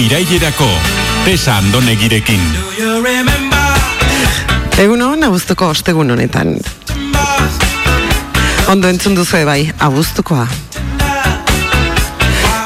[0.00, 0.68] irailerako.
[1.24, 2.40] Tesa andonegirekin.
[4.80, 6.54] Egun hon, abuztuko ostegun honetan.
[8.72, 10.46] Ondo entzun duzu bai, abuztukoa.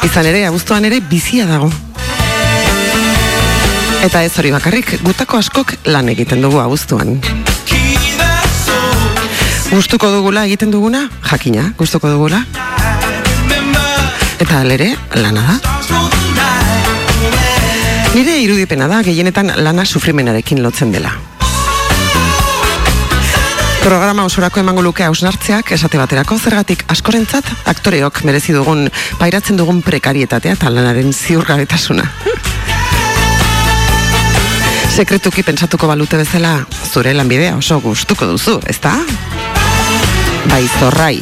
[0.07, 1.73] Izan ere, abuztuan ere bizia dago.
[4.05, 7.19] Eta ez hori bakarrik, gutako askok lan egiten dugu abuztuan.
[9.73, 12.45] Gustuko dugula egiten duguna, jakina, gustuko dugula.
[14.39, 16.34] Eta alere, lana da.
[18.15, 21.11] Nire irudipena da, gehienetan lana sufrimenarekin lotzen dela.
[23.83, 28.87] Programa osorako emango luke hausnartzeak esate baterako zergatik askorentzat aktoreok merezi dugun
[29.19, 32.07] pairatzen dugun prekarietatea eta lanaren ziurgabetasuna.
[34.95, 36.61] Sekretuki pentsatuko balute bezala
[36.93, 38.95] zure lanbidea oso gustuko duzu, ezta?
[40.53, 41.19] Bai, zorrai.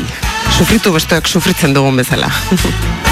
[0.59, 2.29] Sufritu besteok sufritzen dugun bezala.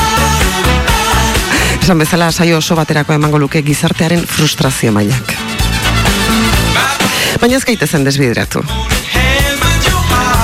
[1.82, 5.34] Esan bezala saio oso baterako emango luke gizartearen frustrazio mailak.
[7.40, 8.62] Baina ez gaitezen desbideratu.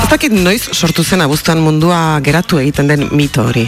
[0.07, 3.67] Ez dakit noiz sortu zen abuztuan mundua geratu egiten den mito hori.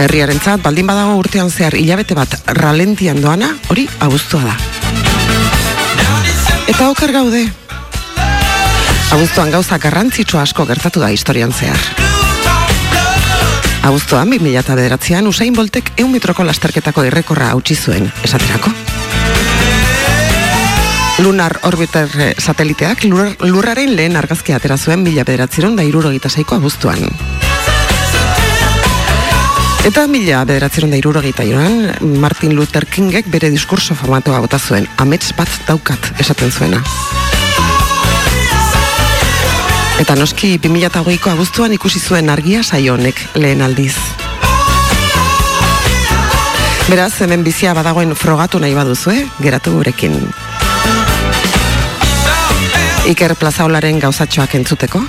[0.00, 4.56] Herriarentzat baldin badago urtean zehar hilabete bat ralentian doana, hori abuztua da.
[6.70, 7.48] Eta okar gaude.
[9.10, 12.09] Abuztuan gauza garrantzitsu asko gertatu da historian zehar.
[13.82, 18.72] Abuztuan, 2000 bederatzean, Usain Boltek eun metroko lasterketako errekorra hautsi zuen, esaterako.
[21.20, 27.08] Lunar Orbiter eh, sateliteak lurraren lehen argazkia atera zuen mila bederatzeron da irurogita saiko abuztuan.
[29.88, 31.88] Eta mila bederatzeron da irurogita joan,
[32.20, 36.84] Martin Luther Kingek bere diskurso formatoa bota zuen, amets bat daukat esaten zuena.
[40.00, 43.92] Eta noski 2008ko abuztuan ikusi zuen argia saio honek lehen aldiz.
[46.88, 50.16] Beraz, hemen bizia badagoen frogatu nahi baduzue, geratu gurekin.
[53.12, 55.04] Iker plazaolaren gauzatxoak entzuteko.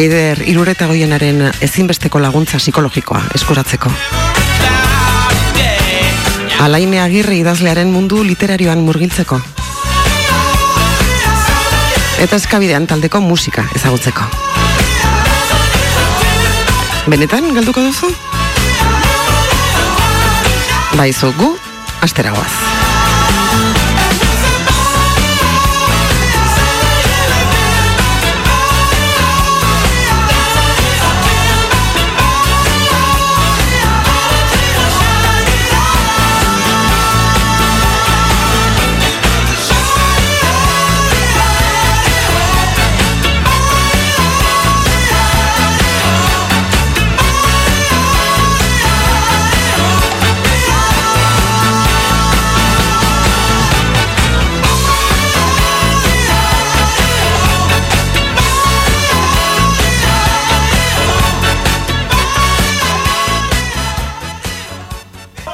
[0.00, 3.92] Eider irureta goienaren ezinbesteko laguntza psikologikoa eskuratzeko.
[6.64, 9.42] Alaine agirre idazlearen mundu literarioan murgiltzeko
[12.20, 14.26] eta eskabidean taldeko musika ezagutzeko.
[17.08, 18.12] Benetan, galduko duzu?
[21.00, 21.54] Baizu gu,
[22.04, 22.79] asteragoaz.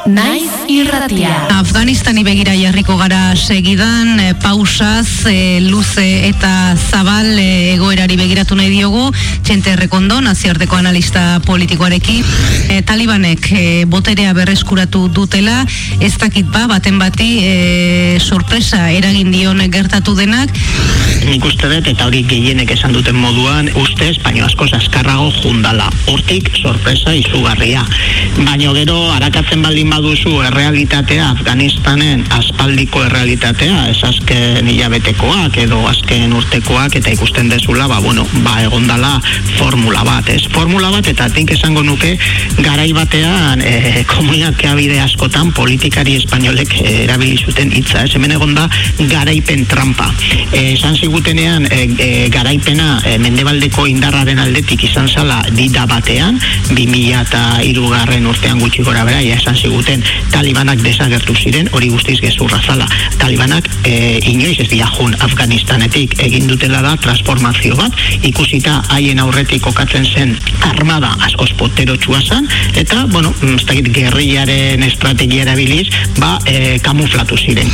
[0.07, 0.36] Naiz
[0.77, 1.33] irratia.
[1.57, 8.71] Afganistani begira jarriko gara segidan, e, pausaz, e, luze eta zabal e, egoerari begiratu nahi
[8.71, 9.09] diogu,
[9.47, 12.25] txente errekondo, naziarteko analista politikoarekin.
[12.69, 15.65] E, talibanek e, boterea berreskuratu dutela,
[16.01, 20.53] ez dakit ba, baten bati e, sorpresa eragin dion gertatu denak.
[21.27, 25.89] Nik uste dut, eta hori gehienek esan duten moduan, uste espaino asko askarrago jundala.
[26.11, 27.85] Hortik sorpresa izugarria.
[28.43, 36.97] Baina gero, harakatzen baldin baduzu errealitatea Afganistanen aspaldiko errealitatea ez azken hilabetekoak edo azken urtekoak
[36.99, 39.13] eta ikusten dezula ba, bueno, ba egondala
[39.57, 40.41] formula bat ez?
[40.51, 42.17] Formula bat eta tink esango nuke
[42.59, 48.11] garai batean e, komunikazioa bide askotan politikari espainolek erabili zuten hitza ez?
[48.19, 48.67] Hemen egonda
[48.99, 50.11] garaipen trampa.
[50.51, 56.41] E, esan zigutenean e, e, garaipena e, mendebaldeko indarraren aldetik izan zala dida batean
[56.75, 60.03] 2000 eta irugarren urtean gutxi gora bera esan ziguten zuten
[60.57, 62.87] talibanak desagertu ziren, hori guztiz gezurra zala.
[63.21, 67.93] Talibanak e, inoiz ez diajun Afganistanetik egin dutela da transformazio bat,
[68.25, 70.33] ikusita haien aurretik kokatzen zen
[70.65, 77.69] armada askoz potero txuazan, eta, bueno, ez dakit gerriaren estrategia erabiliz, ba, e, kamuflatu ziren.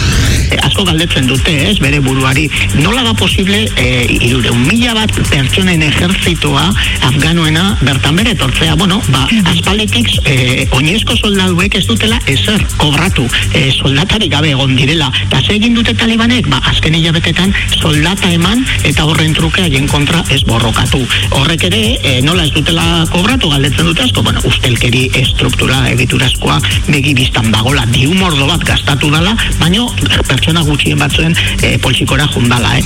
[0.51, 2.49] E, asko galdetzen dute, ez, bere buruari,
[2.81, 3.87] nola da posible, e,
[4.19, 6.67] irure, un mila bat pertsonen ejertzitoa
[7.13, 13.69] afganoena bertan bere tortzea, bueno, ba, aspaletik e, oinezko soldaduek ez dutela ezer kobratu e,
[13.73, 15.11] soldatari gabe egon direla.
[15.27, 16.49] Eta ze egin dute talibanek?
[16.53, 21.03] Ba, azken hilabetetan soldata eman eta horren truke haien kontra ez borrokatu.
[21.39, 26.59] Horrek ere e, nola ez dutela kobratu galdetzen dute asko bueno, ustelkeri estruktura egiturazkoa
[26.89, 29.89] begi biztan bagola diu mordo bat gastatu dala baino
[30.29, 32.85] pertsona gutxien batzuen e, poltsikora jundala eh?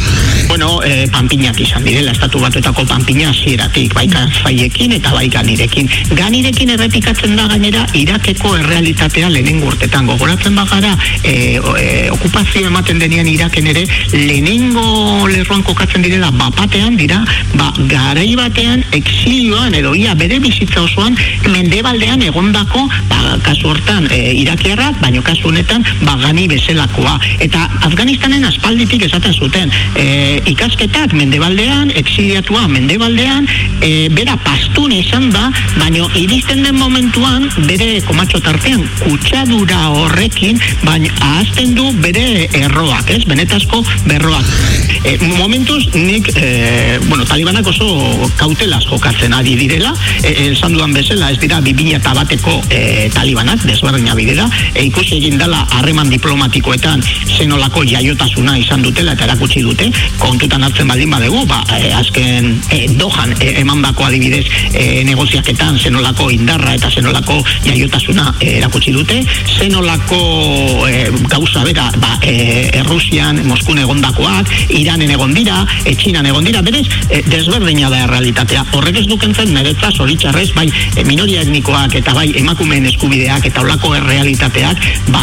[0.49, 6.75] bueno, e, panpinak izan direla estatu batuetako panpina zieratik baika zaiekin eta baika nirekin ganirekin
[6.77, 13.67] errepikatzen da gainera Irakeko errealitatea lehenengo urtetan gogoratzen bagara e, e, okupazio ematen denean Iraken
[13.69, 13.84] ere
[14.14, 17.19] lehenengo lerroan kokatzen direla bapatean dira
[17.55, 21.17] ba, garai batean exilioan edo ia bere bizitza osoan
[21.52, 28.49] mendebaldean egondako ba, kasu hortan e, irakiarrak baino kasu honetan ba, gani bezelakoa eta Afganistanen
[28.49, 29.70] aspalditik esaten zuten
[30.00, 33.44] e, ikasketak mendebaldean exiliatua mendebaldean
[33.84, 41.11] e, bera pastun izan da baino iristen den momentuan bere komatxo tartean kutsadura horrekin baina
[41.21, 43.25] ahazten du bere erroak ez?
[43.27, 44.47] Benetazko berroak.
[45.05, 47.89] E, momentuz nik e, bueno, talibanak oso
[48.37, 49.95] kautelaz jokatzen ari direla.
[50.23, 55.19] E, esan dudan bezala ez dira bibina eta bateko e, talibanak desberdina bidera e, ikusi
[55.21, 57.03] egin dela harreman diplomatikoetan
[57.37, 62.87] zenolako jaiotasuna izan dutela eta erakutsi dute kontutan hartzen baldin badegu ba, e, azken e,
[62.99, 69.23] dohan e, eman bako adibidez e, negoziaketan zenolako indarra eta zenolako jaiotasuna e, erakutsi dute
[69.56, 76.62] zenolako e, gauza bera ba, e, Errusian, Moskun egondakoak Iranen egon dira, Etxinan egon dira
[76.67, 80.67] berez, e, desberdina da errealitatea horrek ez dukentzen meretza zoritxarrez bai
[81.08, 85.23] minoria etnikoak eta bai emakumeen eskubideak eta olako errealitateak ba,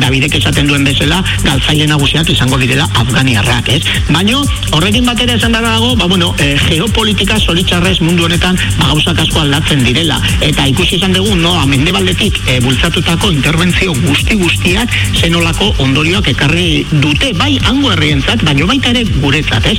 [0.00, 3.82] Davidek esaten duen bezala galtzaile nagusiak izango direla Afganiarrak, ez?
[4.10, 4.42] Baino,
[4.76, 9.44] horrekin batera esan dara dago, ba, bueno, e, geopolitika zoritxarrez mundu honetan ba, gauzak asko
[9.44, 13.32] aldatzen direla eta ikusi izan dugu, no, amendebaldetik e, bultzatutako
[13.70, 14.90] interbentzio guzti guztiak
[15.20, 19.78] zenolako ondorioak ekarri dute, bai hango herrientzat, baino baita ere guretzat, ez?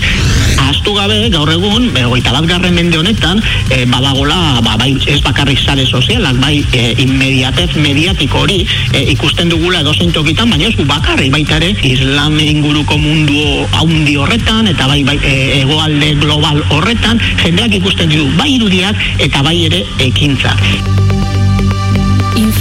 [0.69, 5.59] Aztu gabe, gaur egun, begoita bat garren mende honetan, e, badagola, ba, bai ez bakarrik
[5.59, 8.61] sare sozialak, bai e, inmediatez mediatiko hori
[8.93, 14.71] e, ikusten dugula edozein tokitan, baina ez bakarri baita ere, islam inguruko mundu haundi horretan,
[14.71, 19.85] eta bai, bai e, egoalde global horretan, jendeak ikusten ditu bai irudiak eta bai ere
[20.11, 21.10] ekintzak.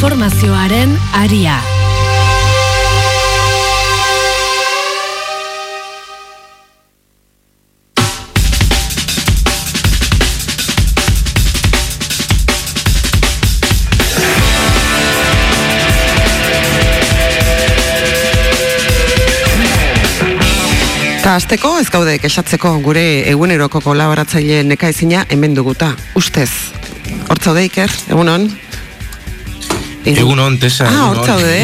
[0.00, 1.58] Informazioaren aria.
[21.28, 26.48] Azteko ez gaude kexatzeko gure eguneroko kolaboratzaile neka ezina hemen duguta, ustez.
[27.28, 28.48] Hortzaude Iker, egunon?
[30.04, 30.86] Egunon, Tesa.
[30.88, 31.58] Ah, hortzaude.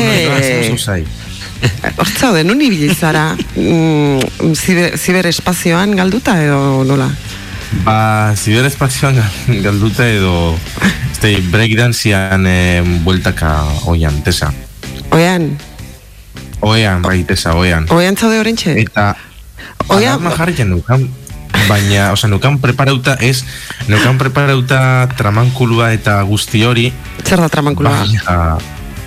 [1.96, 7.08] Hortzaude, nun ibili zara mm, ziber, ziberespazioan galduta edo nola?
[7.84, 9.22] Ba, ziberespazioan
[9.64, 10.56] galduta edo
[11.12, 14.52] este breakdancean eh, bueltaka oian, Tesa.
[15.10, 15.56] Oian?
[16.60, 17.86] Oean, bai, Tesa, oean.
[17.90, 18.76] Oean zaude horrentxe?
[18.82, 19.14] Eta,
[19.88, 21.06] Oia, alarma jarriken nukan,
[21.68, 23.44] baina, oza, nukan preparauta ez,
[23.88, 26.92] nukan preparauta tramankulua eta guzti hori,
[27.24, 27.90] zer da tramankulua?
[28.04, 28.58] baina,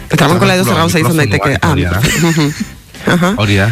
[0.09, 1.57] Tramankulua edo zer gauza izan daiteke.
[1.61, 1.69] Ah.
[1.71, 2.01] Hori da,
[3.41, 3.69] hori da.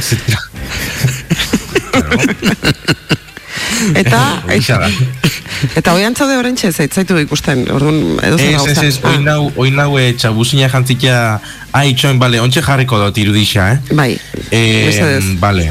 [3.98, 4.90] Eta, da.
[5.78, 8.72] eta oian zaude horrentxe, zait, zaitu ikusten, orduan, edo zer Ez, gauza.
[8.72, 11.18] ez, ez, oin Ah, nau, oin nau, e, txabuzina jantzikia,
[11.72, 13.96] ah, itxoen, bale, ontxe jarriko dut irudixa, eh?
[13.98, 14.12] Bai,
[14.52, 15.40] Eh, mesedez.
[15.40, 15.70] bale,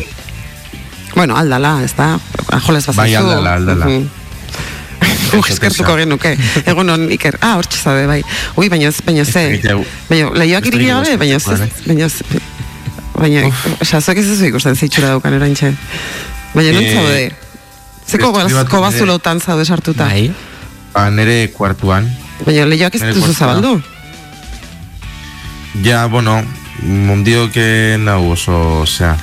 [1.16, 2.18] Bueno, aldala, ez da,
[2.52, 2.96] ajoles bazaizu.
[3.00, 3.86] Bai, aldala, aldala.
[3.86, 4.08] Mhm.
[5.32, 6.36] Guk eskertuko genuke.
[6.70, 7.38] Egun on, Iker.
[7.42, 8.20] Ah, hortxe zabe, bai.
[8.56, 9.42] Ui, baina ez, baina ze.
[10.08, 12.20] Baina, lehioak Ez iriki gabe, baina ez, gustatzen, baina ez,
[13.16, 13.42] baina,
[13.82, 15.72] oza, zuek ez ez ikusten zeitxura daukan erantxe.
[16.54, 17.32] Baina non Eh, zaude?
[18.06, 18.30] Zeko
[18.70, 20.04] kobazulotan zaude sartuta.
[20.06, 20.30] Bai.
[20.94, 22.06] ba, nere kuartuan,
[22.46, 23.80] Baina lehioak ez duzu zabaldu.
[25.82, 26.42] ja, bueno,
[26.82, 29.16] mundio que nau oso, osea,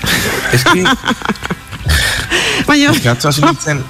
[0.52, 0.84] es que,
[2.68, 3.84] Baina, es que atzo hasi nintzen,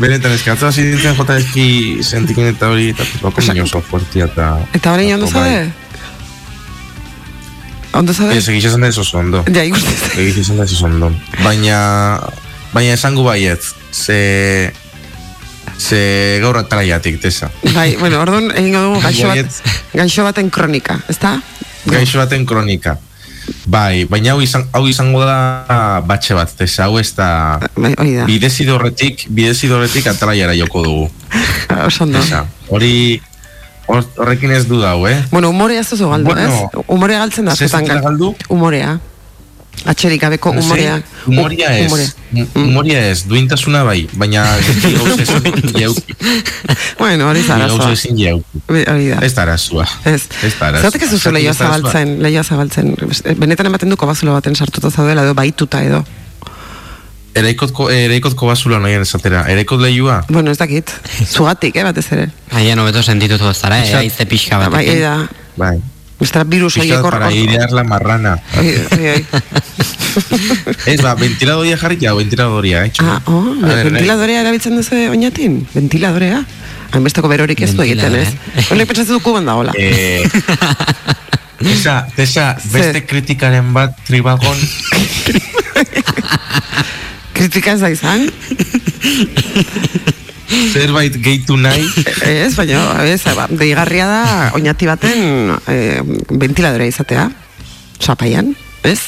[0.00, 3.80] benetan, es que atzo hasi nintzen jota eski sentiken eta hori, eta toko minio oso
[3.80, 4.52] fuertia, eta...
[4.72, 5.32] eta orain ondo Bai.
[5.32, 5.72] zaude?
[7.94, 8.38] Ondo zaude?
[8.38, 9.44] Ez, egiz esan da ez oso ondo.
[9.48, 10.18] Ja, ikusten.
[10.18, 11.12] Egiz esan da ez oso ondo.
[11.42, 11.78] Baina,
[12.74, 13.62] baina esango baiet,
[13.92, 14.72] ze...
[15.74, 17.48] Ze gaur atalaiatik, tesa.
[17.74, 19.56] Bai, bueno, orduan egingo dugu gaixo bat,
[19.90, 21.32] gaixo baten kronika, ezta?
[21.90, 22.94] Gaixo baten kronika.
[23.66, 27.60] Bai, baina hau, izan, hau izango da batxe bat, tesa, hau ez da...
[27.76, 28.26] Bai, da.
[28.74, 31.06] Horretik, bidezide horretik atalaiara joko dugu.
[31.88, 32.20] Oso ondo.
[32.20, 33.20] Tesa, hori,
[33.86, 35.16] hor- horrekin ez du dau, eh?
[35.30, 36.84] Bueno, umorea ez duzu galdu, Bueno, ez?
[36.86, 38.34] Umorea galtzen da, zutan galdu?
[38.48, 38.98] Umorea.
[39.84, 40.96] Atxerik gabeko umorea.
[40.98, 41.86] Ze, Humoria U- ez.
[41.86, 42.08] umorea.
[42.32, 46.14] M- Humoria ez, duintasuna bai, baina ezin jauki.
[46.98, 47.92] Bueno, hori Gauza zarazoa.
[47.92, 48.62] ezin jauki.
[48.68, 49.18] Hori da.
[49.22, 49.86] Ez da arazua.
[50.04, 50.22] Ez.
[50.42, 50.80] Ez da arazua.
[50.90, 51.52] Zeratek ez duzu arazua?
[51.52, 52.94] zabaltzen, lehioa zabaltzen.
[53.36, 56.04] Benetan ematen du kobazulo baten sartuta zaudela edo baituta edo.
[57.34, 59.40] Ereikotko, ereikotko basula noian esatera.
[59.50, 60.20] Ereikot lehiua?
[60.30, 60.90] Bueno, ez dakit.
[61.34, 62.28] Zugatik, eh, batez ere.
[62.54, 63.96] Aian hobeto sentitutu ez zara, eh?
[64.04, 64.70] Aize pixka bat.
[64.70, 64.86] Bai.
[65.58, 65.80] Bai.
[66.18, 67.10] Beste virus horiek hor.
[67.10, 68.36] para idear la marrana.
[68.58, 68.68] Oi,
[68.98, 69.26] oi, oi.
[70.86, 72.92] Ez, ba, ventiladoria jarri ja, ventiladoria, eh?
[73.02, 75.66] Ah, oh, A ver, ventiladorea erabiltzen duzu oinatin?
[75.74, 76.44] Ventiladorea?
[76.94, 78.28] Hainbesteko berorik ez du egiten, ez?
[78.30, 78.68] Ventiladorea.
[78.70, 79.74] Honek pentsatzen duku banda hola.
[79.74, 80.22] Eh,
[81.64, 84.58] Tesa, Tesa, beste kritikaren bat tribagon
[87.34, 88.28] Kritika ez da izan?
[90.72, 91.84] zerbait gehitu nahi
[92.24, 93.20] Ez, baina, ez,
[93.50, 97.28] deigarria da oinati baten eh, ventiladorea izatea.
[98.02, 98.98] Zapaian, ez?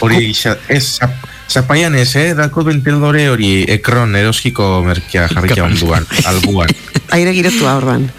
[0.00, 2.32] hori isa, ez, zap- zapaian ez, eh?
[2.38, 6.70] Dako ventiladore hori ekron eroskiko merkia jarrikia onduan, albuan.
[7.16, 8.10] Aire girotua orban.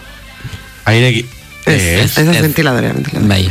[0.85, 1.25] Aire, gi-
[1.65, 3.27] Ez, ez, ez, ez, ventiladorea, ventiladorea.
[3.29, 3.43] Bai.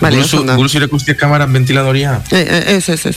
[0.00, 0.54] Vale, ondo.
[0.54, 2.20] guruzu irakustia kamaran ventiladoria?
[2.30, 3.16] Eh, eh, Ez, ez, ez.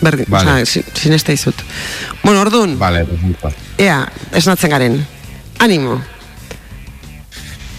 [0.00, 0.50] Berdin, Vale.
[0.50, 0.62] vale.
[0.62, 1.56] oza, sineste izut.
[2.22, 3.04] Bueno, orduan, Vale,
[3.78, 5.06] ea, esnatzen garen.
[5.58, 6.00] Animo.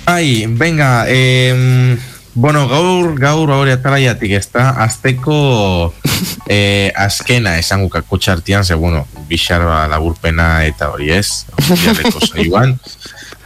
[0.06, 1.98] Ai, venga, eh,
[2.34, 5.94] bueno, gaur, gaur hori atalaiatik, ez da, azteko
[6.50, 11.46] eh, azkena esango kakotxartian, ze, bueno, bixarba laburpena eta hori ez,
[12.32, 12.80] saioan.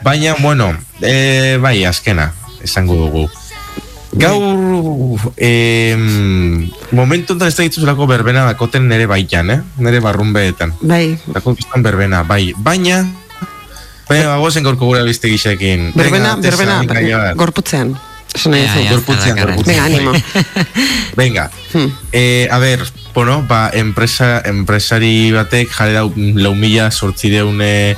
[0.03, 2.31] Baina, bueno, eh, bai, azkena,
[2.63, 3.29] esango dugu.
[4.15, 5.95] Gaur, eh,
[6.91, 9.59] momentu enten ez da dituzulako berbena dakoten nere baitan, eh?
[9.81, 10.73] Nere barrunbeetan.
[10.81, 12.53] Bai, Dako biztan berbena, bai.
[12.57, 13.01] Baina,
[14.09, 15.91] baina, bagozen gorko gure beste gixekin.
[15.95, 17.33] berbena, Venga, berbena, ja.
[17.33, 17.95] gorputzean.
[18.33, 19.65] Esan nahi ja, Gorputzean, gorputzean.
[19.65, 20.13] Venga, animo.
[21.21, 21.89] Venga, Hmm.
[22.11, 22.79] eh, a ver,
[23.13, 27.95] bueno, ba, enpresa, enpresari batek jare dau lau mila sortzireune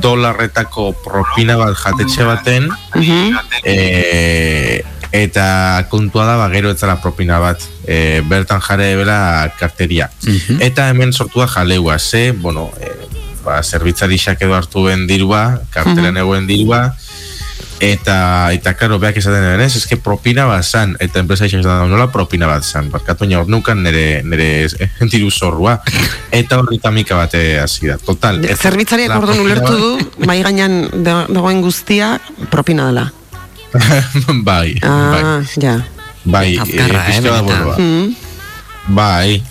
[0.00, 3.36] dolarretako propina bat jatetxe baten, Mhm.
[3.64, 10.10] eh, eta kontua da, ba, gero etzara propina bat, eh, bertan jare bela karteria.
[10.24, 10.60] Mhm.
[10.64, 12.92] Eta hemen sortu da jaleua, ze, bueno, eh,
[13.44, 16.94] ba, zerbitzarixak edo hartu ben dirua, kartelan egoen dirua,
[17.82, 21.80] eta, eta, karo, beak esaten den, ez, eske propina bat zan, eta enpresa esan da,
[21.90, 25.80] nola propina bat zan, barkatu nio, nukan nire, nire eh, diru zorrua,
[26.30, 28.40] eta horri tamika bate hasi da, total.
[28.56, 32.14] Zerbitzariak orduan ulertu du, mai gainean da- dagoen guztia
[32.50, 33.10] propina dela.
[34.44, 35.84] bai, bai, Ah, ja.
[36.24, 37.44] bai, Azkarra, eh, pixka bat, benetan.
[37.44, 37.76] bueno, ba.
[37.78, 38.16] Mm.
[38.88, 39.42] Bai,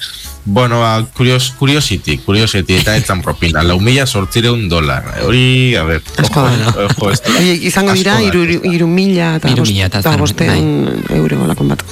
[0.43, 5.99] bueno, ba, curios, curiosity, curiosity, eta etzan propina, lau mila sortzireun dolar, hori, a da.
[6.23, 6.45] ojo,
[6.89, 11.03] ojo, da- Oie, izango dira, iru, iru, iru mila eta bost- mila eta zerbait, bosteun
[11.09, 11.83] euro olakon bat.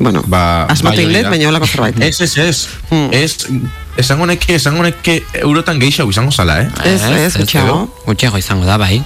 [0.00, 1.28] Bueno, Ba, asmatu bai, da.
[1.28, 2.00] baina olako zerbait.
[2.00, 3.08] Ez, ez, ez, Hmm.
[3.12, 3.46] ez,
[4.00, 6.68] esango neke, esango neke eurotan gehiago izango zala, eh?
[6.84, 7.82] Ez, ez, gutxiago.
[8.06, 9.04] Gutxiago izango da, bai.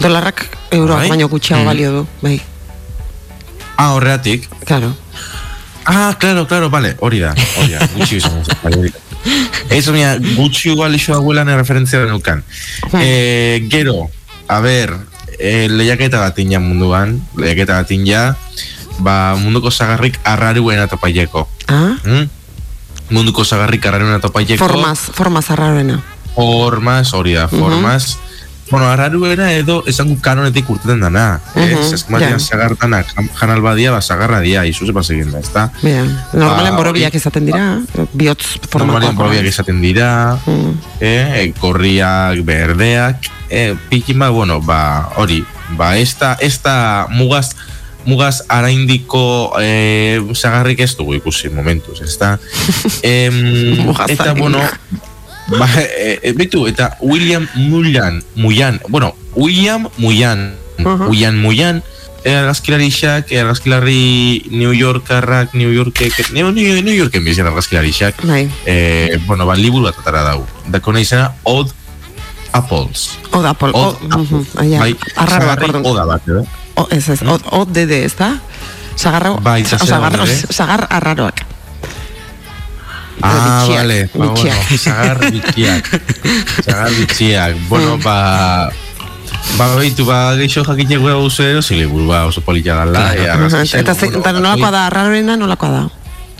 [0.00, 1.08] Dolarrak euroak Bai?
[1.08, 1.66] baino gutxiago Mm.
[1.66, 2.40] balio du, bai,
[3.76, 4.48] Ah, horreatik.
[4.64, 4.94] claro.
[5.84, 8.18] Ah, claro, claro, vale, hori da, hori da, gutxi
[8.62, 8.98] bai, da.
[9.70, 12.42] Ez, mira, gutxi igual iso abuelan referentzia denukan.
[12.90, 13.00] Hmm.
[13.02, 14.10] Eh, gero,
[14.48, 14.96] a ver,
[15.38, 18.36] eh, lehiaketa batin ja munduan, lehiaketa batin ja,
[18.98, 21.48] ba, munduko zagarrik arraruena topaileko.
[21.68, 22.28] Ah, Mm?
[23.10, 24.58] Munduko zagarrik arraruena topaileko.
[24.66, 26.02] formaz, formaz arraroena.
[26.34, 28.16] Formaz, hori da, formaz.
[28.70, 31.40] Bueno, arraruera edo esango kanonetik urteten dana.
[31.54, 32.18] Mhm, Ez, ez ja.
[32.18, 32.38] ja.
[32.38, 35.70] zagartanak, jan- janal badia, ba, zagarra dia, izu zepa egin da, ezta?
[35.82, 37.78] Bea, normalen Ba, borobiak hori- izaten dira,
[38.12, 38.86] bihotz formakoak.
[39.02, 40.72] Normalen probiak izaten dira, Mm.
[41.00, 43.16] eh, gorriak, berdeak,
[43.50, 45.44] eh, pikin ba, bueno, ba, hori,
[45.76, 47.54] ba, ez da, ez da mugaz,
[48.04, 52.38] mugaz araindiko eh, zagarrik ez dugu ikusi momentuz, ez da?
[53.02, 54.70] Em, Mugaz eta, bueno, ba,
[56.36, 61.06] betu, eta William Mullan, Mullan, bueno, William Mullan, Aha.
[61.06, 61.82] William Mullan,
[62.26, 69.46] argazkilarixak, argazkilari New Yorkarrak, New Yorkek, New, New, New Yorken bizien argazkilarixak, Bai, eh, bueno,
[69.46, 70.46] ba, liburu bat atara dau.
[70.66, 71.70] Dako nahi izena, Odd
[72.52, 73.18] Apples.
[73.32, 73.96] od Apple, Odd
[74.58, 75.86] aia, Bai, arraroak, zagarri orduan.
[75.86, 76.46] oda bat, edo?
[76.74, 78.34] O, ez ez, od, od dede, ez da?
[78.96, 80.42] Sagarro, Bai, eta zer sagar, dago, eh?
[80.50, 81.44] sagar arraroak.
[83.22, 84.00] Ah, bitxiak, vale.
[84.12, 85.84] Ba, bueno, zagar bitxiak.
[86.64, 87.54] zagar bitxiak.
[87.68, 88.68] Bueno, ba...
[89.56, 93.14] Ba, baitu, ba, geixo jakitek gura guzu ero, ziliburu, ba, oso polita gala.
[93.14, 93.48] Claro.
[93.48, 95.82] e, Eta, ze, eta nolakoa da, arraroena nolakoa da?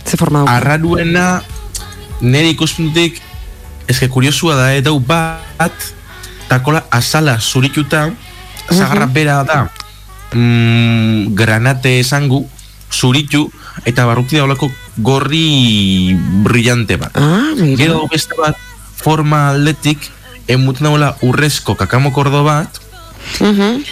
[0.05, 0.51] Ze forma du?
[0.51, 1.43] Arraruena,
[2.21, 3.23] nire ikuspuntik,
[3.89, 5.73] eske kuriosua da, edau bat,
[6.51, 8.11] takola azala zurituta,
[8.69, 9.61] zagarra bera da,
[10.35, 12.45] mm, granate esangu,
[12.93, 13.47] zuritu,
[13.87, 17.13] eta barruti daulako gorri brillante bat.
[17.17, 17.77] Ah, mira.
[17.77, 18.57] Gero beste bat,
[18.97, 19.99] forma aldetik,
[20.49, 22.69] emuten daula urrezko kakamo kordo bat,
[23.41, 23.83] Mhm.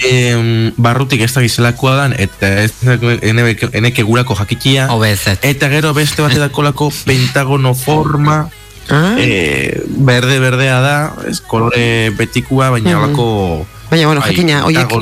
[0.00, 5.44] em, barrutik ez da gizelakoa dan, eta ez da eneke, eneke gurako jakikia, Obezet.
[5.44, 8.48] eta gero beste bat edakolako pentagono forma,
[8.88, 12.98] Ah, eh, berde berdea da, ez kolore betikua, baina Mhm.
[13.02, 14.92] holako Baina, bueno, bai, jakina, oiek,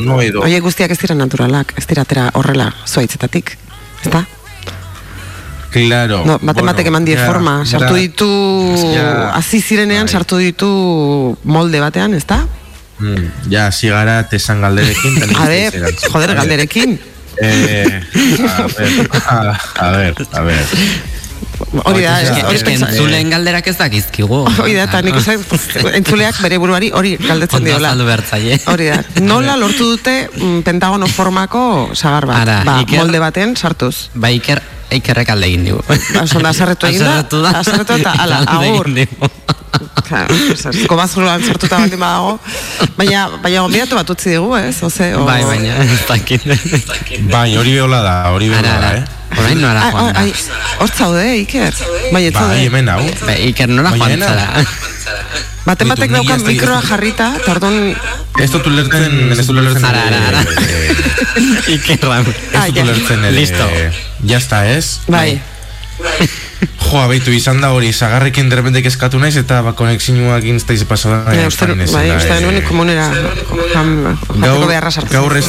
[0.43, 3.59] oiek guztiak ez dira naturalak, ez dira horrela zuaitzetatik.
[4.05, 4.27] Ezta?
[5.75, 6.23] Claro.
[6.23, 8.29] No, bate batek eman die forma, sartu ditu,
[9.35, 10.13] hasi zirenean bai.
[10.13, 10.69] sartu ditu
[11.43, 12.45] molde batean, ezta?
[13.03, 15.19] Mm, ja, hasi gara tesan galderekin.
[15.43, 15.75] A ver,
[16.13, 16.95] joder, ver, galderekin.
[17.43, 18.03] Eh,
[18.47, 20.65] a ver, a, a ver, a ver.
[21.85, 22.19] Hori da,
[22.71, 24.41] entzuleen galderak ez dakizkigu.
[24.63, 25.37] Hori da, eta nik uste,
[25.99, 27.89] entzuleak bere buruari hori galdetzen Ondo diola.
[27.93, 28.59] azaldu bertzaile.
[28.71, 33.57] Hori da, nola lortu dute mm, pentagono formako sagar bat, Ara, ba, Iker- molde baten
[33.57, 34.09] sartuz.
[34.15, 34.63] Ba, Iker,
[34.95, 35.81] Ikerrek alde egin digu.
[36.23, 38.91] Oso da, azarretu egin da, Azarretu eta ala, agur.
[39.85, 40.03] Digu.
[40.09, 42.39] Claro, Kobazuruan sartuta baldin badago.
[42.97, 44.77] Baina, baina gombidatu bat utzi digu, ez?
[44.83, 45.25] Oze, o...
[45.29, 46.45] Bai, baina, ez dakit.
[47.31, 49.05] Bai, hori behola da, hori behola da, eh?
[49.35, 50.21] Orain nora joan da.
[50.21, 50.33] ai,
[50.79, 51.75] hor zaude, Iker.
[52.13, 53.01] Bai, ez Bai, hemen hau.
[53.25, 54.67] Ba, Iker nora Baina joan zara.
[55.65, 57.77] Baten Baitu, batek daukan mikroa jarrita, eta orduan...
[58.45, 59.87] Ez dut ulertzen, ez dut ulertzen.
[59.89, 60.43] Ara, ara, ara.
[60.61, 62.19] eh, Ikerra.
[62.21, 62.85] Ez Ah, dut ja.
[62.85, 63.69] ulertzen, eh, Listo.
[64.29, 64.99] Ya está, ez?
[65.09, 65.41] Bai.
[66.85, 71.23] Jo, abeitu izan da hori, zagarrekin derrepente kezkatu naiz, eta ba, konexioak instaiz paso da.
[71.27, 73.09] Bai, uste, bai, uste nuen komunera
[73.73, 73.91] jam,
[74.29, 75.11] jateko beharra sartu.
[75.17, 75.49] gaur ez,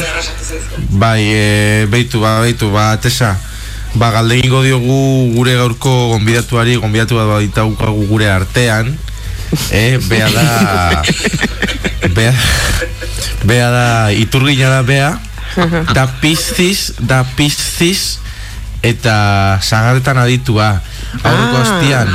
[0.98, 3.36] bai, e, beitu, ba, beitu, ba, tesa,
[3.94, 4.98] ba, galde diogu
[5.36, 8.96] gure gaurko gonbidatuari, gonbidatu bat baitaukagu gure artean,
[9.70, 11.02] eh, bea da,
[12.16, 12.34] bea,
[13.44, 15.14] bea da, iturgina da bea,
[15.94, 18.18] da pizziz, da pizziz,
[18.86, 20.80] eta zagaretan aditua.
[21.22, 21.62] Aurreko Ah.
[21.66, 22.08] astian,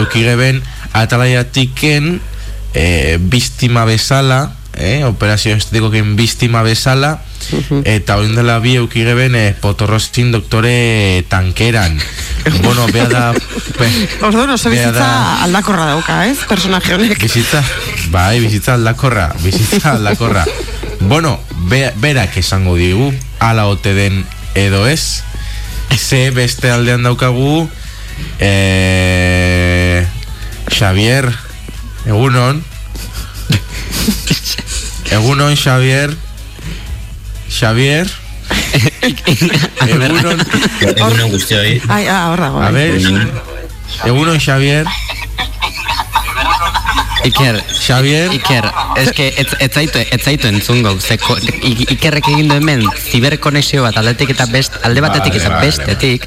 [0.00, 2.20] eukigeben, atalaiatiken,
[2.74, 7.20] e, biktima bezala, eh, operazio estetikoken biktima bezala,
[7.84, 11.98] eta orain dela bi eukigeben e, potorrostin doktore tankeran.
[12.64, 13.32] bueno, bea da...
[13.78, 13.88] Be,
[14.22, 16.38] Orduan oso bizitza da- aldakorra dauka, ez?
[16.48, 17.18] Personaje honek.
[17.22, 17.62] Bizitza,
[18.10, 20.44] bai, bizitza aldakorra, bizitza aldakorra.
[21.00, 25.22] bueno, be, berak esango digu, ala ote den edo ez,
[25.98, 27.68] ze beste aldean daukagu,
[28.38, 30.06] eh,
[30.68, 31.28] Xavier,
[32.06, 32.64] egunon,
[35.16, 36.16] egunon Xavier,
[37.48, 38.10] Xavier,
[39.88, 40.40] egunon,
[40.84, 41.80] Egunen guztioi.
[41.88, 43.00] Ai, ah, a ver,
[44.04, 44.86] egunon Xavier,
[47.24, 48.66] Iker, Xavier, Iker,
[49.00, 53.96] eske ez, ez zaitu, ez zaitu entzungo, zeko, I- Ikerrek egin du hemen ziberkonexio bat
[53.96, 56.26] aldetik eta best, alde batetik eta bestetik,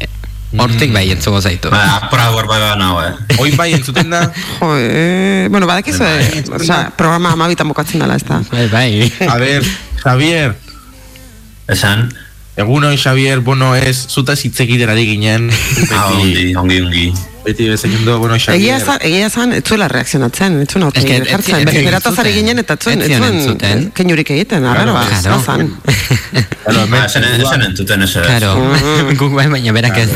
[0.00, 0.08] eh,
[0.56, 1.68] hortik bai entzungo zaitu.
[1.70, 3.12] Ba, apura hor bai nago, eh.
[3.38, 4.22] Hoy bai entzuten da,
[4.58, 8.40] Jo, eh, bueno, badakizu, eh, osea, programa amabitan bukatzen dela, ez da.
[8.50, 9.12] Bai, bai.
[9.28, 9.62] a ver,
[10.02, 10.56] Xavier,
[11.68, 12.08] Esan,
[12.56, 15.50] Egunon Xavier, bueno, ez, zuta zitzegiten ari ginen.
[15.94, 17.12] ah, ongi, ongi, ongi.
[17.44, 18.80] Beti bezaino, bueno, Egia Xavier.
[18.80, 22.32] zan, egia zan, ez zuela reakzionatzen, ez zuen Ez que aurpegi ez- jartzen, berataz ari
[22.32, 25.38] ginen eta zuen, Ez zuen keinurik egiten, arraro, Claro.
[25.38, 25.80] ez zan.
[26.64, 28.12] Claro, Ba, esan, entzuten ez.
[28.12, 28.52] Claro,
[29.18, 30.10] guk bai, baina berak ez.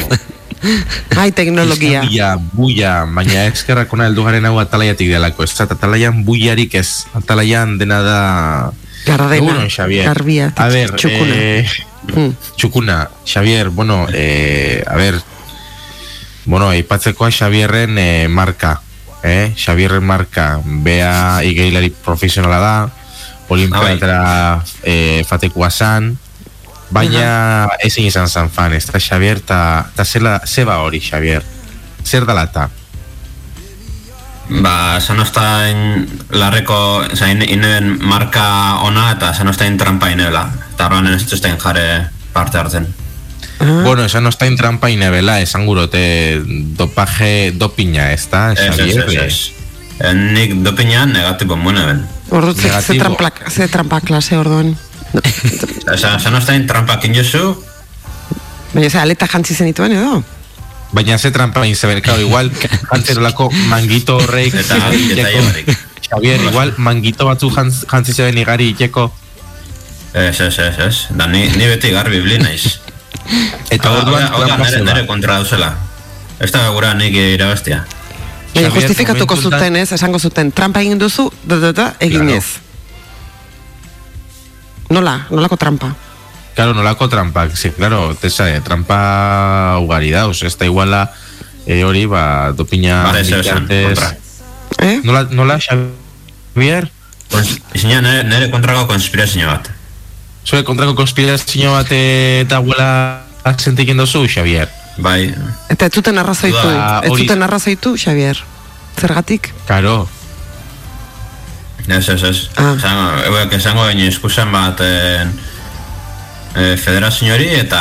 [1.17, 2.01] Ai, teknologia.
[2.03, 7.05] Buia, buia, baina eskerrak ona heldu garen hau atalaiatik delako, ez zat, atalaian buiarik ez,
[7.15, 8.21] atalaian dena da...
[9.05, 10.05] Gardena, Egunon, Xavier.
[10.09, 11.35] garbia, A ver, txukuna.
[11.37, 11.67] eh,
[12.05, 12.33] Mm.
[12.57, 15.15] txukuna, Xavier, bueno, eh, a ver,
[16.47, 18.81] bueno, aipatzekoa Xavierren eh, marka,
[19.23, 19.55] eh?
[19.57, 22.77] Xavierren marka, bea igeilari profesionala da,
[23.49, 26.15] olimpiatara eh, fatekua zan,
[26.91, 29.61] baina ezin izan zan fan, ez da Xavier, eta
[29.97, 31.45] ta zela, zeba hori Xavier,
[32.05, 32.69] zer dala eta?
[34.45, 36.05] Ba, esan ostain
[36.37, 36.77] larreko,
[37.09, 38.45] oza, in, inen marka
[38.85, 40.45] ona eta esan ostain trampa inela.
[40.75, 41.87] Eta horren ez jare
[42.33, 42.87] parte hartzen.
[43.61, 46.43] Ah, Bueno, esan ostain trampa inebela, esan gurote
[46.77, 49.05] dopaje, dopina, ez da, Ez, ez, Xavier?
[49.09, 49.51] ez, ez.
[50.01, 52.07] Eh, Nik dopinean negatibo mune ben.
[52.31, 54.77] Ordu, ze, ze, trampa, ze trampa klase orduan.
[55.15, 55.21] No,
[55.95, 57.55] Esan, esan ostain trampak inozu,
[58.75, 60.23] Baina, ze, aleta jantzi zenituen edo?
[60.93, 62.51] Baina ze trampa egin zeben, claro, igual
[62.91, 65.71] jantzerolako mangito horreik eta eta jabarik.
[66.09, 69.13] Xavier, igual mangito batzu jantz, jantzi zeben igari iteko
[70.15, 70.97] Ez, ez, ez, ez.
[71.11, 72.79] Da, ni, ni beti garbi bili naiz.
[73.71, 74.85] Eta Hau da, orduan hau da, trampa nere, zeba.
[74.93, 75.75] nere kontra dauzela.
[76.41, 77.85] Ez da gura nik irabaztia.
[78.55, 82.37] Xavier, justifikatuko zuten ez, esango zuten, trampa egin duzu, da, da, da, egin Claro.
[82.39, 82.45] ez.
[84.91, 85.95] Nola, nolako trampa.
[86.55, 91.11] Claro, nolako trampak, sí, claro, tesa, eh, trampa ugari dauz, ez da iguala
[91.67, 94.13] eh, hori, ba, dopina Vale, ez esan, kontra.
[94.79, 95.01] Eh?
[95.03, 96.91] Nola, nola, Xavier?
[97.33, 99.71] Kons- Izina nere, nere kontrako konspirazio bat.
[100.45, 102.89] Zure kontrako konspirazio bat eh, eta guela
[103.57, 104.69] sentiken dozu, Xavier?
[104.99, 105.33] Bai,
[105.73, 108.39] Eta ez zuten arrazoitu, Ba, ez hori- zuten arrazoitu, Xavier.
[109.01, 109.49] Zergatik?
[109.67, 110.09] Karo,
[111.89, 112.49] ez, ez, ez.
[112.57, 112.75] Ah.
[112.77, 115.25] Esango, esango baino eskusen bat eh,
[116.55, 117.81] eh, federazioari eta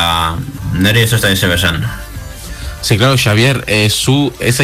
[0.74, 1.84] niri ez ez da ize besan.
[2.82, 4.58] Sí, claro, Xavier, eh, zu, ez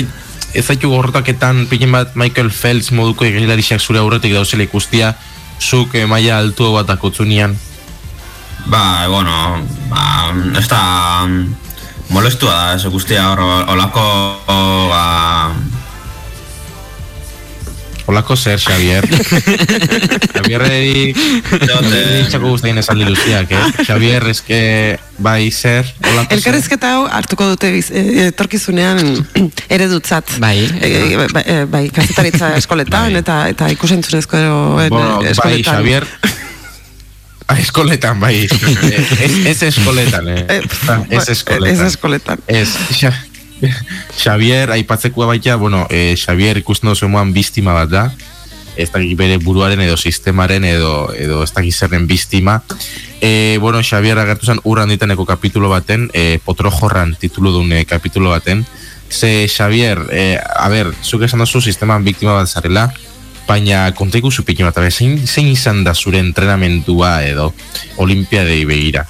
[0.66, 5.14] zaitu gorrotaketan pinen bat Michael Phelps moduko egilarixak zure aurretik dauzela ikustia,
[5.62, 7.56] zuk eh, maila altu bat akotzunean.
[8.68, 11.56] Ba, bueno, ba, ez da mm,
[12.14, 13.40] molestua da, ez guztia hor,
[13.74, 14.06] olako,
[14.92, 15.06] ba,
[18.10, 19.06] Olako zer, Xavier.
[20.34, 21.12] Xavier edi...
[21.14, 22.00] Zote-
[22.32, 23.84] Txako guztain esan diluziak, eh?
[23.86, 24.58] Xavier, eske,
[25.22, 26.40] bai zer, olako zer.
[26.40, 29.04] Elkarrezketa hau hartuko dute biz, e, etorkizunean
[29.78, 30.40] eredutzat.
[30.42, 30.58] Bai.
[30.82, 33.22] E, bai, e, bai, kazetaritza eskoletan Bai.
[33.22, 34.42] eta eta ikusentzunezko
[34.90, 35.78] Bueno, bai, eskoletan.
[35.78, 36.10] Xavier...
[37.64, 38.48] Eskoletan, bai.
[39.26, 40.46] ez, ez eskoletan, eh?
[40.50, 40.62] Eh,
[41.10, 41.74] ez eskoletan.
[41.74, 42.44] Ez eskoletan.
[42.48, 43.14] Ez, Xa,
[44.16, 48.04] Xavier, aipatzekoa baita, bueno, eh, Xavier ikusten duzu moan biztima bat da,
[48.80, 52.62] ez dakik bere buruaren edo sistemaren edo, edo ez dakik zerren biztima.
[53.20, 58.32] E, bueno, Xavier agertu zen urran diteneko kapitulo baten, e, potro jorran titulu dune kapitulo
[58.32, 58.66] baten,
[59.10, 62.88] ze Xavier, e, a ber, zuk esan duzu sisteman biktima bat zarela,
[63.50, 67.50] baina konta ikusu pikin bat, zein, zein izan da zure entrenamentua edo
[67.98, 69.06] olimpiadei begira?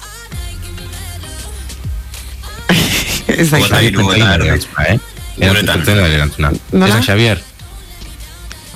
[3.28, 3.58] Ez da.
[3.60, 4.48] Eta erdi.
[4.88, 4.98] eh?
[5.40, 5.46] Da
[6.16, 6.50] erantzuna.
[7.04, 7.38] Xavier,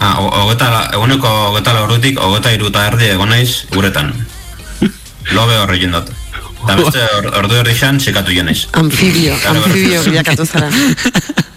[0.05, 4.11] Ah, o- hogeta, la- eguneko hogeta laurutik, hogeta iru eta erdi egon naiz uretan.
[5.37, 6.11] Lobe horri jendot.
[6.65, 8.67] Eta beste or, ordu erdi xan, txekatu jo naiz.
[8.73, 10.11] Amfibio, Claro, amfibio claro.
[10.11, 10.69] bilakatu zara.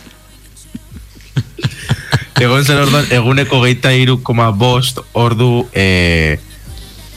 [2.42, 6.38] egon zen orduan, eguneko geita iru koma bost ordu e,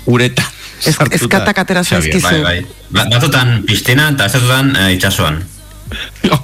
[0.06, 0.46] uretan.
[0.84, 1.16] Ez- sartuta.
[1.16, 2.24] ezkatak atera zaizkizu.
[2.24, 2.66] Bai, bai.
[2.90, 5.42] Ba- Batutan piztina eta ez datutan eh, itxasuan.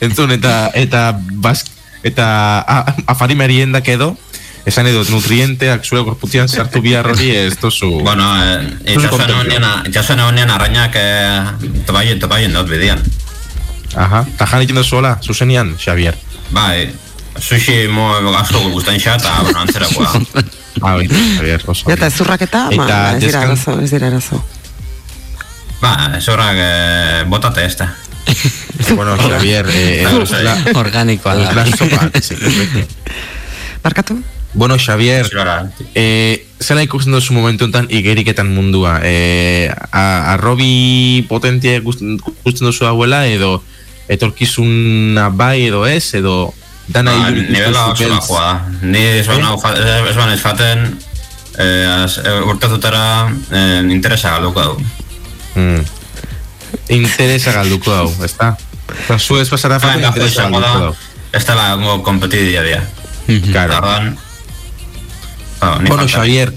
[0.00, 1.64] Entzun, eta eta bas,
[2.02, 2.26] eta
[2.66, 4.16] a- afari meriendak edo,
[4.66, 8.00] esan edo nutrienteak zure gorputian sartu bihar hori ez tozu.
[8.02, 11.42] Bueno, eh, itxasuan egonean, arrainak eh,
[11.86, 13.00] topaien, topaien dut bidean.
[13.96, 16.16] Aha, eta jan egiten zuela, zuzenian, Xavier.
[16.50, 16.90] Bai,
[17.40, 20.12] sushi mo asko gustain xa eta, bueno, antzerakoa.
[20.82, 21.08] Ah, bai,
[21.66, 21.86] oso.
[21.86, 24.42] Ja, eta ezurraketa, ma, Eta ez dira arazo, ez dira arazo.
[25.80, 27.92] Ba, ez horrak eh, botate ez da.
[28.94, 31.52] Bueno, Xavier, eh, eh, la, Organikoa da.
[31.54, 32.10] la sopa.
[33.82, 34.20] Barkatu?
[34.52, 35.28] Bueno, Xavier,
[35.94, 39.00] eh, zela ikusten duzu momentu enten igeriketan mundua?
[39.04, 43.62] Eh, a, arrobi potentia ikusten ikusten duzu hauela edo
[44.08, 46.54] etorkizuna bai edo ez edo
[46.88, 48.18] dana ba, iruditzen nivela oso beltz?
[48.28, 48.50] bajoa.
[48.82, 49.74] Ni ez ban hau fa-
[50.10, 50.84] ez ban ez faten
[51.58, 54.84] eh, eh, urtezutara eh, interesa galduko du.
[55.60, 55.84] Mm.
[56.88, 58.52] Interesa galduko hau, ezta?
[58.96, 60.94] Eta zu ez pasara Ba, faten gajo interesa izango galduko da, hau.
[61.32, 62.82] ez dela gongo kompetiti dia dia.
[63.52, 63.74] Claro.
[63.80, 64.12] Orduan,
[65.60, 66.06] ba, ni Bueno.
[66.08, 66.52] Xavier,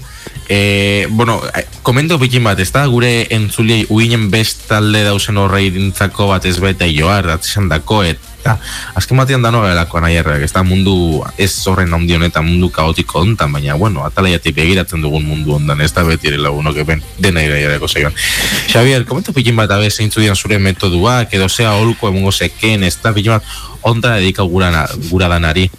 [0.52, 5.68] eh, bueno, eh, komento pikin bat, ez da, gure entzuliei uinen best talde dausen horrei
[5.70, 8.56] dintzako bat ez beta joar, atzizan dako, eta
[8.98, 13.52] azken batean dano gelako nahi ez da mundu ez horren handi honetan mundu kaotiko hontan,
[13.52, 17.86] baina, bueno, atalaiatik begiratzen dugun mundu hontan, ez da beti ere lagunok eben dena iraiareko
[17.86, 18.18] zaioan.
[18.66, 22.96] Xavier, komento pikin bat abe zeintzu dian zure metoduak, edo zea holko emungo zeken, ez
[22.98, 25.70] da pikin bat, onta dedika gura, gura danari,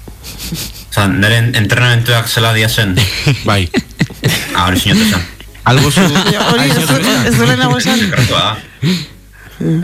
[0.91, 2.95] Osa, nire entrenamentuak zela dia zen.
[3.47, 3.69] bai.
[4.55, 5.27] Ah, hori sinatu zen.
[5.63, 6.01] Algo zu...
[6.01, 6.69] Hori,
[7.27, 7.99] ez duela nago esan.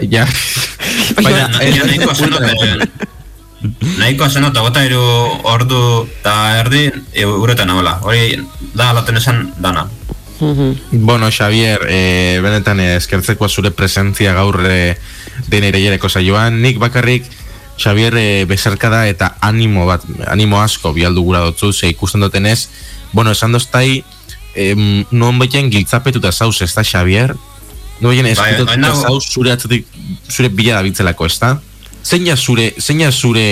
[0.10, 0.26] Ja.
[1.22, 3.06] Baina, nahiko zen dut,
[3.98, 5.04] nahiko zen dut, gota iru
[5.50, 5.82] ordu
[6.20, 6.88] eta erdi
[7.26, 8.00] uretan nagoela.
[8.04, 8.42] Hori
[8.74, 9.88] da alaten esan dana.
[10.40, 14.98] Bueno, Xavier, eh, benetan eskertzekoa zure presentzia gaur eh,
[15.50, 16.62] denere jereko saioan.
[16.62, 17.26] Nik bakarrik,
[17.78, 22.70] Xavier eh, bezarkada eta animo bat, animo asko bialdu gura dutzu, ze ikusten dutenez,
[23.14, 24.04] bueno, esan doztai,
[24.58, 27.36] em, non baiten giltzapetuta zauz, ez da, Xavier?
[28.02, 29.86] Non baiten Bai, eskututa bai, zauz zure atzetik,
[30.30, 31.54] zure bila dabiltzelako, ez da?
[32.04, 33.46] Zein zure, zein zure,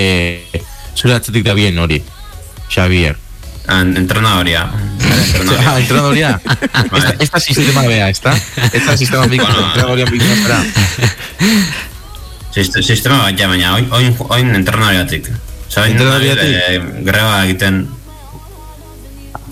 [0.96, 2.02] zure atzetik da bien hori,
[2.70, 3.18] Xavier?
[3.68, 4.70] En- Entrenadoria.
[5.65, 6.39] Ah, entrenadoria.
[6.98, 8.36] esta, esta sistema bea, ¿está?
[8.74, 9.65] Esta sistema big, Bueno.
[9.68, 10.06] entrenadoria
[10.44, 10.63] zara.
[12.56, 15.28] Sist- Sistema bat ja, baina oin, oin, oin entrenadoriatik.
[15.76, 16.54] Oin Entrenadoriatik?
[16.70, 17.82] eh, greba egiten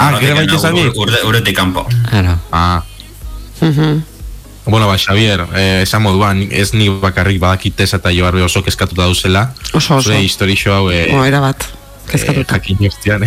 [0.04, 0.88] Ah, gero baita zabi?
[0.96, 1.86] Urde, uretik kanpo.
[2.10, 2.38] Claro.
[2.52, 2.84] Ah,
[3.62, 4.04] Mhm.
[4.66, 9.54] bueno, ba, Xavier, eh, esan moduan, ez ni bakarrik badakitez eta joarbe oso keskatuta dauzela.
[9.74, 10.10] Oso, oso.
[10.10, 11.63] Zure historixo hau, eh, O, era bat.
[12.12, 12.56] Kezkatuta.
[12.56, 13.24] Eh, jakin eztian,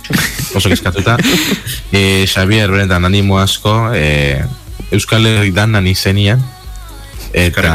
[0.56, 1.16] oso keskatuta.
[1.92, 4.42] Eh, Xavier, benetan, animo asko, eh,
[4.90, 6.42] Euskal Herri danan izenian,
[7.32, 7.74] eta,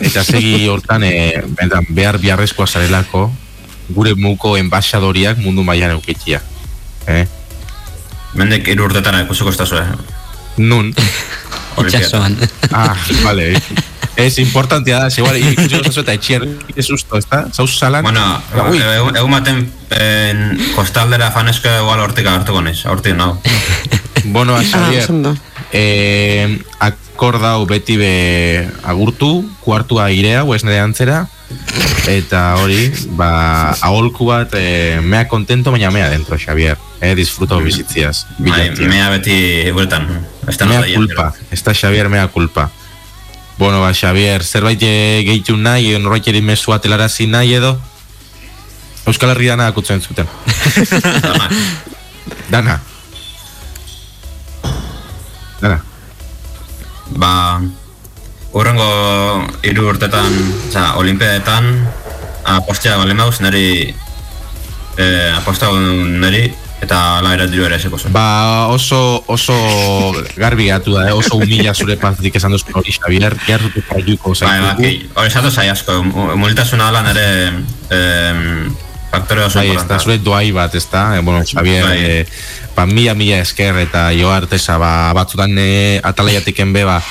[0.00, 3.32] eta segi hortan, eh, benetan, behar biharrezkoa zarelako,
[3.88, 6.42] gure muko enbaixadoriak mundu mailan eukitia.
[7.06, 7.26] Eh?
[8.34, 9.86] Mendek hiru urtetara ikusiko estazu, eh?
[10.58, 10.92] Nun,
[11.78, 12.36] Itxasoan.
[12.72, 13.54] ah, vale.
[14.18, 16.42] Ez importantea da, igual, ikusi oso eta etxier,
[16.74, 17.44] ez susto, ez da?
[17.54, 18.02] Zauz salan?
[18.02, 18.24] Bueno,
[18.66, 18.80] Ui.
[19.14, 19.60] egun baten
[19.94, 20.40] en,
[20.74, 23.36] kostaldera fanesko igual hortik agertuko naiz, hortik no.
[24.24, 25.36] Bueno, a Ah, Xavier, ondo.
[25.72, 31.28] eh, akordau beti be agurtu, kuartua irea, hues nire antzera,
[32.08, 36.78] eta hori, ba, aholku bat, eh, mea kontento, baina mea dentro, Xavier.
[37.00, 38.26] Eh, disfruto bizitziaz.
[38.38, 40.08] Bai, mea beti bueltan.
[40.48, 42.70] Ez da mea nada culpa, ez da Xavier mea culpa.
[43.58, 47.78] Bueno, ba, Xavier, zerbait eh, gehitu nahi, norbait mezua telarazi nahi edo,
[49.08, 50.28] Euskal Herri dana akutzen zuten.
[52.52, 52.80] Dana.
[55.60, 55.87] Dana.
[59.62, 60.32] Hiru urtetan,
[60.68, 61.68] oza, olimpiadetan,
[62.44, 63.94] apostia bali mauz, neri,
[64.98, 66.46] eh, aposta neri,
[66.80, 68.12] eta ala eratiru ere eseko zuen.
[68.14, 69.54] Ba, oso, oso
[70.36, 71.12] garbi gatu da, eh?
[71.12, 75.50] oso humila zure partetik esan duzko hori, Xavier, gertutu parduko Bai, ba, ki- hori esatu
[75.50, 76.02] zai asko,
[76.38, 77.26] mulitasuna ala nere
[77.90, 78.70] em,
[79.10, 79.98] faktore oso Bai, importanta.
[80.04, 81.98] zure doai bat, ez da, eh, bueno, Xavier, Bai.
[82.04, 82.26] eh,
[82.76, 87.02] ba, mila, mila esker eta jo artesa, ba, batzutan eh, atalaiatiken be, ba,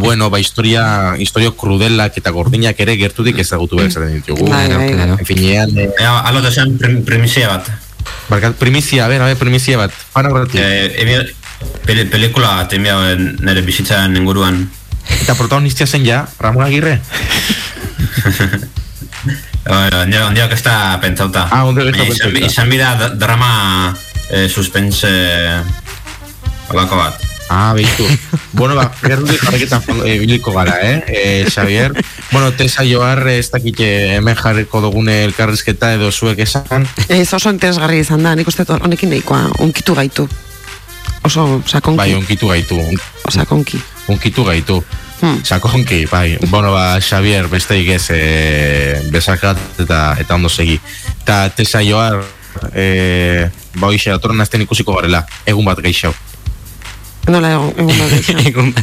[0.00, 4.48] bueno, ba, historia, historio krudelak eta gordinak ere gertutik ezagutu behar zaten ditugu.
[4.48, 5.10] Bai, bai, bai.
[5.18, 7.68] En finean, Ea, alo da zen prim, primizia bat.
[8.28, 10.60] barkat, primizia, a ber, a ber, primizia bat, fana horretik.
[10.60, 11.14] Eh, emi,
[11.84, 14.64] peli, pelikula bat emia nire bizitzaren inguruan.
[15.22, 17.00] Eta protagonistia zen ja, Ramon Agirre.
[19.68, 21.48] Ondiak ondiak ez da pentsauta.
[21.50, 22.46] Ah, ondiak ez da pentsauta.
[22.46, 23.96] Izan bida da- drama
[24.30, 25.08] eh, suspense
[26.68, 27.28] holako bat.
[27.48, 28.04] Ah, behitu.
[28.52, 31.04] bueno, ba, gerrutik jarreketan e, biliko gara, eh?
[31.08, 31.94] eh Xavier.
[32.30, 36.84] Bueno, tesa joar, ez dakit eh, hemen jarriko dugune elkarrizketa edo zuek esan.
[37.08, 40.28] Ez oso interesgarri izan da, nik uste honekin nahikoa, unkitu gaitu.
[41.24, 41.96] Oso sakonki.
[41.96, 43.00] Bai, unkitu gaitu, un-
[43.32, 43.80] sakonki.
[44.08, 44.84] unkitu gaitu.
[45.20, 45.40] Hmm.
[45.44, 46.38] Sakonki, bai.
[46.48, 50.78] Bueno, ba, Xavier, besteik ez, e, besakat eta, eta ondo segi.
[51.22, 52.20] Eta tesa joar,
[52.74, 56.14] e, ba, hoxe, datorren azten ikusiko garela, egun bat geixau.
[57.28, 58.12] Nola egon, egon bat.
[58.48, 58.74] Egun-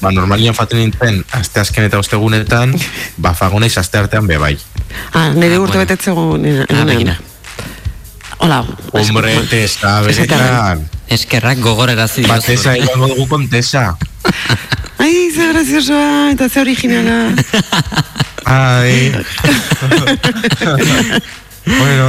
[0.00, 2.74] Ba, normalian faten nintzen, aste azken eta ostegunetan,
[3.16, 4.52] ba, fagoneiz aste artean be bai.
[5.12, 5.86] Ah, nire Ah, urte bueno.
[5.86, 6.44] betetze egun.
[6.68, 7.16] Ah.
[8.38, 8.64] Hola.
[8.92, 10.82] Hombre, tesa, berekan.
[11.08, 12.46] Eskerrak gogorarazi Ba, diozu.
[12.52, 13.96] tesa, egon dugu kontesa.
[15.02, 17.30] Ai, ze graziosoa, eta ze originala.
[18.44, 19.12] Ai.
[21.66, 22.06] bueno,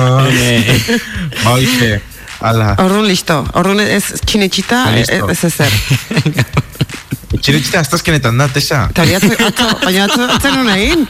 [1.44, 2.02] ba, hoxe,
[2.40, 2.74] ala.
[2.82, 3.40] Orduan listo.
[3.54, 5.74] Orduan ez txinetxita, Ah, ez ez ezer.
[7.38, 8.88] Txiretxita astazkenetan da, tesa.
[8.92, 11.08] Eta hori atzo, atzo, baina atzen hona egin.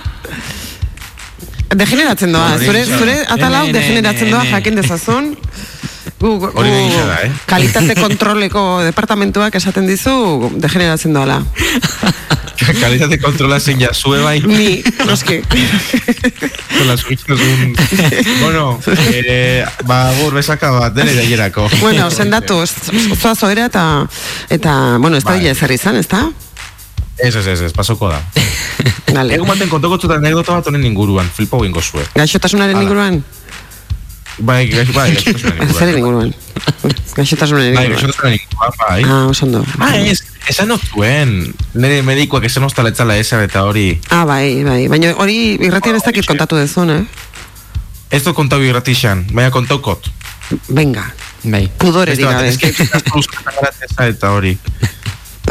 [1.75, 5.33] Degeneratzen doa, zure, zure atalau Ne, ne, ne, degeneratzen doa jakin dezazun.
[6.17, 7.31] Gu, gu, gisa da, eh?
[7.45, 11.43] kalitate kontroleko departamentuak esaten dizu degeneratzen doala.
[12.81, 14.39] Kalitate kontrola zein ja, zue bai.
[14.41, 15.37] Ni, noski.
[16.73, 17.75] Zola, zuitzazun.
[18.41, 18.79] bueno,
[19.13, 21.69] eh, ba, gur, besaka bat, dene daierako.
[21.79, 23.85] bueno, sendatu, zoa zoera eta,
[24.49, 25.39] eta, bueno, ez da Bai.
[25.43, 26.25] bila ezer izan, ez da?
[27.17, 28.21] Ez, ez, ez, ez, pasoko da.
[29.13, 29.33] Vale.
[29.35, 32.03] Egun baten kontoko zutan anekdota bat honen inguruan, flipo gingo zue.
[32.15, 33.23] Gaixotasunaren inguruan?
[34.37, 36.27] Bai, gaix, bai, gaixotasunen Zeren inguruan.
[36.29, 36.97] inguruan?
[37.17, 38.03] Gaixotasunaren Bai, inguruan.
[38.03, 38.99] gaixotasunen inguruan, bai.
[39.07, 39.63] Ah, oso ondo.
[39.81, 40.19] Ah, ez,
[40.51, 41.33] esan zuen,
[41.73, 43.87] nire medikoak esan ostaletzala esan eta hori.
[44.13, 44.83] Ah, bai, bai.
[44.93, 47.01] Baina hori irratian ez dakit kontatu dezun, eh?
[48.13, 50.11] Ez dut kontau irratixan, baina kontaukot.
[50.69, 51.09] Venga,
[51.43, 51.65] Bai.
[51.81, 52.47] bat, gabe.
[52.47, 52.73] Ez que
[54.07, 54.53] eta hori.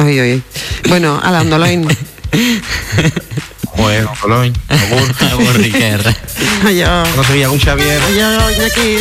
[0.04, 0.42] Oi, oi.
[0.88, 1.88] Bueno, ala, ondoloin.
[3.87, 5.14] Joe, onkoloin, agur.
[5.30, 6.14] Agur, Iker.
[6.64, 6.88] Aio.
[6.88, 8.02] Agur, Xavier.
[8.02, 9.00] Aio, Iñaki.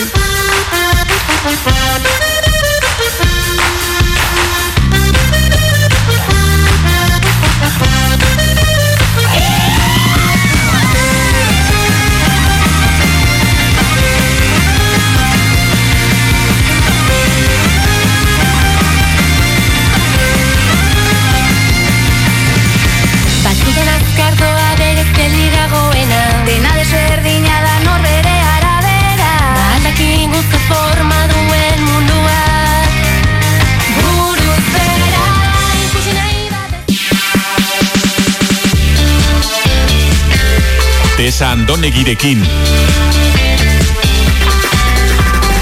[41.35, 42.39] Tesa Andonegirekin.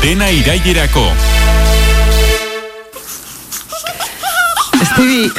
[0.03, 1.01] Dena irailerako.
[4.85, 5.31] Stevie,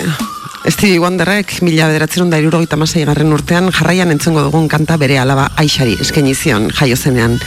[0.67, 2.75] Stevie Wonderrek mila bederatzen da irurogeita
[3.07, 7.39] garren urtean jarraian entzungo dugun kanta bere alaba aixari eskaini zion jaio zenean.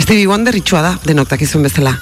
[0.00, 1.94] Stevie Wonder itxua da, denok dakizuen bezala.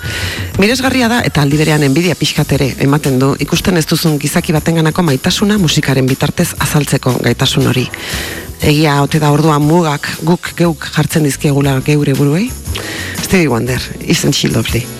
[0.60, 5.06] Miresgarria da eta aldi berean enbidia pixkat ere ematen du ikusten ez duzun gizaki batenganako
[5.08, 7.86] maitasuna musikaren bitartez azaltzeko gaitasun hori.
[8.60, 12.50] Egia ote da orduan mugak guk geuk jartzen dizkiegula geure buruei?
[13.24, 14.99] Stevie Wonder, isn't she lovely?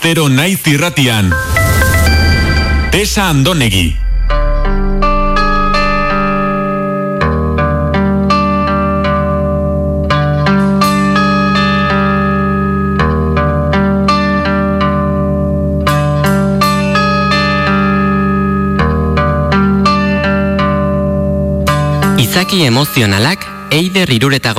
[0.00, 1.28] Goizero naiz irratian.
[2.90, 3.92] Tesa Andonegi.
[22.16, 24.56] Izaki emozionalak eider irureta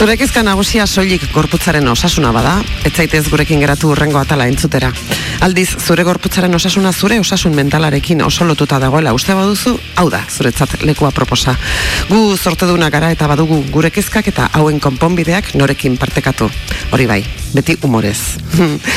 [0.00, 2.54] Zure kezka nagusia soilik gorputzaren osasuna bada,
[2.88, 4.88] ez zaitez gurekin geratu urrengo atala entzutera.
[5.44, 10.78] Aldiz, zure gorputzaren osasuna zure osasun mentalarekin oso lotuta dagoela uste baduzu, hau da, zuretzat
[10.88, 11.52] lekua proposa.
[12.08, 16.48] Gu zorteduna gara eta badugu gure kezkak eta hauen konponbideak norekin partekatu.
[16.96, 17.20] Hori bai,
[17.54, 18.38] beti humorez.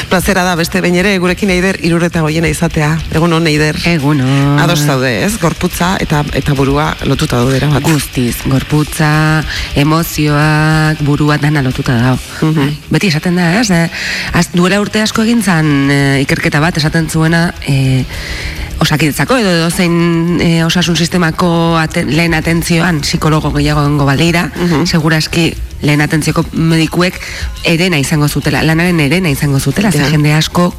[0.10, 2.92] Plazera da beste behin ere gurekin eider irureta goiena izatea.
[3.16, 3.78] Egun hon eider.
[3.90, 4.60] Egun hon.
[4.62, 5.34] Ados zaude, ez?
[5.42, 7.86] Gorputza eta eta burua lotuta daude erabat.
[7.86, 9.44] Guztiz, gorputza,
[9.80, 12.20] emozioak, burua dana lotuta dago.
[12.42, 12.54] Mhm.
[12.60, 13.70] Bai, Beti esaten da, ez?
[13.72, 13.90] Eh,
[14.34, 18.06] az, duela urte asko egin zan eh, ikerketa bat esaten zuena eh,
[18.84, 24.86] osakidetzako edo edo zein eh, osasun sistemako aten, lehen atentzioan psikologo gehiago gongo baldeira, Mhm.
[24.86, 25.54] seguraski
[25.84, 27.18] lehen atentzioko medikuek
[27.68, 30.06] erena izango zutela, lanaren erena izango zutela, Ja.
[30.08, 30.70] jende asko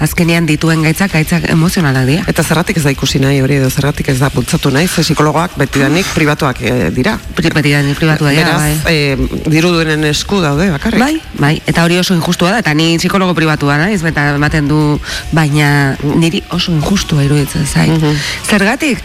[0.00, 2.22] azkenean dituen gaitzak, gaitzak emozionalak dira.
[2.26, 5.58] Eta zergatik ez da ikusi nahi hori edo zergatik ez da bultzatu nahi, ze psikologoak
[5.60, 7.18] betidanik pribatuak eh, dira.
[7.36, 8.78] Pri- Betidanik pribatu da, Beraz, bai.
[8.88, 9.16] eh,
[9.52, 10.98] diru duenen esku daude bakarrik.
[11.00, 14.98] Bai, bai, eta hori oso injustua da, eta ni psikologo pribatua naiz, eta ematen du,
[15.32, 17.90] baina niri oso injustua iruditzen zait.
[17.90, 18.16] Mhm.
[18.48, 18.98] Zergatik?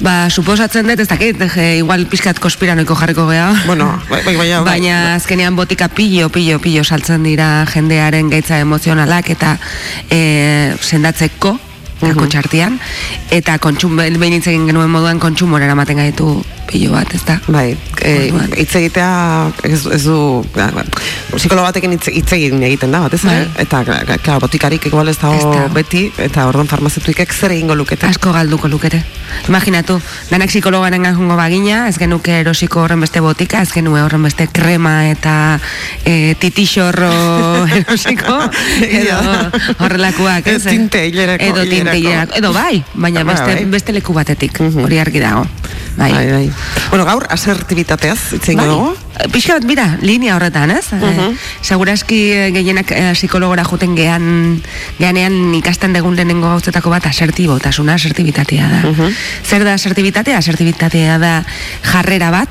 [0.00, 3.52] Ba, suposatzen dut, ez dakit, je, igual pixkat konspiranoiko jarriko geha.
[3.66, 4.64] Bueno, bai, bai, bai, bai.
[4.64, 9.56] Baina azkenean botika pillo, pillo, pillo saltzen dira jendearen gaitza emozionalak eta
[10.10, 11.58] e, sendatzeko,
[12.02, 12.78] kako txartian,
[13.30, 17.36] eta kontsum, behin hitz egin genuen moduan kontsumora eramaten gaitu pillo bat, ez da?
[17.52, 19.08] Bai, eh, hitz egitea
[19.68, 20.84] ez, ez du ba, ba,
[21.36, 23.42] psikologo batekin hitz, egin egiten da batez Bai.
[23.60, 28.32] eta kla- kla, botikarik igual ez dago beti eta orduan farmazeutikek zer egingo lukete Asko
[28.32, 29.02] galduko lukete.
[29.48, 29.98] Imaginatu,
[30.30, 35.08] danak psikologaren ganjungo bagina, ez genuke erosiko horren beste botika, ez genue horren beste krema
[35.10, 35.58] eta
[36.04, 37.12] e, titixorro
[37.78, 38.38] erosiko,
[38.88, 39.18] edo
[39.78, 40.46] horrelakoak?
[40.46, 42.34] Ez tinte hilerako- Edo tinte hilerako.
[42.36, 43.64] Edo bai, baina Bai, beste, bai.
[43.64, 44.84] beste leku batetik, Mhm.
[44.84, 45.46] hori argi dago.
[45.96, 46.10] Bai.
[46.10, 46.50] bai, bai.
[46.88, 48.94] Bueno, gaur asertibitateaz hitz egingo dugu.
[49.18, 49.28] Bai.
[49.30, 50.86] Pixka bat, mira, linea horretan, ez?
[50.92, 51.04] Mhm.
[51.04, 54.62] Eh, Seguraski eh, gehienak eh, psikologora juten gean,
[54.98, 58.80] geanean ikasten degun lehenengo gauzetako bat asertibotasuna, asertibitatea da.
[58.90, 59.12] Mhm.
[59.44, 60.38] Zer da asertibitatea?
[60.38, 61.44] Asertibitatea da
[61.92, 62.48] jarrera bat,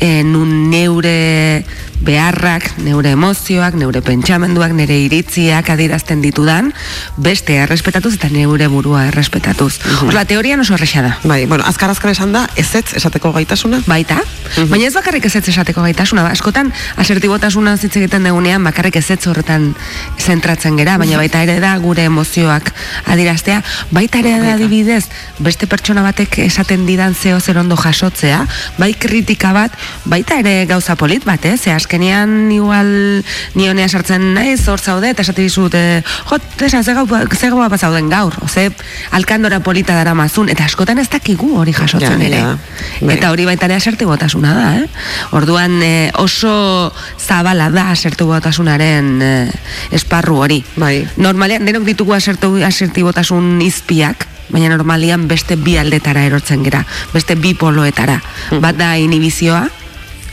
[0.00, 1.64] e, nun neure
[2.04, 6.68] beharrak, neure emozioak, neure pentsamenduak, nire iritziak adirazten ditudan,
[7.16, 9.78] beste errespetatuz eta neure burua errespetatuz.
[9.80, 10.10] Mhm.
[10.10, 11.16] Orla, teorian oso erresa da.
[11.24, 13.80] Bai, bueno, azkar azkar esan da ezetz esateko gaitasuna.
[13.86, 14.20] Baita,
[14.68, 19.72] baina ez bakarrik ezetz esateko gaitasuna, ba, askotan asertibotasuna hitz egiten degunean bakarrik ezetz horretan
[20.20, 22.72] zentratzen gera, baina baita ere da gure emozioak
[23.06, 25.06] adiraztea, baita ere da adibidez,
[25.38, 28.44] beste pertsona batek esaten didan zeo zer ondo jasotzea,
[28.78, 29.72] bai kritika bat,
[30.04, 31.60] baita ere gauza polit bat, ez?
[31.60, 33.22] Ze azkenean igual
[33.54, 37.50] ni honea sartzen naiz, hor zaude, eta esate dizut, eh, jo, tesa, ze gau, ze
[37.50, 38.70] gau zauden gaur, oze,
[39.10, 42.36] alkandora polita dara mazun, eta askotan ez dakigu hori jasotzen Ja, ere.
[42.36, 42.58] ja.
[43.00, 43.16] Bai.
[43.16, 44.86] Eta hori baita ere asertibotasuna da, eh?
[45.32, 49.50] Orduan eh, oso zabala da asertibotasunaren eh,
[49.90, 50.62] esparru hori.
[50.76, 51.06] Bai.
[51.16, 57.54] Normalean denok ditugu asertu, asertibotasun izpiak, baina normalian beste bi aldetara erortzen gera, beste bi
[57.58, 58.20] poloetara.
[58.62, 59.64] Bat da inhibizioa,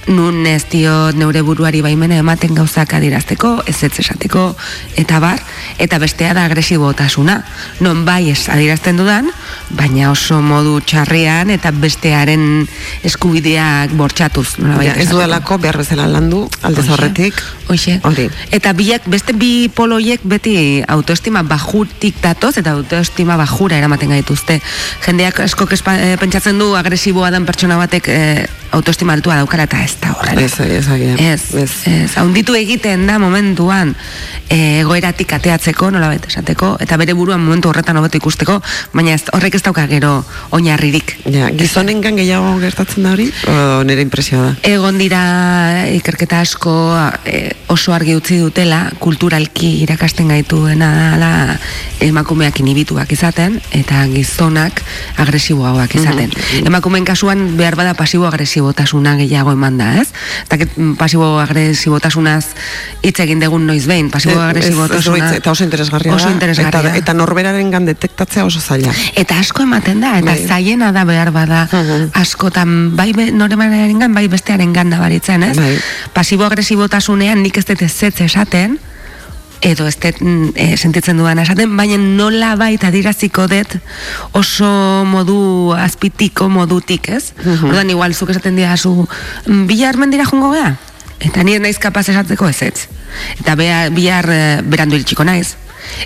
[0.07, 4.49] nun ez diot neure buruari baimena ematen gauzak adirazteko, ez ez esateko,
[4.99, 5.39] eta bar,
[5.79, 7.39] eta bestea da agresibotasuna.
[7.79, 9.29] Non bai ez adirazten dudan,
[9.77, 12.65] baina oso modu txarrean eta bestearen
[13.03, 14.57] eskubideak bortxatuz.
[14.59, 17.39] nolabait Ja, ez duelako behar bezala landu aldez horretik.
[17.69, 17.99] Hoxe.
[18.03, 18.27] Hori.
[18.51, 24.59] Eta biak, beste bi poloiek beti autoestima bajutik datoz eta autoestima bajura eramaten gaituzte.
[25.05, 25.67] Jendeak asko
[26.19, 30.41] pentsatzen du agresiboa den pertsona batek eh, autoestima altua daukara eta ez da horrela.
[30.41, 30.87] Ez, ez.
[31.19, 33.93] Ez, ez, ez, haunditu egiten da momentuan
[34.47, 38.59] e, egoeratik ateatzeko, nolabait esateko, eta bere buruan momentu horretan hobeto ikusteko,
[38.93, 40.13] baina ez, horrek ez dauka gero
[40.55, 41.15] oinarririk.
[41.33, 43.29] Ja, gizonengan gehiago gertatzen da hori?
[43.49, 44.53] O, nire impresioa da.
[44.73, 45.23] Egon dira
[45.93, 46.75] ikerketa asko
[47.25, 51.31] e, oso argi utzi dutela, kulturalki irakasten gaituena dela
[52.03, 54.83] emakumeak inhibituak izaten, eta gizonak
[55.23, 56.33] agresiboagoak izaten.
[56.63, 60.07] Emakumeen kasuan behar bada pasibo-agresiboak agresibotasuna gehiago eman da, ez?
[60.45, 60.57] Eta
[60.97, 62.45] pasibo agresibotasunaz
[63.01, 65.17] hitz egin degun noiz behin, pasibo Eh, ez- ez agresibotasuna...
[65.29, 66.31] doitz, eta oso interesgarria Oso da.
[66.33, 66.89] interesgarria.
[66.89, 68.91] Eta, eta norberaren gan detektatzea oso zaila.
[69.15, 70.47] Eta asko ematen da, eta Bai.
[70.47, 71.67] zaiena da behar bada
[72.13, 75.57] askotan, bai be, noremanaren bai bestearen gan nabaritzen, ez?
[75.57, 75.77] Bai.
[76.13, 78.79] Pasibo-agresibotasunean nik ez dut ezetz esaten,
[79.63, 83.77] edo ez mm, eh, sentitzen dudan esaten, baina nola baita diraziko dut
[84.35, 84.67] oso
[85.07, 87.31] modu azpitiko modutik, ez?
[87.63, 89.07] Ordan igual zuk esaten dira zu,
[89.47, 90.75] "Mm, bihar mendira jungo gea?
[91.19, 92.87] Eta nire naiz kapaz esatzeko ez ez.
[93.39, 95.55] Eta bea, bihar eh, berandu iritsiko naiz.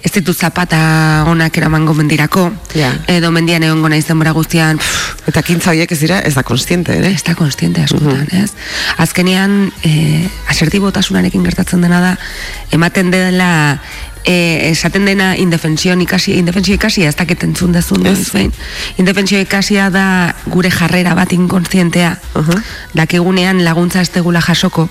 [0.04, 2.94] Ez ditut zapata onak eramango mendirako, Ja.
[3.08, 6.94] edo mendian egongo naiz denbora guztian, pff, Eta kintza horiek ez dira, ez da konstiente,
[6.98, 7.10] ere?
[7.12, 8.54] ez da konstiente askotan, ez?
[8.98, 12.18] Azkenean, e, asertibotasunarekin gertatzen dena da,
[12.72, 13.82] ematen dela,
[14.24, 18.54] e, esaten dena indefensio ikasi, indefensio ikasi, ez dakit entzun dezun behin.
[18.98, 22.62] Indefensio ikasia da gure jarrera bat inkonstientea, Aha.
[22.94, 24.90] dakigunean laguntza ez tegula jasoko,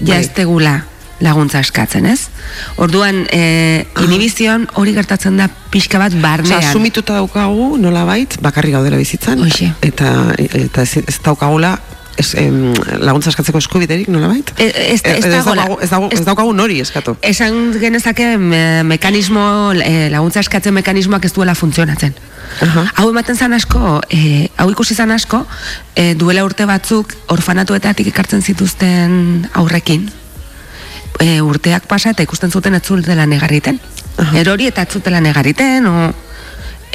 [0.00, 0.20] ja Bai.
[0.24, 0.84] ez tegula
[1.20, 2.28] laguntza eskatzen, ez?
[2.76, 6.58] Orduan, e, inhibizion hori gertatzen da pixka bat barnean.
[6.58, 9.40] Osa, sumituta daukagu, nola bait, bakarri gaudela bizitzan.
[9.44, 9.72] Hoxe.
[9.84, 11.78] Eta, eta ez, ez daukagula
[12.20, 14.50] ez, em, laguntza eskatzeko eskubiderik, nola bait?
[14.58, 15.62] E- ez- ez dagoela.
[15.66, 17.16] daukagu, ez, daukagu, ez daukagu nori eskatu.
[17.22, 22.14] Esan genezake me, mekanismo, e, laguntza eskatzen mekanismoak ez duela funtzionatzen.
[22.60, 22.84] Aha.
[22.96, 25.46] Hau ematen zan asko, e, hau ikusi zan asko,
[25.94, 30.10] e, duela urte batzuk orfanatuetatik ekartzen zituzten aurrekin.
[31.20, 33.78] E, urteak pasa eta ikusten zuten ez zutela negarriten.
[34.40, 36.10] Erori eta ez zutela negarriten, o,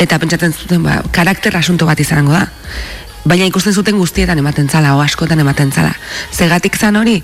[0.01, 2.47] eta pentsatzen zuten, ba, karakter asunto bat izango da.
[3.26, 5.93] Baina ikusten zuten guztietan ematen zala, o askotan ematen zala.
[6.34, 7.19] Zegatik zan hori,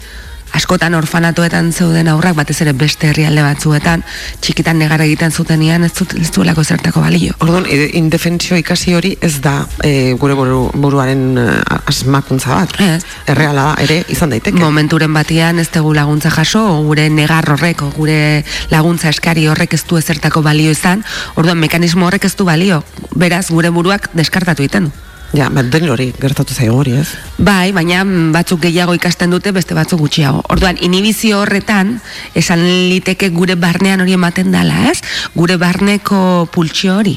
[0.54, 4.04] askotan orfanatuetan zeuden aurrak batez ere beste herrialde batzuetan
[4.41, 5.91] txikitan negar egiten zutenian ez,
[6.36, 7.34] duelako zertako balio.
[7.39, 12.76] Orduan, i- indefentsio ikasi hori ez da e, gure buru, buruaren eh, asmakuntza bat.
[12.82, 13.04] Ez.
[13.32, 14.60] Erreala ere izan daiteke.
[14.60, 19.97] Momenturen batean ez dugu laguntza jaso, gure negar horrek, gure laguntza eskari horrek ez du
[19.97, 21.04] ezertako balio izan,
[21.36, 22.84] orduan mekanismo horrek ez du balio,
[23.16, 24.91] beraz gure buruak deskartatu egiten du.
[25.32, 27.08] Ja, bat den hori gertatu zaigu hori, ez?
[27.40, 28.02] Bai, baina
[28.34, 30.42] batzuk gehiago ikasten dute, beste batzuk gutxiago.
[30.52, 31.94] Orduan, inhibizio horretan,
[32.36, 32.60] esan
[32.92, 35.00] liteke gure barnean hori ematen dala, ez?
[35.36, 37.16] Gure barneko pultsio hori.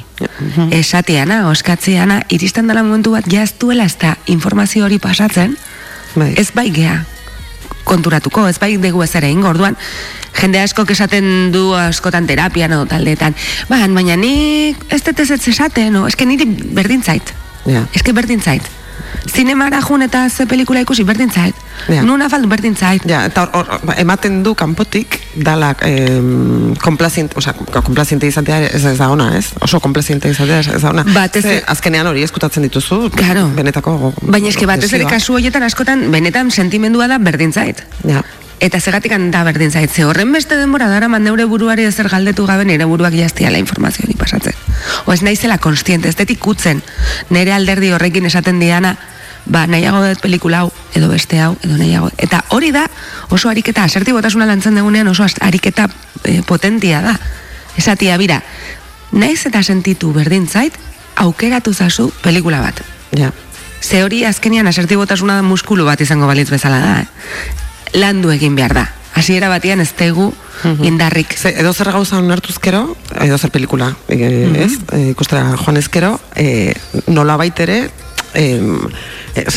[0.70, 5.56] Esateana, oskatzeana, iristen dela momentu bat, ja ez da informazio hori pasatzen,
[6.14, 6.34] Bai.
[6.38, 7.04] ez bai gea
[7.84, 9.76] konturatuko, ez bai dugu ez ere ingo, orduan,
[10.40, 13.34] jende askok esaten du askotan terapian edo taldeetan,
[13.68, 17.34] ba, baina nik ez dut ez esaten, o, eske niri berdin zait,
[17.66, 17.86] Ja.
[17.94, 18.62] eske berdin zait.
[19.24, 21.54] Zinemara jun eta ze pelikula ikusi berdin zait.
[21.88, 22.02] Ja.
[22.02, 23.02] Nuna faldu berdin zait.
[23.08, 28.84] Ja, eta hor, hor, ba, ematen du kanpotik dalak em, komplaziente, osea, komplaziente izatea ez,
[28.84, 29.48] ez da ona, ez?
[29.64, 31.04] Oso komplaziente izatea ez, da ona.
[31.14, 33.48] Batez Ze, azkenean hori eskutatzen dituzu, Claro.
[33.56, 37.82] benetako Baina eske batez ere kasu horietan askotan benetan sentimendua da berdin zait.
[38.04, 38.22] Ja.
[38.64, 42.46] Eta zegatik da berdin zait, ze horren beste denbora dara man neure buruari ezer galdetu
[42.46, 44.54] gabe nire buruak jaztiala informazio hori pasatzen.
[45.04, 46.80] O naizela konstiente, ez detik kutzen,
[47.28, 48.96] nire alderdi horrekin esaten diana,
[49.44, 52.08] ba, nahiago dut pelikula hau, edo beste hau, edo nahiago.
[52.16, 52.86] Eta hori da,
[53.28, 55.90] oso ariketa, asertibotasuna lantzen dugunean oso ariketa
[56.22, 57.18] e, potentia da.
[57.76, 58.40] Esatia, bira,
[59.12, 60.72] naiz eta sentitu berdin zait,
[61.16, 62.80] aukeratu zazu pelikula bat.
[63.12, 63.28] Ja.
[63.82, 66.96] Ze hori azkenean asertibotasuna da muskulu bat izango balitz bezala da.
[67.02, 67.63] Eh?
[67.94, 68.84] Landu egin behar da.
[69.14, 70.32] Hasiera batean ez tegu
[70.82, 71.34] indarrik.
[71.38, 74.56] Ze, edo zer gauza onartuzkero, edo zer pelikula, e, Mhm.
[74.56, 74.72] ez?
[74.92, 76.74] E, ikustera joan ezkero, e,
[77.06, 77.90] nola baitere,
[78.34, 78.60] e,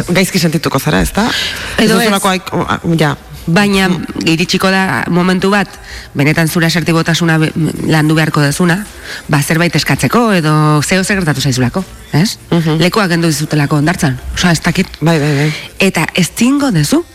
[0.09, 1.29] gaizki sentituko zara, ez da?
[1.77, 2.05] Edo ez.
[2.05, 2.51] duzulako aik-
[2.99, 3.17] ja,
[3.47, 3.87] Baina
[4.25, 5.69] iritsiko da momentu bat,
[6.13, 7.39] benetan zure asertibotasuna
[7.87, 8.85] landu beharko dezuna,
[9.29, 12.37] ba zerbait eskatzeko edo zeo zer gertatu zaizulako, ez?
[12.77, 14.19] Lekoak gendu dizutelako ondartzan.
[14.35, 14.87] Osa, ez dakit.
[14.99, 15.53] bai, bai, bai.
[15.79, 16.29] Eta ez
[16.73, 17.05] dezu.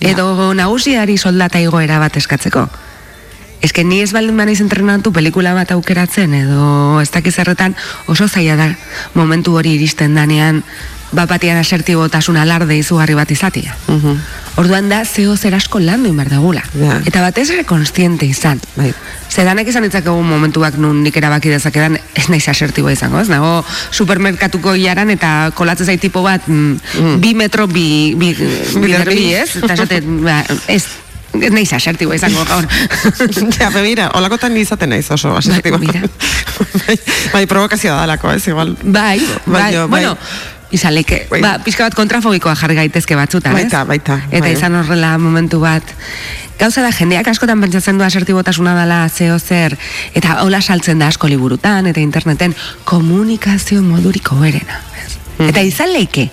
[0.00, 2.68] Edo nagusiari soldata igoera bat eskatzeko.
[3.76, 7.74] Que ni ez baldin banaiz entrenatu pelikula bat aukeratzen edo ez dakiz erretan
[8.08, 8.68] oso zaila da
[9.12, 10.62] momentu hori iristen danean
[11.12, 13.76] bat batean asertibotasun alarde izugarri bat izatia.
[14.56, 16.62] Orduan da zeo zer asko landu inbar degula.
[16.74, 16.98] Ja.
[17.06, 18.60] Eta batez ere konstiente izan.
[18.76, 18.92] Bai.
[19.30, 23.28] Zedanek izan ditzakegu momentuak nun nik erabaki dezakedan ez naiz asertiboa izango, ez?
[23.28, 23.58] Nago
[23.92, 28.32] supermerkatuko iaran eta kolatzen zait tipo bat mm, bi metro bi, bi,
[28.82, 29.26] bi, bi.
[29.34, 29.50] ez?
[29.60, 30.40] Eta esaten, ba,
[30.72, 30.86] ez,
[31.36, 32.64] ez naiz asertiboa izango gaur.
[33.60, 35.78] ja, begira, olakotan ni izaten naiz oso asertibo.
[35.84, 36.00] mira.
[36.86, 36.96] bai,
[37.34, 38.76] bai, provokazioa dalako, ez, igual.
[38.82, 39.88] Bai, bai, Baina, bai.
[39.98, 40.16] bueno,
[40.74, 41.40] izaleke, Bai.
[41.42, 43.66] ba, pixka bat kontrafobikoa jarri gaitezke batzutan, ez?
[43.66, 44.52] Baita, baita, Eta bai.
[44.56, 45.82] izan horrela momentu bat.
[46.58, 49.76] Gauza da, jendeak askotan pentsatzen du asertibotasuna dela zeo zer,
[50.14, 52.54] eta hola saltzen da asko liburutan, eta interneten,
[52.84, 54.80] komunikazio moduriko berena.
[55.36, 55.50] Hmm.
[55.50, 56.30] Eta izan leike,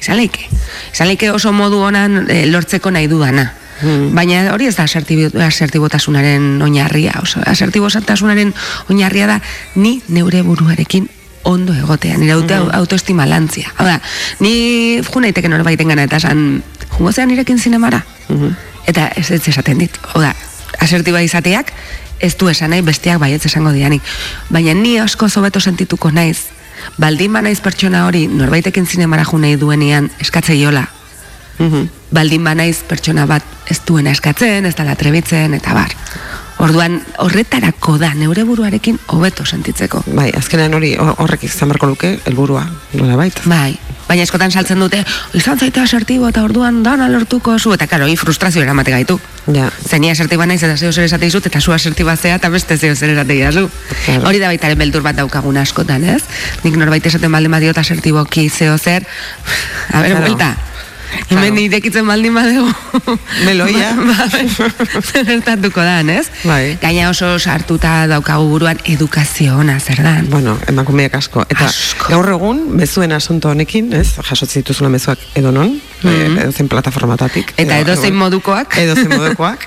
[0.00, 0.48] izan leike.
[0.92, 3.52] Izan leike oso modu honan eh, lortzeko nahi dudana.
[4.16, 8.54] Baina hori ez da asertibotasunaren oinarria, oso asertibotasunaren
[8.88, 9.40] oinarria da
[9.74, 11.10] ni neure buruarekin
[11.46, 13.70] ondo egotea, nire auto, autoestima lantzia.
[13.78, 14.00] Hau da,
[14.42, 16.62] ni jo naiteke norbaiten gana eta esan,
[16.96, 18.02] jungo zean nirekin zinemara?
[18.86, 20.00] Eta ez ez esaten dit.
[20.12, 20.34] Hau da,
[20.82, 21.72] asertiba izateak
[22.20, 24.02] ez du esan nahi besteak baietz esango dianik.
[24.50, 26.48] Baina ni asko zobeto sentituko naiz,
[26.98, 30.86] baldin ba naiz pertsona hori norbaitekin zinemara jo nahi duenean eskatzeiola,
[32.10, 35.94] baldin ba naiz pertsona bat ez duena eskatzen, ez dala trebitzen, eta bar.
[36.58, 40.02] Orduan, horretarako da, neure buruarekin hobeto sentitzeko.
[40.16, 42.62] Bai, azkenean hori hor- horrek izan barko luke, helburua,
[42.96, 43.42] nola bait.
[43.44, 43.76] Bai,
[44.08, 45.02] baina eskotan saltzen dute,
[45.36, 49.18] izan zaite asertibo eta orduan dana lortuko zu, eta karo, hi frustrazio eramate gaitu.
[49.52, 49.68] Ja.
[49.88, 52.96] Zenia asertiba naiz eta zeo zer esate dizut, eta zu asertiba zea eta beste zeo
[52.96, 53.36] zer esate.
[53.36, 53.68] Claro.
[54.26, 56.22] Hori da baitaren beldur bat daukagun askotan, ez?
[56.64, 59.04] Nik norbait esaten baldin badiot asertiboki zeo zer,
[59.92, 60.56] a ber, Claro.
[61.10, 61.34] Buelta.
[61.34, 62.70] Hemen irekitzen baldin badegu.
[63.44, 63.92] Meloia.
[64.06, 66.26] Ba, ba, zer gertatuko dan, ez?
[66.44, 66.76] Bai.
[66.82, 70.28] Gaina oso sartuta daukagu buruan edukazio ona zer dan.
[70.30, 71.44] Bueno, emakumeak asko.
[71.48, 71.68] Eta
[72.08, 74.14] gaur egun, mezuen asunto honekin, ez?
[74.22, 77.54] Jasotzen dituzula mezuak edo non, mm edozein plataformatatik.
[77.56, 78.76] Eta edo- edozein modukoak.
[78.78, 79.66] Edozein modukoak.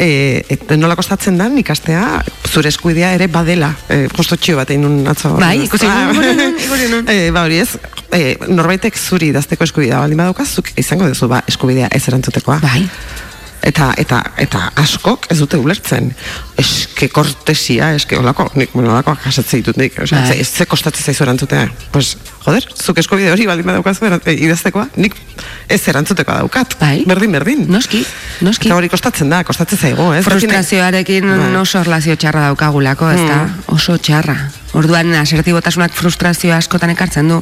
[0.00, 3.72] e, et, nola kostatzen dan ikastea zure eskuidea ere badela.
[3.88, 5.34] E, justo txio bat egin nun atzo.
[5.40, 7.04] Bai, ikusi Ah, ikusi nun.
[7.08, 7.76] e, ba hori ez,
[8.12, 12.60] e, norbaitek zuri idazteko eskubidea baldin badauka, zuk izango duzu ba, eskubidea ez erantzutekoa.
[12.62, 12.86] Bai.
[13.60, 16.06] Eta, eta, eta askok ez dute ulertzen.
[16.56, 19.98] Eske kortesia, eske olako, nik, bueno, olako jasatze ditut nik.
[20.00, 20.38] Osea, Bai.
[20.38, 21.66] ze, ze kostatzen zaizu erantzutea.
[21.92, 22.14] Pues,
[22.46, 25.14] joder, zuk eskubide hori baldin badaukazu eran- e, idaztekoa, nik
[25.68, 26.78] ez erantzutekoa daukat.
[26.80, 27.04] Bai.
[27.06, 27.66] Berdin, berdin.
[27.68, 28.00] Noski,
[28.40, 28.70] noski.
[28.70, 30.24] Eta hori kostatzen da, kostatzen zaigo, ez?
[30.24, 31.52] Frustrazioarekin Bai.
[31.60, 33.42] oso erlazio txarra daukagulako, ez da?
[33.76, 34.38] Oso txarra.
[34.78, 37.40] Orduan asertibotasunak frustrazio askotan ekartzen du.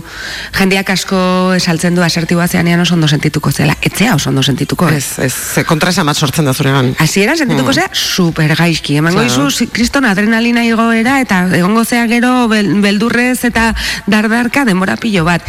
[0.57, 1.18] Jendeak asko
[1.57, 3.76] esaltzen du asertiboa zeanean oso ondo sentituko zela.
[3.85, 4.89] Etzea oso ondo sentituko.
[4.89, 6.95] Ez, ez, ze kontra esan bat sortzen da zuregan.
[6.99, 8.97] Hasieran sentituko zea super gaizki.
[9.03, 9.49] Emango Claro.
[9.49, 13.74] izu kriston adrenalina igoera eta egongo zea gero bel, beldurrez eta
[14.07, 15.43] dardarka denbora pilo bat.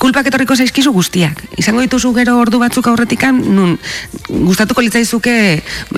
[0.00, 1.42] Kulpak etorriko zaizkizu guztiak.
[1.60, 3.76] Izango dituzu gero ordu batzuk aurretikan, nun
[4.28, 5.34] gustatuko litzaizuke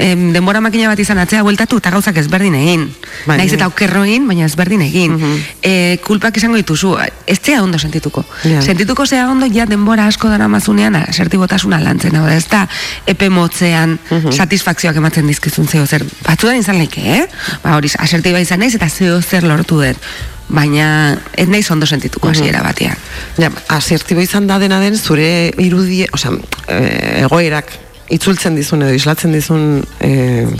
[0.02, 2.84] em, denbora makina bat izan atzea bueltatu eta gauzak ezberdin egin.
[3.28, 3.38] Bai.
[3.40, 5.16] Naiz eta okerro egin, baina ezberdin egin.
[5.62, 6.94] e, kulpak izango dituzu,
[7.26, 8.24] ez zea ondo sentituko.
[8.44, 8.62] Ja.
[8.62, 12.66] Sentituko zea ondo ja denbora asko dara mazunean asertibotasuna lantzen, hau da, ez da
[13.06, 13.98] epe motzean
[14.30, 16.04] satisfakzioak ematen dizkizun zeo zer.
[16.26, 17.26] Batzudan izan leike, eh?
[17.64, 20.08] Ba hori, asertiba izan naiz eta zeo zer lortu dut.
[20.48, 22.98] Baina ez naiz ondo sentituko hasiera batean.
[23.40, 26.34] Ja, asertibo izan da dena den zure irudie, osea,
[26.68, 26.78] e,
[27.24, 27.72] egoerak
[28.12, 30.10] itzultzen dizun edo islatzen dizun e,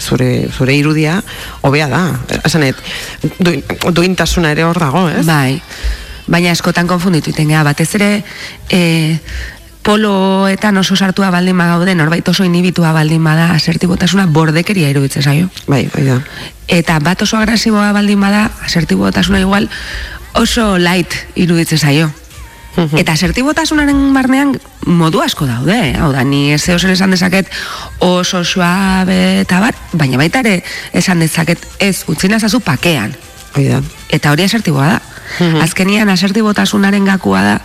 [0.01, 1.19] zure, zure irudia
[1.63, 2.07] hobea da.
[2.41, 2.81] Esanet,
[3.39, 3.61] duin,
[3.93, 5.27] duintasuna ere hor dago, ez?
[5.29, 5.61] Bai.
[6.25, 8.11] Baina askotan konfunditu iten batez ere
[8.73, 9.19] e,
[9.85, 15.51] poloetan oso sartua baldin bagaude, norbait oso inibitua baldin bada, asertibotasuna bordekeria iruditzen zaio.
[15.69, 16.19] Bai, bai da.
[16.73, 19.69] Eta bat oso agresiboa baldin bada, asertibotasuna igual
[20.41, 22.11] oso light iruditzen zaio.
[22.75, 24.57] Eta asertibotasunaren barnean
[24.89, 25.93] modu asko daude, eh?
[26.01, 27.47] hau da, ni ez zer esan dezaket
[28.03, 30.57] oso suabe eta bar, baina baita ere
[30.93, 33.15] esan dezaket ez utzi nazazu pakean.
[33.55, 33.69] Hoi.
[34.11, 35.01] Eta hori asertiboa da.
[35.63, 37.59] Azkenian asertibotasunaren gakua da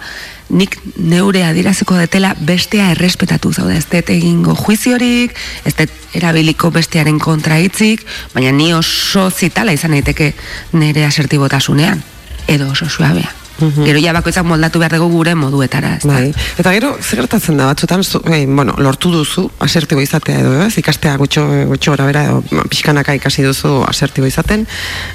[0.50, 3.78] nik neure adiraziko detela bestea errespetatu zaude.
[3.78, 5.36] Ez dut egingo juiziorik,
[5.66, 10.32] ez dut erabiliko bestearen kontra hitzik, baina ni oso zitala izan daiteke
[10.74, 12.02] nire asertibotasunean,
[12.48, 13.30] edo oso suabea.
[13.60, 16.08] Gero ja bakoitzak moldatu behar dugu gure moduetara, ez?
[16.08, 16.30] Bai.
[16.62, 20.74] Eta gero, zer gertatzen da batzutan, zu, eh, bueno, lortu duzu asertibo izatea edo, ez?
[20.82, 24.66] Ikastea gutxo, gutxo gora bera, edo pixkanaka ikasi duzu asertibo izaten,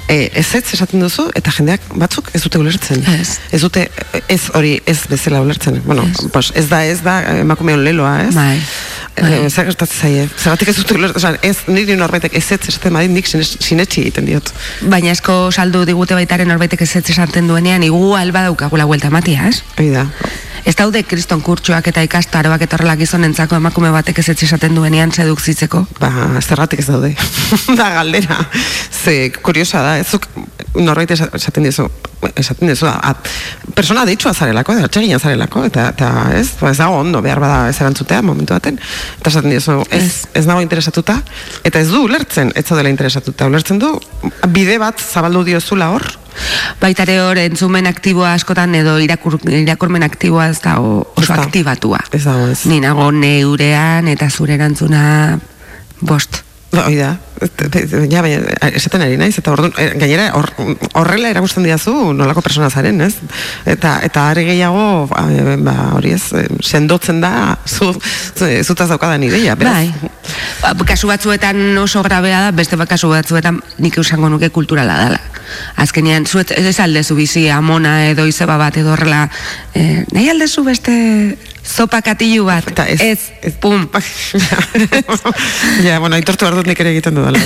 [0.07, 3.03] eh, ez ez esaten duzu, eta jendeak batzuk ez dute ulertzen.
[3.19, 3.39] Ez.
[3.51, 3.89] Ez dute,
[4.27, 5.81] ez hori, ez bezala ulertzen.
[5.85, 8.33] Bueno, pues ez da, ez da, emakumeon leloa, ez?
[8.35, 8.59] Bai.
[9.15, 10.23] Eh, zer gertatzen zaie?
[10.35, 14.27] Zergatik ez dute ulertzen, osea, ez, niri norbaitek ez ez esaten badin, nik sinetxi egiten
[14.27, 14.51] diot.
[14.91, 19.63] Baina esko saldu digute baitaren norbaitek ez ez esaten duenean, igual badaukagula huelta matia, ez?
[19.79, 20.09] Hoi da.
[20.65, 25.83] Ez daude kriston kurtsuak eta ikastaroak eta horrelak gizonentzako emakume batek ez esaten duenean sedukzitzeko.
[25.99, 26.09] Ba,
[26.41, 27.13] zergatik ez daude.
[27.79, 28.39] da galdera.
[28.89, 30.25] Ze, kuriosa da, ez zuk
[30.75, 31.85] norbait esa- esaten dizu,
[32.35, 33.13] esaten dizu, a, a,
[33.77, 37.69] persona deitzua zarelako, edo atsegina zarelako, eta, eta ez, ba, ez dago ondo, behar bada
[37.69, 38.81] ez erantzutea momentu baten,
[39.21, 41.19] eta esaten dizu, ez, ez nago interesatuta,
[41.63, 43.93] eta ez du ulertzen, ez zaudela interesatuta, ulertzen du,
[44.49, 46.09] bide bat zabaldu diozula hor,
[46.81, 51.43] Baitare hor entzumen aktiboa askotan edo irakur, irakurmen aktiboa ez da o- oso dago.
[51.47, 51.99] aktibatua.
[52.11, 52.65] Ez dago, ez.
[52.65, 55.39] Ni nago neurean eta zure erantzuna
[56.01, 56.41] bost.
[56.75, 57.15] Hoi da,
[58.09, 58.39] ja, baina,
[58.75, 60.53] esaten ari naiz, eta orduan, eh, gainera, hor-
[60.93, 63.15] horrela erakusten diazu nolako persona zaren, ez?
[63.65, 65.25] Eta, eta are gehiago, ba,
[65.65, 67.91] ba, hori ez, eh, sendotzen da, zu,
[68.37, 69.73] zu, zutaz daukadan ideia, beraz.
[69.75, 70.11] Bai.
[70.61, 75.19] Ba, kasu batzuetan oso grabea da, beste ba- kasu batzuetan nik esango nuke kulturala dela.
[75.77, 79.27] Azkenean, zuet, ez aldezu bizi amona edo izeba bat edo horrela,
[79.75, 82.67] eh, nahi aldezu beste zopa katilu bat.
[82.71, 83.89] Eta ez, ez, pum.
[85.87, 87.39] ja, bueno, aitortu behar dut nik ere egiten dudala.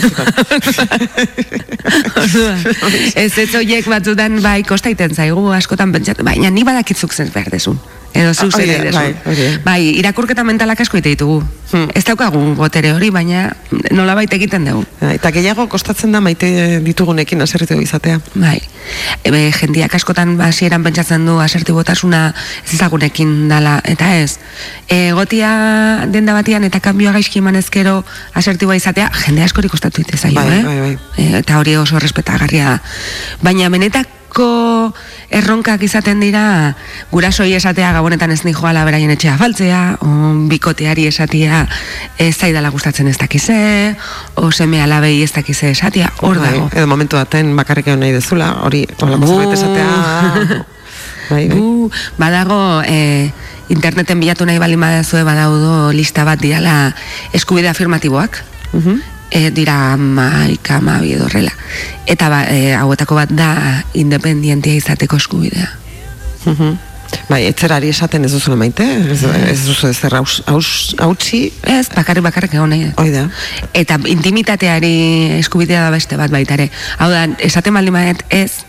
[3.23, 7.79] ez ez oiek batzutan bai kostaiten zaigu askotan pentsatu, baina ni badakitzuk zer behar dezun.
[8.13, 8.93] Edo Ah, zer dezun.
[8.93, 9.15] bai.
[9.63, 11.43] Bai, irakurketa mentalak asko ite ditugu.
[11.93, 13.55] Ez daukagu botere hori, baina
[13.91, 14.83] nolabait egiten dugu.
[15.05, 18.19] Eta gehiago kostatzen da maite ditugunekin aserritu izatea.
[18.33, 18.57] Bai.
[19.23, 22.33] Ebe, jendiak askotan hasieran pentsatzen du asertibotasuna
[22.65, 24.39] ez ezagunekin dala, eta ez.
[24.89, 28.03] Egotia denda batian eta kanbioa gaizki eman ezkero
[28.33, 30.63] asertiboa izatea, jende askori kostatu ite zaio, Bai, eh?
[30.63, 30.97] bai, bai.
[31.17, 32.81] E, eta hori oso respetagarria da.
[33.45, 33.69] Baina
[34.29, 34.93] benetako
[35.29, 36.75] erronkak izaten dira
[37.11, 41.67] gurasoi esatea gabonetan ez nijoala beraien etxea faltzea, o bikoteari esatea
[42.17, 43.95] ez zaidala gustatzen ez dakize,
[44.35, 46.69] o seme alabei ez dakize esatea, hor Bai, dago.
[46.73, 50.63] Edo momentu baten bakarrik egon nahi dezula, hori, holako zerbait esatea.
[51.29, 51.59] bai, bai.
[51.59, 53.31] Bu, badago e,
[53.69, 56.93] interneten bilatu nahi bali badazue badaudo lista bat dirala
[57.33, 58.43] eskubide afirmatiboak.
[59.29, 61.51] E, dira maika, amabi edo horrela.
[62.09, 63.49] Eta ba, e, hauetako bat da
[63.93, 65.69] independientia izateko eskubidea.
[66.45, 66.77] Mhm.
[67.29, 71.41] Bai, etzerari esaten ez duzu maite, ez, ez duzu ezer hautsi.
[71.61, 72.89] Ez, bakarrik bakarrik egon nahi.
[73.01, 73.27] Hoi da.
[73.77, 74.93] Eta intimitateari
[75.39, 76.69] eskubidea da beste bat baita ere.
[76.97, 78.63] Hau da, esaten baldin badet, ez,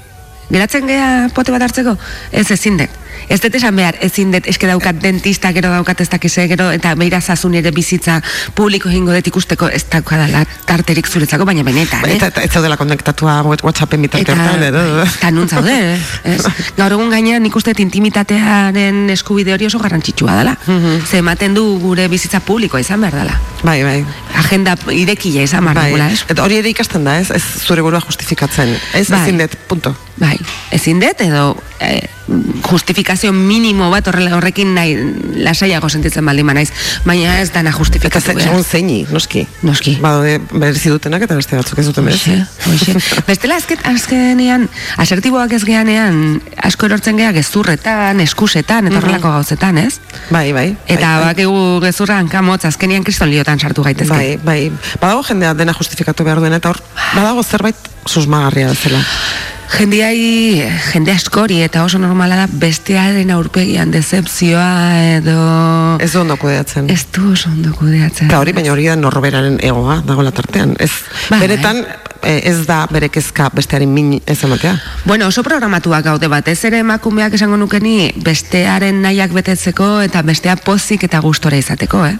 [0.51, 1.97] geratzen gea pote bat hartzeko?
[2.33, 3.01] Ez ezin dut.
[3.29, 6.95] Ez dut esan behar, ezin dut, eske daukat dentista, gero daukat ez dakize, gero, eta
[6.99, 8.21] beira zazun ere bizitza
[8.55, 12.17] publiko egingo dut ikusteko, ez daukadala tarterik zuretzako, baina benetan, eh?
[12.17, 14.85] Eta, eta ez zaudela konektatua What- Whatsappen bitarte hortan, edo.
[15.05, 15.99] eta nun zaude, eh?
[16.35, 16.45] ez?
[16.77, 20.57] Gaur egun gainean nik uste dut intimitatearen eskubide hori oso garrantzitsua dela.
[21.09, 23.39] Ze ematen du gure bizitza publikoa izan behar dela.
[23.63, 24.05] Bai, bai.
[24.41, 26.25] Agenda irekia izan behar Bai, dugula, ez?
[26.29, 27.31] eta hori ere ikasten da, ez?
[27.31, 28.77] Ez zure burua justifikatzen.
[28.95, 29.23] Ez Bai.
[29.23, 29.95] ezin dut, punto.
[30.21, 30.37] Bai,
[30.71, 32.09] ezin dut edo eh,
[32.71, 34.97] justifikazio minimo bat horrela horrekin nahi
[35.45, 36.71] lasaiago sentitzen baldin naiz,
[37.07, 39.45] baina ez dana Eta justifikatu ze, segun zeini, noski.
[39.63, 39.93] Noski.
[40.03, 42.33] Badaude berezi dutenak eta beste batzuk ez duten berezi.
[42.67, 43.23] Hoxe, hoxe.
[43.29, 44.67] Bestela azket, azkenean,
[44.99, 50.01] asertiboak ez geanean, asko erortzen gea gezurretan, eskusetan, eta horrelako gauzetan, ez?
[50.31, 50.67] Bai, bai.
[50.89, 51.29] Eta bai, bai.
[51.31, 54.17] bakigu gezurra hankamotz, azkenean kriston liotan sartu gaitezke.
[54.17, 54.99] Bai, bai.
[54.99, 56.83] Badago jendea dena justifikatu behar duen, eta hor,
[57.15, 59.05] badago zerbait susmagarria bezala.
[59.71, 64.67] Jendiai, jende askori eta oso normala da bestearen aurpegian decepzioa
[65.21, 65.37] edo...
[66.03, 66.91] Ez du ondo kudeatzen.
[66.91, 68.27] Ez du oso ondo kudeatzen.
[68.29, 70.75] Eta hori, baina hori da norberaren egoa, dagoela tartean.
[70.83, 70.91] Ez,
[71.31, 71.39] Bai.
[71.45, 71.81] beretan,
[72.27, 74.75] eh, ez da bere kezka besteari min ez ematea.
[75.07, 81.07] Bueno, oso programatuak gaude batez ere emakumeak esango nukeni bestearen nahiak betetzeko eta bestea pozik
[81.09, 82.17] eta gustora izateko, eh?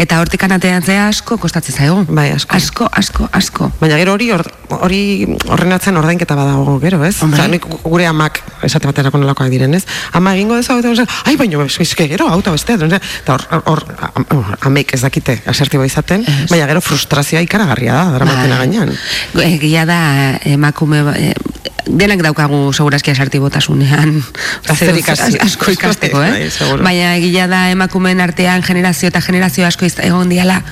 [0.00, 2.02] Eta hortik anateatzea asko kostatzen zaigu.
[2.08, 2.56] Bai, asko.
[2.56, 3.70] Asko, asko, asko.
[3.84, 5.02] Baina gero hori hor- hori
[5.46, 7.14] horren atzen ordainketa badago gero, ez?
[7.22, 7.40] Hombre.
[7.40, 9.84] Osea, nik gure amak esate baterako nolakoak diren, ez?
[10.16, 13.84] Ama egingo dezu eta osea, ai, baina eske gero auta bestea, osea, eta hor hor
[14.14, 18.66] am- amek ez dakite asertibo izaten, baina gero frustrazioa ikaragarria da, daramatena Bai.
[18.66, 18.96] gainean.
[19.46, 20.00] Egia da
[20.44, 21.34] emakume eh,
[21.86, 23.12] denak daukagu segurazki
[24.74, 25.38] Zer ikasi.
[25.40, 26.50] asko ikasteko, Bai, eh?
[26.50, 26.82] seguru.
[26.86, 30.62] Baina egia da emakumeen artean generazio eta generazio asko egon diala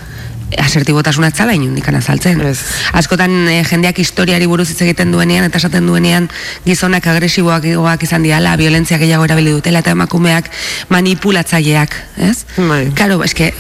[0.59, 2.41] asertibotasuna etzala inundikan azaltzen.
[2.93, 6.29] Askotan eh, jendeak historiari buruz hitz egiten duenean eta esaten duenean
[6.67, 10.51] gizonak agresiboak izan diala, violentzia gehiago erabili dutela eta emakumeak
[10.95, 11.97] manipulatzaileak,
[12.31, 12.37] ez?
[12.57, 12.89] Bai.
[12.95, 13.53] Claro, eske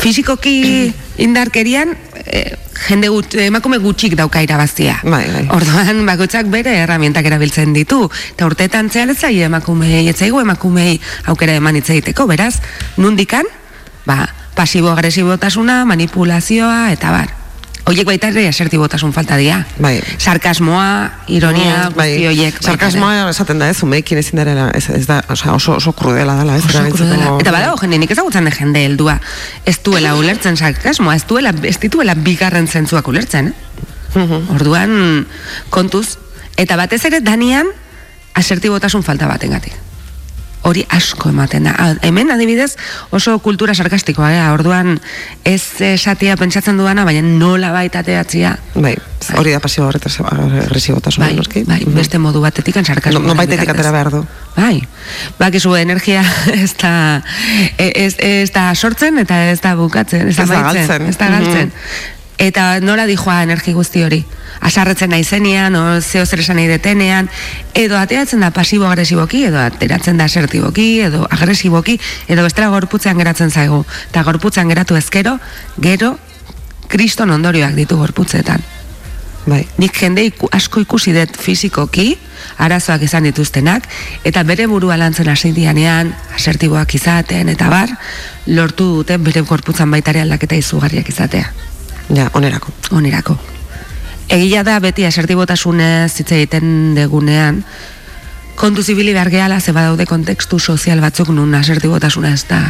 [0.00, 0.92] fisikoki
[1.22, 1.94] indarkerian
[2.24, 2.56] eh,
[2.88, 4.98] jende gut, emakume gutxik dauka irabaztia.
[5.04, 5.46] Bai, bai.
[5.54, 8.04] Orduan bakoitzak bere herramientak erabiltzen ditu.
[8.34, 12.56] Eta urteetan zehar ez zaie emakumei, ez emakumei aukera eman hitz egiteko, beraz,
[12.96, 13.46] nundikan,
[14.06, 17.30] ba, pasibo-agresibotasuna, manipulazioa, eta bar.
[17.90, 19.64] Oiek baita ere asertibotasun falta dira.
[19.82, 19.96] Bai.
[20.18, 22.10] Sarkasmoa, ironia, Mm, bai.
[22.22, 22.52] baita ere.
[22.62, 26.56] Sarkasmoa esaten da, ez, umeekin ezin dara, ez, ez da, osea, oso, oso krudela dela,
[26.56, 26.64] ez?
[26.64, 27.38] Oso krudela.
[27.40, 29.18] Eta badago jende, nik ezagutzen de jende heldua.
[29.66, 34.48] Ez duela ulertzen sarkasmoa, ez duela, ez dituela bigarren zentzuak ulertzen, eh?
[34.54, 35.26] Orduan,
[35.70, 36.18] kontuz.
[36.56, 37.66] Eta batez ere, danian,
[38.34, 39.72] asertibotasun falta batengatik.
[40.62, 41.72] Hori asko ematen da.
[41.76, 42.76] Ah, hemen adibidez
[43.10, 44.42] oso kultura sarkastikoa, eh?
[44.54, 45.00] orduan
[45.44, 48.52] ez esatia pentsatzen duana, baina nola baita ateatzia.
[48.76, 48.94] Bai,
[49.38, 51.64] hori da pasio horretaz agresibotasuna, Bai, noski?
[51.66, 53.26] bai, beste modu batetik No, sarkasmoa.
[53.26, 54.22] no baitetik atera behar du.
[54.56, 54.78] Bai,
[55.38, 56.22] bakizu energia
[56.54, 56.94] ez da,
[57.76, 61.06] e- ez, ez da sortzen eta ez da bukatzen, ez da Ez da galtzen.
[61.10, 61.72] ez da galtzen.
[62.42, 64.18] Eta nola dijoa energi guzti hori?
[64.66, 67.28] Asarretzen naizenean, o zeo zer esan nahi detenean,
[67.78, 73.84] edo ateratzen da pasibo-agresiboki, edo ateratzen da asertiboki, edo agresiboki, edo bestela gorputzean geratzen zaigu.
[74.10, 75.36] Eta gorputzean geratu ezkero,
[75.86, 76.16] gero,
[76.90, 78.66] kriston ondorioak ditu gorputzetan.
[79.46, 79.62] Bai.
[79.78, 82.12] Nik jende iku, asko ikusi dut fizikoki,
[82.58, 83.86] arazoak izan dituztenak,
[84.26, 87.94] eta bere burua lantzen hasi dianean, asertiboak izaten, eta bar,
[88.50, 91.70] lortu dute bere gorputzan baitare aldaketa izugarriak izatea.
[92.08, 92.72] Ja, onerako.
[92.90, 93.36] Onerako.
[94.28, 97.62] Egia da beti asertibotasunez hitz egiten degunean,
[98.56, 102.60] kontu zibili behar gehala ze badaude kontekstu sozial batzuk nun asertibotasuna ez da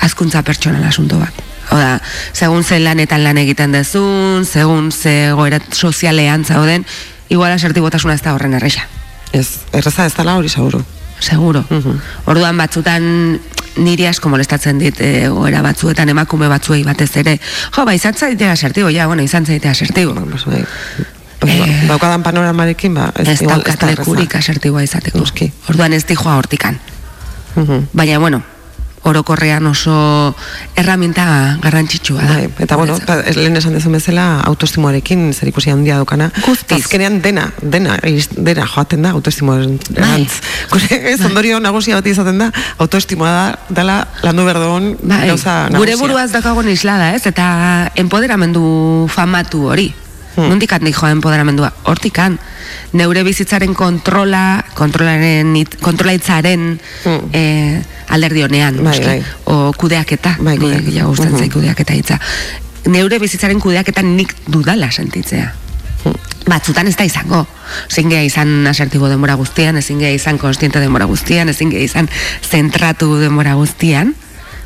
[0.00, 1.42] azkuntza pertsonal asunto bat.
[1.70, 2.00] Oda,
[2.32, 6.86] segun ze lanetan lan egiten dezun, segun ze goera sozialean zauden,
[7.28, 8.86] igual asertibotasuna ez da horren erresa.
[9.32, 10.82] Ez, erraza ez dala hori seguru.
[11.20, 11.64] Seguro.
[12.26, 13.38] Orduan batzutan
[13.80, 17.38] niri asko molestatzen dit e, goera batzuetan emakume batzuei batez ere.
[17.74, 20.14] Jo, ba, izan zaitea asertibo, ja, bueno, izan zaitea asertibo.
[20.14, 20.44] Pues.
[21.40, 25.18] Pues, ba, daukadan panoramarekin, ba, ez, Ez igual, ez da lekurik asertiboa izateko.
[25.22, 25.52] Noski.
[25.68, 26.80] Orduan ez dijoa hortikan.
[27.54, 27.86] Mhm.
[27.92, 28.42] Baina, bueno,
[29.02, 29.94] orokorrean oso
[30.76, 31.24] erraminta
[31.62, 32.34] garrantzitsua da.
[32.36, 36.28] Bai, eta bueno, ta, lehen esan dezun bezala autoestimoarekin zer ikusi handia daukana.
[36.44, 36.82] Guztiz.
[36.82, 37.96] Azkenean dena, dena,
[38.36, 40.26] dena joaten da autoestimoaren Bai.
[40.70, 43.46] Gure ez ondorio nagusia bat izaten da, autoestimoa da,
[43.80, 43.96] dala
[44.26, 46.02] landu berdon Bai, gauza gure nagusia.
[46.04, 47.24] buruaz dakagun islada, ez?
[47.30, 49.90] Eta empoderamendu famatu hori.
[50.36, 50.52] Hmm.
[50.52, 51.72] Nondik joa empoderamendua?
[51.84, 52.38] Hortikan.
[52.92, 57.28] Neure bizitzaren kontrola, kontrolaren, it- kontrolaitzaren Hmm.
[57.32, 59.22] eh, alderdi honean, Bai, bai.
[59.44, 62.18] O kudeaketa, Bai, bai, ja gustatzen zait kudeaketa hitza.
[62.86, 65.52] Neure bizitzaren kudeaketan nik dudala sentitzea.
[66.04, 66.14] Hmm.
[66.48, 67.46] Batzutan ez da izango.
[67.90, 72.08] Ezin izan asertibo denbora guztian, ezin izan konstiente denbora guztian, ezin izan
[72.50, 74.14] zentratu denbora guztian,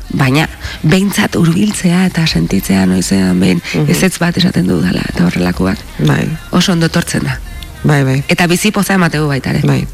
[0.09, 0.47] baina
[0.83, 3.89] behintzat hurbiltzea eta sentitzea noizean behin Mhm.
[3.91, 7.39] ezetz bat esaten dudala eta horrelakoak Bai, oso ondo tortzen da.
[7.85, 8.17] Bai, bai.
[8.27, 9.61] Eta bizi poza emategu baita ere.
[9.65, 9.85] Bai.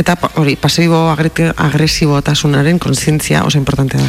[0.00, 4.08] Eta hori, pasibo agresibotasunaren kontzientzia oso importantea da.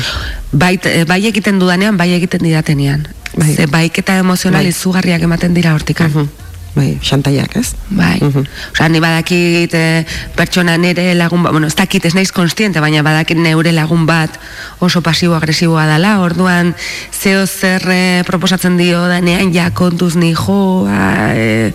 [0.51, 3.07] Bai, bai egiten dudanean, bai egiten didatenean.
[3.35, 3.53] Bai.
[3.55, 4.71] Ze baiketa emozional Bai.
[4.71, 6.11] izugarriak ematen dira hortikan.
[6.11, 6.43] Mhm.
[6.75, 7.69] Bai, xantaiak, ez?
[7.87, 8.19] Bai.
[8.19, 8.43] Mhm.
[8.73, 10.05] Osea, ni badakit e,
[10.35, 14.35] pertsona nere lagun bat, bueno, ez dakit ez naiz konstiente, baina badakit neure lagun bat
[14.83, 16.73] oso pasibo-agresiboa dela, orduan
[17.15, 21.71] zeo zer e, proposatzen dio danean ja kontuz ni joa, e,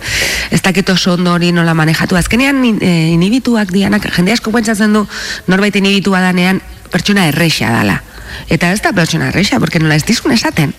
[0.51, 2.15] ez dakit oso ondo hori nola manejatu.
[2.15, 5.07] Azkenean in- e, inhibituak dianak, jende asko pentsatzen du
[5.47, 8.03] norbait inhibitua danean pertsona erresa dala.
[8.49, 10.75] Eta ez da pertsona erresa, porque nola ez dizun esaten.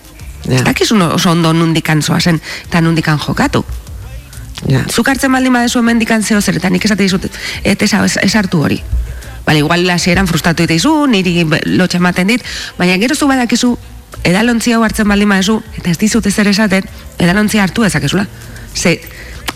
[0.47, 0.55] Ja.
[0.55, 3.65] Ez dakizun oso ondo nundikan zoazen, eta nundikan jokatu.
[4.67, 4.83] Ja.
[4.91, 7.25] Zuk hartzen baldin badezu hemendikan zeo zer, eta nik esate dizut,
[7.63, 8.81] eta ez, ez, ez hori.
[9.45, 12.43] Bale, igual hasieran frustratu itaizu, niri be- lotxa ematen dit,
[12.77, 13.77] baina gero zu badakizu,
[14.23, 16.87] edalontzi hau hartzen baldin badezu, eta ez dizut ezer esaten,
[17.19, 18.27] edalontzi hartu dezakezula.
[18.73, 19.01] Ze,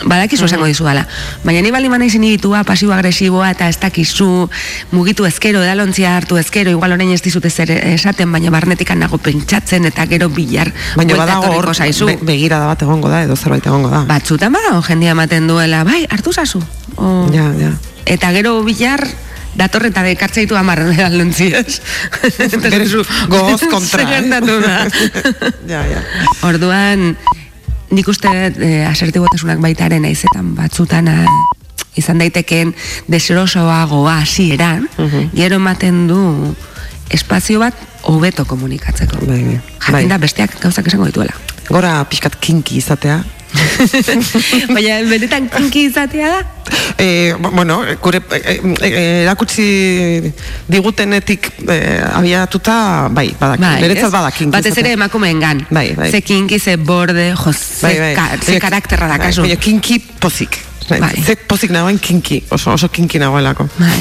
[0.05, 1.05] badakizu esango dizu dala.
[1.43, 4.49] Baina ni baldin banaiz inibitua, pasibo-agresiboa, eta ez dakizu
[4.91, 9.85] mugitu ezkero, edalontzia hartu ezkero, igual orain ez dizut ezer esaten, baina barnetikan nago pentsatzen,
[9.89, 12.05] eta gero bilar, Baina badago hor, zaizu.
[12.05, 14.03] be, begirada bat egongo da, edo zerbait egongo da.
[14.09, 16.61] Batzutan badago jendia ematen duela, bai, hartu zazu.
[16.97, 17.73] O, Ja, ja.
[18.05, 19.01] Eta gero bilar,
[19.57, 21.81] datorre eta dekartza ditu amarren edalontziaz.
[22.37, 24.07] Gero zu, gogoz kontra, Zer eh?
[24.13, 24.77] gertatu da.
[25.73, 26.03] Ja, ja.
[26.47, 27.17] Orduan,
[27.91, 31.17] nik uste e, asertibotasunak baitaren naizetan batzutan a,
[31.97, 32.73] izan daitekeen
[33.09, 35.29] deserosoagoa hasieran, Mhm.
[35.35, 36.55] gero ematen du
[37.09, 37.73] espazio bat
[38.03, 39.17] hobeto komunikatzeko.
[39.25, 39.59] Bai, bai.
[39.88, 41.33] Jakin da besteak gauzak esango dituela.
[41.69, 43.23] Gora pixkat kinki izatea.
[44.75, 46.39] Baina benetan kinki izatea da?
[46.99, 48.91] E, bueno, gure e, e,
[49.23, 49.63] erakutsi
[50.67, 51.77] digutenetik e,
[52.17, 54.13] abiatuta, bai, badak, bai, beretzat ez?
[54.13, 54.97] bada kinki Batez ere izatea.
[54.99, 55.65] emakumeengan.
[55.69, 56.09] Bai, bai.
[56.11, 58.13] Ze kinki, ze borde, jo, ze, Bai, bai.
[58.17, 59.45] ka, ze karakterra da, bai, kasu.
[59.45, 60.59] baina kinki pozik.
[60.89, 60.99] Bai.
[61.03, 61.23] Bai.
[61.25, 63.67] Ze pozik nagoen kinki, oso, oso kinki nagoelako.
[63.77, 63.97] Bai.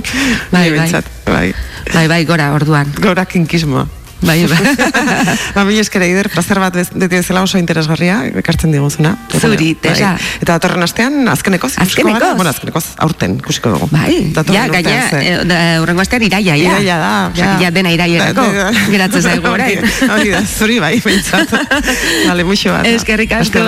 [0.54, 1.02] Bai, bai.
[1.26, 1.54] bai.
[1.94, 2.92] Bai, bai, gora, orduan.
[3.00, 3.86] Gora kinkismoa.
[4.24, 5.36] Bai, bai.
[5.54, 9.14] ba, mila eskera ider, plazer bat beti bezala oso interesgarria, ekartzen diguzuna.
[9.36, 9.90] Zuri, bai.
[9.90, 10.14] Tesa.
[10.40, 12.20] Eta datorren astean, azkenekoz, Azkenekoz?
[12.22, 12.34] gara?
[12.38, 13.88] Bueno, azkenekoz, aurten, ikusiko dugu.
[13.92, 15.20] Bai, Datorren ja, gaina, ze.
[15.34, 16.72] eh, da, urrengo astean iraia, ja.
[16.78, 17.52] Iraia da, ja.
[17.66, 19.84] ja dena da- geratzen zaigu orain.
[20.08, 21.52] Hori- da, zuri bai, behintzat.
[22.28, 22.86] Vale, muixo bat.
[22.88, 23.60] Eskerrik asko,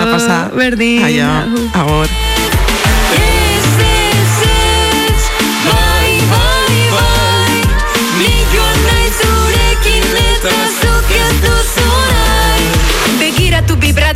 [0.57, 1.03] berdin.
[1.05, 1.29] Aio,
[1.73, 3.36] agur.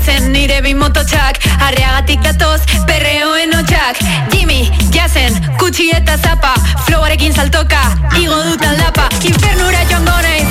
[0.02, 4.00] Bibratzen nire bi mototxak Arreagatik datoz perreoen hotxak.
[4.34, 4.64] Jimmy,
[4.96, 6.56] jazen, kutsi eta zapa
[6.88, 7.84] Flowarekin saltoka,
[8.18, 10.51] igo dutan lapa Infernura joango naiz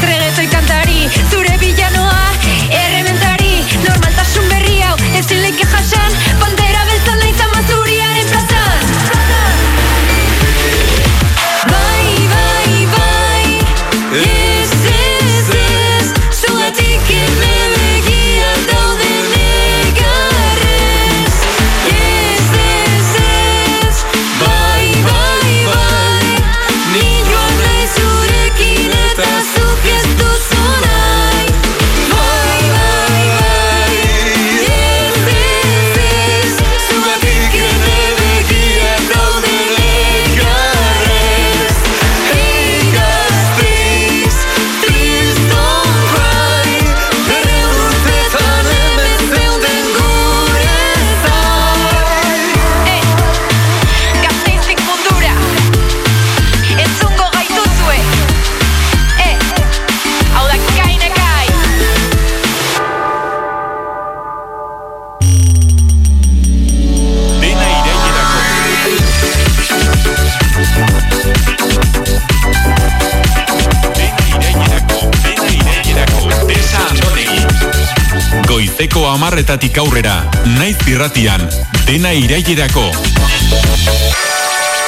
[79.10, 80.14] amarretatik aurrera,
[80.58, 81.42] naiz irratian,
[81.86, 82.86] dena irailerako.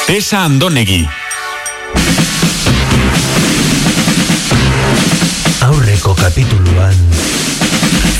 [0.06, 1.00] Tesa Andonegi.
[5.62, 6.94] Aurreko kapituluan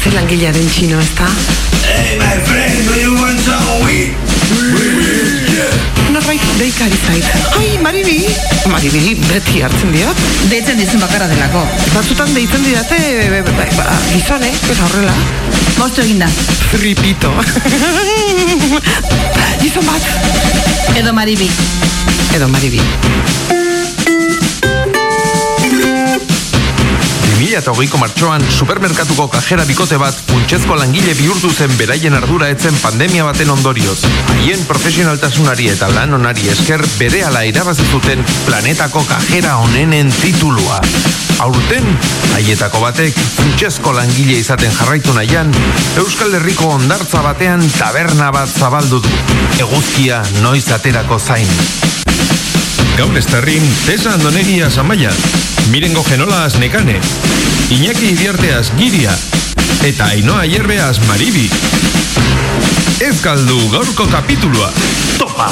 [0.03, 1.29] Zer langilea den txino, ezta?
[1.87, 5.12] Hey my friend, do you want some weed?
[6.13, 7.25] Norbait deikari zait.
[7.59, 8.27] Ai, Maribi!
[8.69, 10.19] Maribi, beti hartzen diot.
[10.51, 11.65] Deitzen dizun bakarra delako.
[11.95, 15.17] Batzutan deitzen didate, e, e, ba, ba, gizone, eta horrela.
[15.79, 16.29] Moztu eginda.
[16.71, 17.33] Fripito.
[19.63, 20.97] Gizon bat.
[20.97, 21.51] Edo Maribi.
[22.37, 23.62] Edo Maribi.
[27.43, 33.51] 2008ko martxoan supermerkatuko kajera bikote bat funtsezko langile bihurtu zen beraien ardura etzen pandemia baten
[33.51, 33.99] ondorioz.
[34.31, 40.79] Haien profesionaltasunari eta lan onari esker berehala irabazi zuten planetako kajera onenen titulua.
[41.43, 41.89] Aurten,
[42.37, 45.51] haietako batek funtsezko langile izaten jarraitu nahian,
[45.99, 49.17] Euskal Herriko ondartza batean taberna bat zabaldu du.
[49.67, 51.51] Eguzkia noiz aterako zain.
[52.97, 55.11] Gaur estarrin, Tesa Andonegia Zamaia,
[55.71, 56.99] Mirengo Genolas Nekane,
[57.71, 59.17] Iñaki Idiarteaz Giria,
[59.83, 61.49] eta Ainoa Hierbeaz Maribi.
[63.01, 64.71] Ez galdu gaurko kapitulua.
[65.19, 65.49] Topa!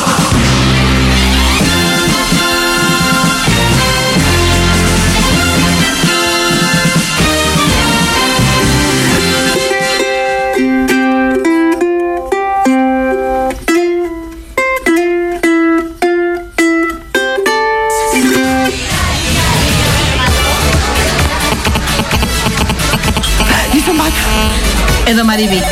[25.31, 25.62] Maribi.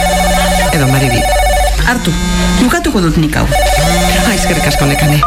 [0.71, 1.19] Edo Maribi.
[1.83, 2.13] Hartu,
[2.63, 3.43] bukatuko dut nik hau.
[4.31, 5.19] Aizkerik asko nekane.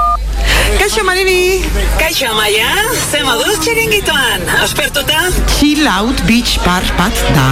[0.92, 1.64] Kaixo, Maribi!
[1.98, 2.68] Kaixo, Amaia,
[3.08, 5.22] ze moduz txiringituan, aspertuta?
[5.54, 7.46] Chill out beach bar bat da.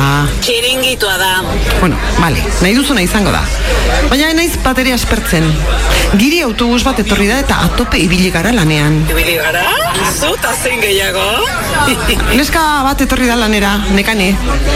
[0.43, 1.29] Txiringitua da.
[1.79, 3.39] Bueno, vale, nahi duzuna izango da.
[4.11, 5.47] Baina naiz bateria aspertzen.
[6.19, 9.05] Giri autobus bat etorri da eta atope ibili gara lanean.
[9.07, 9.63] Ibili gara?
[10.19, 11.29] Zuta zein gehiago?
[12.35, 14.33] Neska bat etorri da lanera, nekane.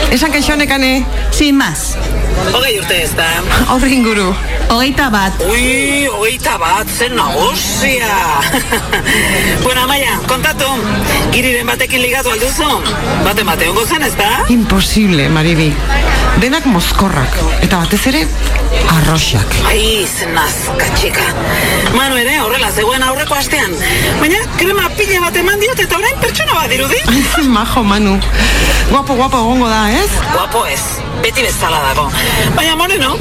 [0.08, 1.02] Esan kaixo, nekane.
[1.36, 1.90] Sin más.
[2.54, 3.26] Hogei urte ez da.
[3.72, 4.28] Aurre inguru.
[4.72, 5.42] Hogeita bat.
[5.50, 8.10] Ui, hogeita bat, zen nagusia.
[9.64, 10.68] bueno, Amaia, kontatu,
[11.34, 12.70] giriren batekin ligatu alduzu?
[13.26, 14.30] Bate mate, ongo zen ez da?
[14.54, 15.70] Imposible, Maribi.
[16.42, 17.36] Denak mozkorrak.
[17.62, 18.24] Eta batez ere,
[18.96, 19.54] arroxak.
[19.70, 21.26] Ai, zen nazka, txika.
[21.94, 23.76] Manu ere, horrela zegoen aurreko astean.
[24.22, 26.98] Baina, krema pila bat eman diot eta orain pertsona bat dirudi.
[27.12, 28.18] Ai, zen majo, Manu.
[28.90, 30.10] Guapo, guapo egongo da, ez?
[30.32, 30.82] Guapo ez,
[31.22, 32.08] beti bezala dago.
[32.56, 33.14] Baina, moreno,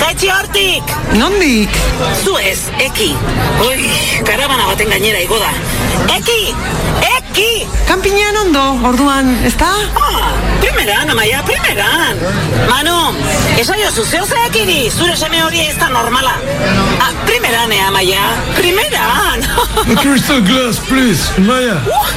[0.00, 0.94] jaitxi hortik!
[1.18, 1.76] Nondik?
[2.24, 3.10] Zu ez, eki.
[3.66, 3.90] Ui,
[4.26, 5.52] karabana baten gainera igo da.
[6.16, 6.54] Eki!
[7.16, 7.50] Eki!
[7.88, 9.72] Kampinean ondo, orduan, ez da?
[9.98, 12.18] Ah, primeran, amaia, primeran.
[12.68, 12.96] Manu,
[13.60, 16.34] esaio zuzeo zekiri, zure seme hori ez da normala.
[17.02, 18.22] Ah, primeran, eh, amaia,
[18.56, 19.42] primeran.
[20.02, 21.80] Crystal glass, please, Maya.
[21.86, 22.12] Uh,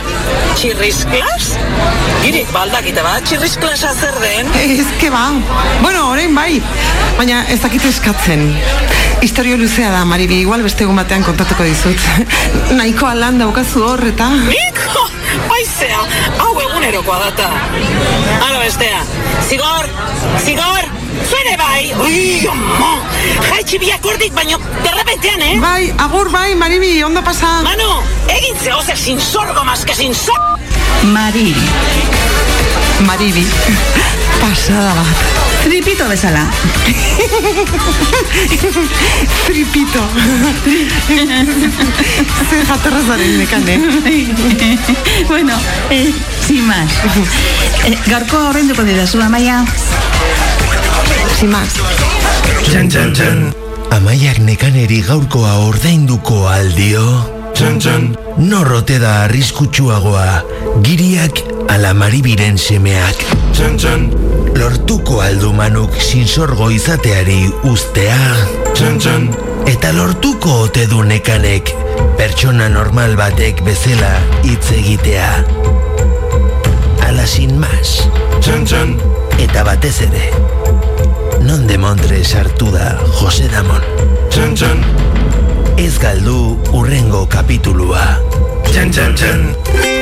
[0.55, 1.51] txirriz klas?
[2.23, 4.51] Girik baldakite bat, txirriz klasa zer den?
[4.61, 5.27] Ez que ba.
[5.81, 6.61] Bueno, orain bai.
[7.19, 8.47] Baina ez dakit eskatzen.
[9.25, 12.01] Historio luzea da, Maribi, igual beste egun batean kontatuko dizut.
[12.77, 14.29] Nahiko alan daukazu hor, eta...
[14.45, 14.85] Nik?
[15.55, 15.99] Aizea,
[16.39, 17.49] hau egunerokoa data.
[18.41, 19.01] Hala bestea,
[19.49, 19.89] zigor,
[20.45, 20.87] zigor,
[21.29, 21.93] zuene bai.
[22.05, 22.91] Ui, omo,
[23.49, 25.53] jaitxi biak ordik, baino, derrepentean, eh?
[25.61, 27.61] Bai, agur bai, Maribi, ondo pasa.
[27.67, 27.89] Manu,
[28.37, 30.39] egin zehose sin sorgo más que sin sor...
[31.03, 31.55] Maribi.
[33.05, 33.45] Maribi,
[34.49, 35.07] pasada bat.
[35.65, 36.45] Tripito bezala.
[39.47, 40.03] Tripito.
[42.49, 43.75] Zer jatorra zaren nekane.
[45.31, 45.55] bueno,
[45.89, 46.13] eh,
[46.45, 46.91] sin más.
[47.85, 49.65] Eh, gaurko horrenduko didazu, Amaia.
[51.39, 51.69] Sin más.
[52.65, 53.53] Txan, txan, txan
[53.95, 57.03] Amaiak nekaneri gaurkoa ordainduko aldio
[57.53, 60.43] Txan, txan Norrote da arriskutsuagoa
[60.85, 63.23] Giriak ala maribiren semeak
[63.55, 64.05] Txan, txan
[64.55, 68.19] Lortuko aldu manuk sinsorgo izateari ustea
[68.73, 69.29] Txan, txan
[69.71, 71.73] Eta lortuko ote du nekanek
[72.19, 74.13] Pertsona normal batek bezala
[74.43, 75.31] hitz egitea
[77.09, 78.01] Ala sin mas
[78.41, 78.97] Txan, txan
[79.41, 80.29] Eta batez ere
[81.45, 83.83] Non de Montre sartu da Jose Damon.
[84.33, 84.81] Txan, txan.
[85.77, 88.07] Ez galdu urrengo kapitulua.
[88.71, 89.94] Txan, txan, txan.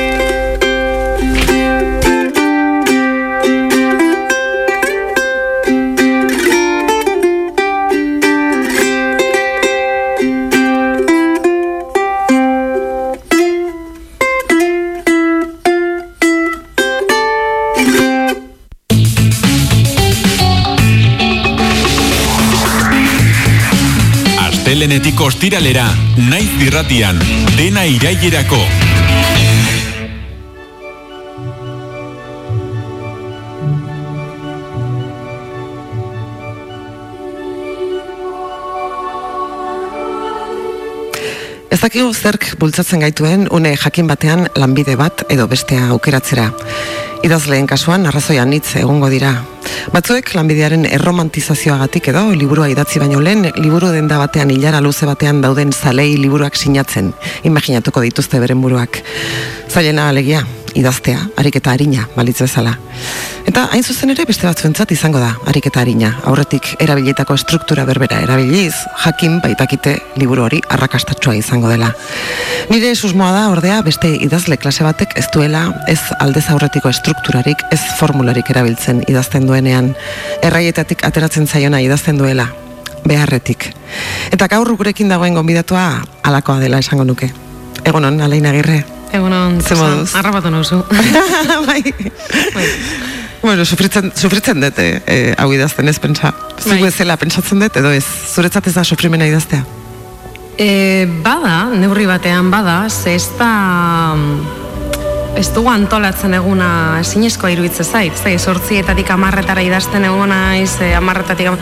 [24.94, 25.84] Astelenetik ostiralera,
[26.30, 27.16] naiz irratian,
[27.58, 28.60] dena irailerako.
[41.74, 46.52] Ez dakigu zerk bultzatzen gaituen une jakin batean lanbide bat edo bestea aukeratzera.
[47.24, 49.30] Idazleen kasuan arrazoian hitz egongo dira.
[49.94, 55.72] Batzuek lanbidearen erromantizazioagatik edo liburua idatzi baino lehen liburu denda batean hilara luze batean dauden
[55.72, 57.14] zalei liburuak sinatzen.
[57.48, 59.00] Imaginatuko dituzte beren buruak.
[59.72, 60.42] Zailena alegia,
[60.74, 62.74] idaztea, ariketa harina, balitz bezala.
[63.46, 66.14] Eta hain zuzen ere beste batzuentzat izango da, ariketa harina.
[66.28, 68.74] Aurretik erabilietako struktura berbera erabiliz,
[69.04, 71.92] jakin baitakite liburu hori arrakastatsua izango dela.
[72.70, 77.80] Nire susmoa da, ordea, beste idazle klase batek ez duela, ez aldez aurretiko estrukturarik, ez
[78.00, 79.92] formularik erabiltzen idazten duenean.
[80.42, 82.48] Erraietatik ateratzen zaiona idazten duela,
[83.04, 83.70] beharretik.
[84.32, 85.86] Eta gaur gurekin dagoen gonbidatua
[86.24, 87.32] alakoa dela esango nuke.
[87.84, 88.93] Egonon, Alain Agirre.
[89.12, 90.14] Egunon, Ze moduz?
[90.14, 90.84] Arrapatu nauzu.
[91.68, 91.82] bai.
[93.44, 96.32] Bueno, sufritzen, sufritzen dut, eh, eh, hau idazten ez pentsa.
[96.56, 96.82] Zu Bai.
[96.86, 99.64] bezala pentsatzen dut, edo ez, zuretzat ez da sufrimena idaztea.
[100.56, 104.14] E, bada, neurri batean bada, ze ez da...
[105.34, 106.68] Ez dugu antolatzen eguna
[107.00, 111.56] ezinezkoa iruditzen zait, zai, sortzietatik amarretara idazten egona, iz, e, amarretatik am...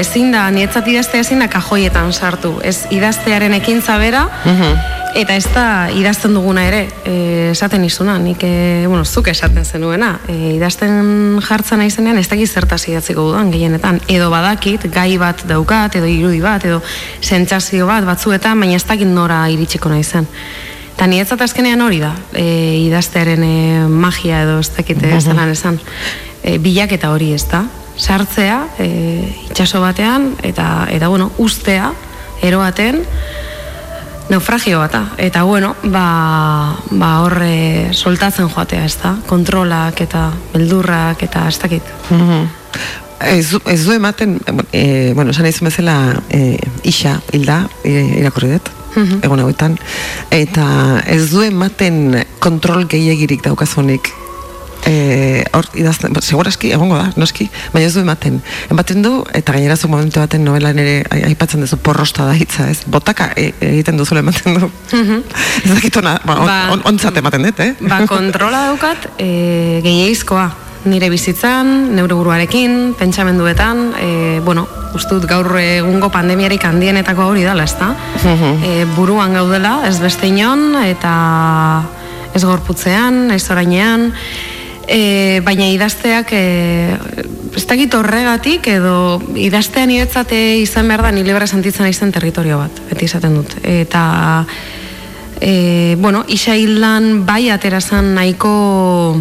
[0.00, 4.24] ezin da, nietzat idaztea ezin da kajoietan sartu, ez idaztearen ekintza bera,
[5.10, 7.14] Eta ez da idazten duguna ere, e,
[7.50, 12.84] esaten izuna, nik, e, bueno, zuk esaten zenuena, e, idazten jartzen naizenean ez dakit zertaz
[12.86, 16.78] idatziko dudan gehienetan, edo badakit, gai bat daukat, edo irudi bat, edo
[17.20, 20.30] sentsazio bat batzuetan, baina ez dakit nora iritsiko naizen.
[21.00, 22.42] Eta niretzat azkenean hori da, e,
[22.84, 23.52] idaztearen e,
[23.88, 25.48] magia edo ez dakit ez Mhm.
[25.48, 25.78] esan,
[26.44, 27.62] e, bilaketa hori ez da,
[27.96, 28.88] sartzea e,
[29.48, 31.94] itxaso batean, eta, eta bueno, ustea,
[32.42, 33.00] eroaten,
[34.28, 35.06] naufragio bata.
[35.16, 39.14] Eta bueno, ba, ba horre soltatzen joatea, ez da?
[39.26, 41.82] Kontrolak eta beldurrak eta ez dakit.
[42.10, 42.44] Mhm.
[43.20, 44.38] Ez, du- ez du ematen,
[44.70, 45.96] e, bueno, esan izan bezala
[46.28, 49.20] e, isa hilda, e, irakurri dut, Mhm.
[49.22, 49.78] egun hauetan,
[50.30, 54.10] eta ez du ematen kontrol gehiagirik daukazunik
[54.86, 58.38] e, hor idazten, seguraski egongo da, noski, baina ez du ematen.
[58.72, 62.70] Ematen du, eta gainera zu momentu baten novelan ere ai- aipatzen duzu porrosta da hitza,
[62.70, 62.80] ez?
[62.86, 64.70] Botaka e, egiten duzula ematen du.
[64.96, 65.20] Mhm.
[65.64, 67.74] Ez dakit ona, ba, on, Ba- on, ontzat ematen dut, eh?
[67.80, 70.48] Ba, kontrola daukat e, gehiagizkoa.
[70.84, 74.66] Nire bizitzan, neure buruarekin, pentsamenduetan, e, bueno,
[74.96, 77.92] uste dut gaur egungo pandemiarik handienetako hori dala, ezta?
[78.64, 81.82] e, buruan gaudela, ez beste inon, eta
[82.32, 84.08] ez gorputzean, ez orainean,
[84.90, 86.44] e, baina idazteak e,
[87.56, 92.82] ez dakit horregatik edo idaztean niretzate izan behar da ni libre sentitzen naizen territorio bat,
[92.90, 93.56] beti esaten dut.
[93.62, 94.46] Eta
[95.40, 96.54] e, bueno, isa
[97.26, 99.16] bai aterazan nahiko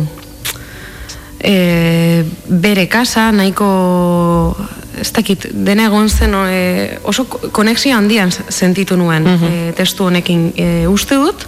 [1.39, 4.55] e, bere kasa, nahiko
[4.99, 10.49] ez dakit, dena egon zen e, oso ko- konexio handian sentitu nuen e, testu honekin.
[10.59, 11.45] E, uste dut,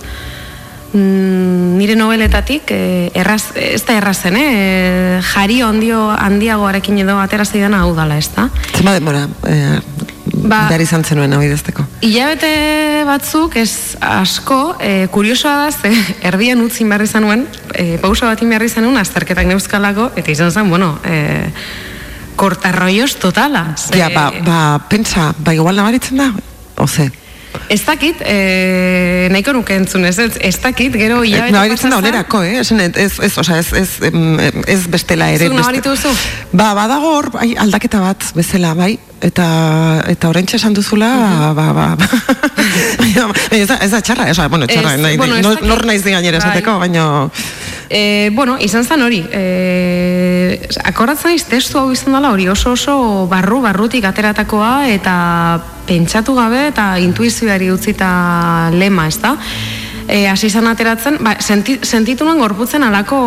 [0.94, 4.48] mm, nire noveletatik e, erraz, ez da errazen, eh?
[4.52, 8.48] E, jari handio handiagoarekin edo atera zaidana hau dala, ez da?
[8.78, 9.80] Zema denbora, e,
[10.42, 11.86] Ba- behar izan zenuen hau idazteko.
[12.02, 15.92] Hilabete batzuk ez asko, e, kuriosoa da, ze
[16.30, 17.46] erdien utzin behar izan nuen,
[17.76, 21.52] e, pausa bat behar izan nuen, azterketak neuzkalako, eta izan zen, bueno, e,
[22.36, 23.76] kortarroios totala.
[23.78, 26.32] Ze, Ja, ba, ba, pentsa, ba, igual nabaritzen da,
[26.78, 27.12] oze.
[27.72, 32.42] Ez dakit, e, nahiko nuke entzun, ez, ez, ez dakit, gero hilabete Nabaritzen da onerako,
[32.44, 32.58] eh?
[32.62, 34.12] Esan, ez, ez, osea, ez, ez,
[34.68, 35.48] ez bestela ere.
[35.48, 36.12] Zuk nabaritu duzu?
[36.52, 39.48] Ba, badago hor, bai, aldaketa bat, bezala, bai, eta
[40.12, 41.12] eta oraintxe esan duzula,
[41.56, 42.12] ba, ba, ba.
[43.52, 46.40] Ez, da, ez da txarra, ez, bueno, txarra, Ez, nahi, bueno, nor naiz di gainera
[46.40, 46.52] Bai.
[46.52, 47.06] esateko, baina...
[47.92, 49.20] E, bueno, izan zen hori.
[49.36, 52.96] E, akordatzen naiz testu hau izan dela hori oso oso
[53.28, 55.16] barru barrutik ateratakoa eta
[55.90, 58.12] pentsatu gabe eta intuizioari utzita
[58.72, 59.34] lema, ez da?
[60.08, 63.20] E, hasi izan ateratzen, ba, senti, sentitu nuen gorputzen alako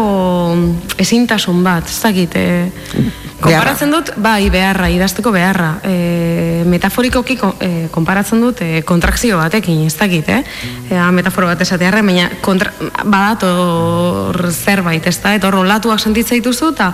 [0.97, 3.05] ezintasun bat, ez dakit, e,
[3.45, 5.75] konparatzen dut, bai, beharra, idazteko beharra.
[5.85, 10.43] E, metaforikoki ko- e, konparatzen dut e, kontrakzio batekin, ez dakit, eh?
[10.91, 12.73] Ea, metaforo bat esatearra, baina kontra,
[13.05, 15.35] badator zerbait, ez da?
[15.37, 16.93] Eta hor olatuak sentitzen dituzu, eta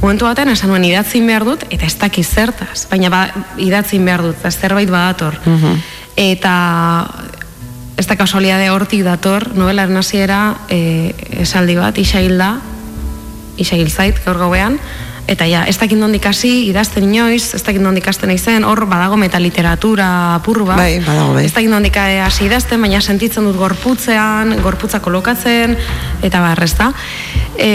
[0.00, 3.26] momentu batean esan nuen idatzin behar dut, eta ez dakit zertaz, baina ba,
[3.58, 5.36] idatzin behar dut, eta zerbait badator.
[6.16, 6.54] Eta
[8.00, 11.12] ez da kasualidade hortik dator, novelaren hasiera e,
[11.44, 12.54] esaldi bat, isa hilda,
[13.60, 14.78] isa hil zait, gaur gauean,
[15.30, 19.14] Eta ja, ez dakit nondik hasi, idazten inoiz, ez dakit nondik hasten naizen, hor badago
[19.20, 20.08] metaliteratura
[20.40, 20.80] apurru bat.
[20.80, 21.44] Bai, badago, bai.
[21.46, 25.76] Ez dakit nondik hasi idazten, baina sentitzen dut gorputzean, gorputza kolokatzen,
[26.26, 26.90] eta bar, ez da?
[27.54, 27.70] E,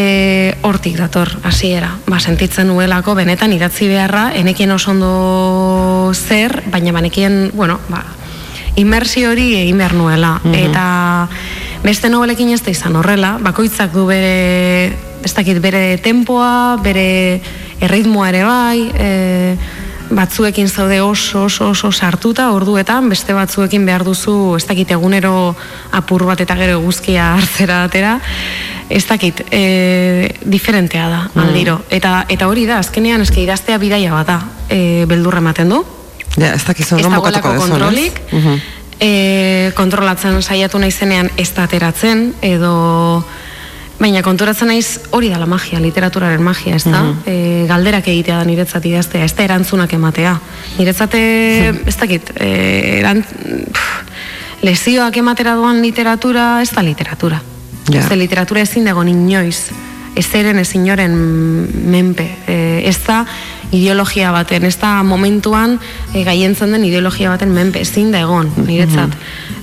[0.68, 1.94] hortik dator, hasiera.
[2.10, 8.04] Ba, sentitzen nuelako, benetan idatzi beharra, enekien oso ondo zer, baina banekien, bueno, ba,
[8.76, 10.40] inmersio hori egin behar nuela.
[10.44, 10.54] Mhm.
[10.54, 11.28] Eta
[11.84, 14.94] beste nobelekin ez da izan horrela, bakoitzak du bere,
[15.24, 17.42] ez dakit, bere tempoa, bere
[17.82, 19.10] erritmoa ere bai, e,
[20.10, 25.56] batzuekin zaude oso oso oso sartuta orduetan, beste batzuekin behar duzu, ez dakit, egunero
[25.92, 28.20] apur bat eta gero guzkia hartzera atera,
[28.90, 31.40] ez dakit, e, diferentea da, Mm.
[31.42, 31.82] aldiro.
[31.90, 34.40] Eta, eta hori da, azkenean eske idaztea bidaia bat da,
[34.70, 35.84] e, beldurra ematen du,
[36.38, 37.70] Ja, ez dagoelako bukatuko dezun, ez?
[37.70, 38.22] kontrolik.
[38.32, 38.56] Mhm.
[39.00, 43.24] e, kontrolatzen saiatu naizenean ez da ateratzen, edo
[44.00, 47.02] baina konturatzen naiz hori da la magia, literaturaren magia, ez da?
[47.04, 47.18] Mhm.
[47.26, 50.36] e, galderak egitea da niretzat idaztea, ez da erantzunak ematea.
[50.78, 51.22] Niretzate,
[51.88, 53.96] ez dakit, e, eran, pff,
[54.66, 57.42] lezioak ematera doan literatura, ez da literatura.
[57.90, 58.00] Ja.
[58.00, 59.70] Ez da literatura ezin dago inoiz,
[60.16, 61.16] ez eren ez inoren
[61.92, 62.26] menpe.
[62.48, 63.26] E, ez da
[63.72, 65.78] ideologia baten, ez da momentuan
[66.14, 69.16] e, gaientzen den ideologia baten menpe, ezin da egon, niretzat.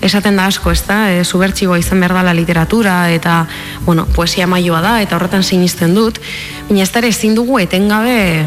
[0.03, 3.47] Esaten da asko, ez da, e, zubertxigoa izan behar dela literatura, eta,
[3.87, 6.21] bueno, poesia maioa da, eta horretan sinisten dut,
[6.69, 8.45] baina ez da ezin dugu etengabe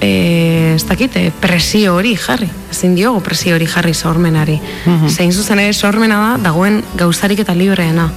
[0.00, 4.60] e, ez dakit, e, presio hori jarri, ezin diogu presio hori jarri sormenari.
[4.86, 5.08] Mhm.
[5.08, 8.10] Zein zuzen ere sormena da, dagoen gauzarik eta libreena.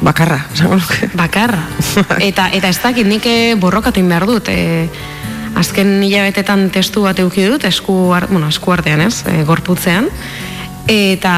[0.00, 1.10] Bakarra, esango nuke.
[1.18, 1.62] Bakarra.
[2.28, 4.48] Eta, eta ez dakit, nik eh, borrokatu behar dut.
[4.52, 4.88] E,
[5.58, 7.94] azken hilabetetan testu bat euki dut, esku,
[8.30, 10.08] bueno, esku artean ez, e, gorputzean.
[10.88, 11.34] Eta,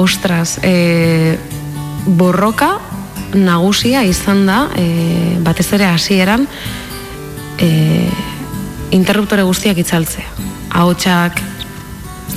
[0.00, 1.38] ostras, e,
[2.06, 2.78] borroka
[3.34, 6.46] nagusia izan da, e, batez ere hasieran
[7.58, 8.08] e,
[8.94, 10.30] interruptore guztiak itzaltzea.
[10.74, 11.40] Ahotsak,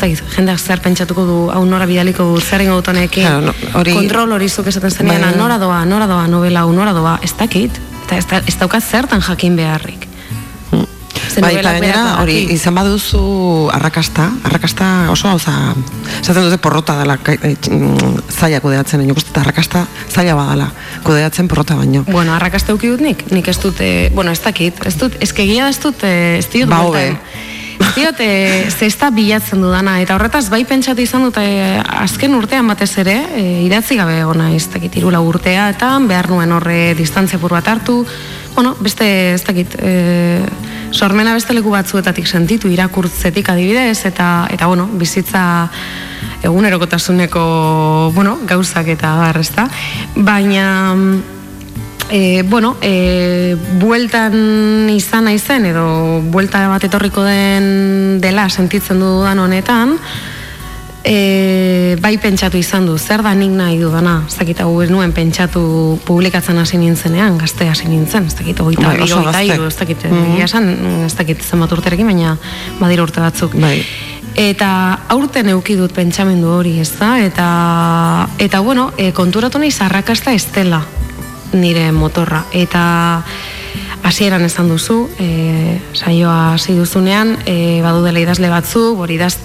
[0.01, 3.53] ez jendeak zer pentsatuko du, hau nora bidaliko du, zer ingo dut honekin, Claro, no,
[3.79, 5.35] hori- kontrol hori zuk esaten zenean, Bai.
[5.37, 7.71] nora doa, nora doa, novela hau, nora doa, ez dakit,
[8.05, 10.07] eta ez, da, ez daukat zertan jakin beharrik.
[11.27, 13.19] Ze Bai, eta gainera, hori, izan baduzu
[13.73, 15.53] arrakasta, arrakasta oso gauza,
[16.21, 19.83] esaten dute porrota dela eh, mm, zaila kudeatzen, nik uste dut arrakasta
[20.13, 20.69] zaila badala
[21.03, 22.05] kudeatzen porrota baino.
[22.09, 25.29] Bueno, arrakasta euki dut nik, nik ez dut, eh, bueno, ez dakit, ez dut, ez
[25.33, 26.81] kegia ez dut, eh, ez diot Ba,
[27.95, 32.35] diot, eh, ze ez da bilatzen dudana, eta horretaz bai pentsatu izan dut eh, azken
[32.37, 36.93] urtean batez ere, eh, idatzi gabe ona ez dakit, irula urtea, eta behar nuen horre
[36.97, 38.03] distantzia pur bat hartu,
[38.55, 40.41] bueno, beste, ez dakit, eh,
[40.91, 45.69] sormena beste leku batzuetatik sentitu, irakurtzetik adibidez, eta, eta bueno, bizitza
[46.41, 49.67] egunerokotasuneko, bueno, gauzak eta bar, ezta?
[50.15, 50.93] Baina,
[52.09, 59.97] e, bueno, e, bueltan izan naizen edo buelta bat etorriko den dela sentitzen dudan honetan,
[61.03, 65.99] e, bai pentsatu izan du, zer da nik nahi dudana, ez dakit hau nuen pentsatu
[66.07, 70.35] publikatzen hasi nintzenean, gazte hasi nintzen, ez dakit, hogeita Bai, hogeita hiru, ez dakit, Mhm.
[70.35, 70.69] egia esan,
[71.05, 72.37] ez dakit zenbat urterekin, baina
[72.79, 73.55] badira urte batzuk.
[73.55, 73.83] Bai.
[74.37, 77.19] Eta aurten euki dut pentsamendu hori, ez da?
[77.19, 80.85] Eta, eta bueno, e, konturatu nahi zarrakasta ez dela
[81.53, 82.45] nire motorra.
[82.51, 83.23] Eta
[84.03, 89.35] hasieran esan duzu, e, saioa hasi duzunean, e, badudela idazle batzu, hori idaz,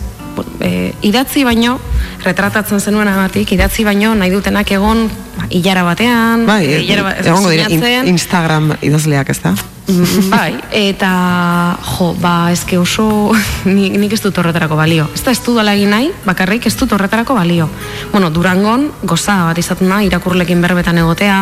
[0.60, 1.78] e, idatzi baino,
[2.24, 5.06] retratatzen zenuen agatik, idatzi baino nahi dutenak egon
[5.38, 8.08] ba, ilara batean, Bai, e, ilara ba- egongo dira in-.
[8.14, 9.54] Instagram idazleak, ez da?
[9.92, 13.32] Mm, bai, eta jo, ba, eske oso
[13.66, 15.08] nik, nik ez dut horretarako balio.
[15.14, 17.68] Ez da ez dudala egin nahi, bakarrik ez dut horretarako balio.
[18.12, 21.40] Bueno, Durangon goza bat izaten da, irakurlekin berbetan egotea,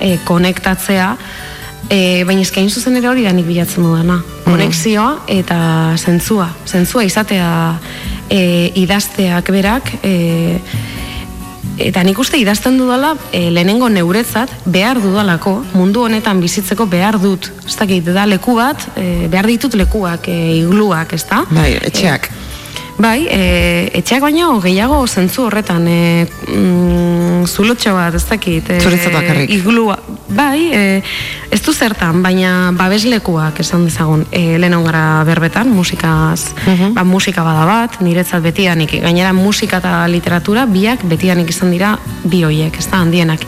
[0.00, 1.10] e, konektatzea,
[1.92, 4.16] e, baina eskain zuzen ere hori da nik bilatzen dudana.
[4.48, 5.58] Konexioa eta
[6.00, 6.48] zentzua.
[6.66, 7.50] Zentzua izatea
[8.30, 10.60] e, idazteak berak, e,
[11.74, 17.48] Eta nik uste idazten dudala, e, lehenengo neuretzat, behar dudalako, mundu honetan bizitzeko behar dut.
[17.66, 21.42] Ez dakit, da leku bat, e, behar ditut lekuak, e, igluak, ez da?
[21.50, 22.30] Bai, etxeak.
[22.94, 28.70] Bai, e, etxeak baino gehiago zentzu horretan, e, mm, zulotxo bat, ez dakit.
[28.70, 29.50] E, Zuretzat bakarrik.
[29.50, 29.96] Iglua,
[30.28, 31.02] bai, e,
[31.50, 36.54] ez du zertan, baina babeslekuak esan dezagun, e, lehen gara berbetan, musikaz,
[36.94, 42.44] ba, musika bada bat, niretzat betidanik, gainera musika eta literatura, biak betidanik izan dira bi
[42.46, 43.42] hoiek, ez da, handienak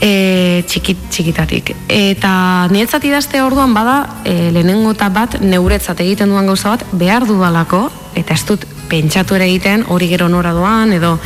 [0.00, 1.72] e, txikit, txikitatik.
[1.90, 2.32] Eta
[2.72, 7.88] niretzat idazte orduan bada, e, lehenengo eta bat neuretzat egiten duan gauza bat, behar dudalako,
[8.18, 11.18] eta ez dut pentsatu ere egiten, hori gero nora doan, edo...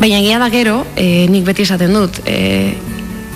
[0.00, 2.72] Baina egia da gero, e, nik beti esaten dut, e,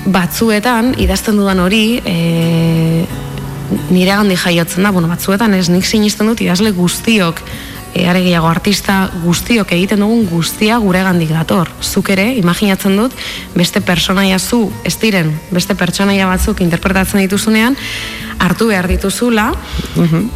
[0.09, 3.05] batzuetan, idazten dudan hori, e,
[3.90, 7.43] nire gandi jaiotzen da, bueno, batzuetan ez nik sinisten dut idazle guztiok,
[7.95, 11.71] e, are gehiago artista guztiok egiten dugun guztia gure gandik dator.
[11.81, 13.15] Zuk ere, imaginatzen dut,
[13.55, 17.79] beste personaia zu, ez diren, beste pertsonaia batzuk interpretatzen dituzunean,
[18.39, 19.51] hartu behar dituzula,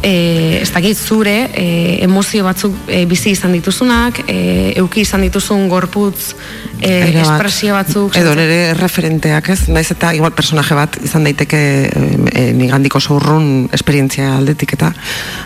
[0.03, 1.65] e, ez dakit zure e,
[2.05, 6.33] emozio batzuk e, bizi izan dituzunak, e, euki izan dituzun gorputz
[6.81, 8.15] e, espresio batzuk.
[8.19, 13.17] Edo nire referenteak ez, naiz eta igual personaje bat izan daiteke e, e, nigandik oso
[13.19, 14.91] urrun esperientzia aldetik eta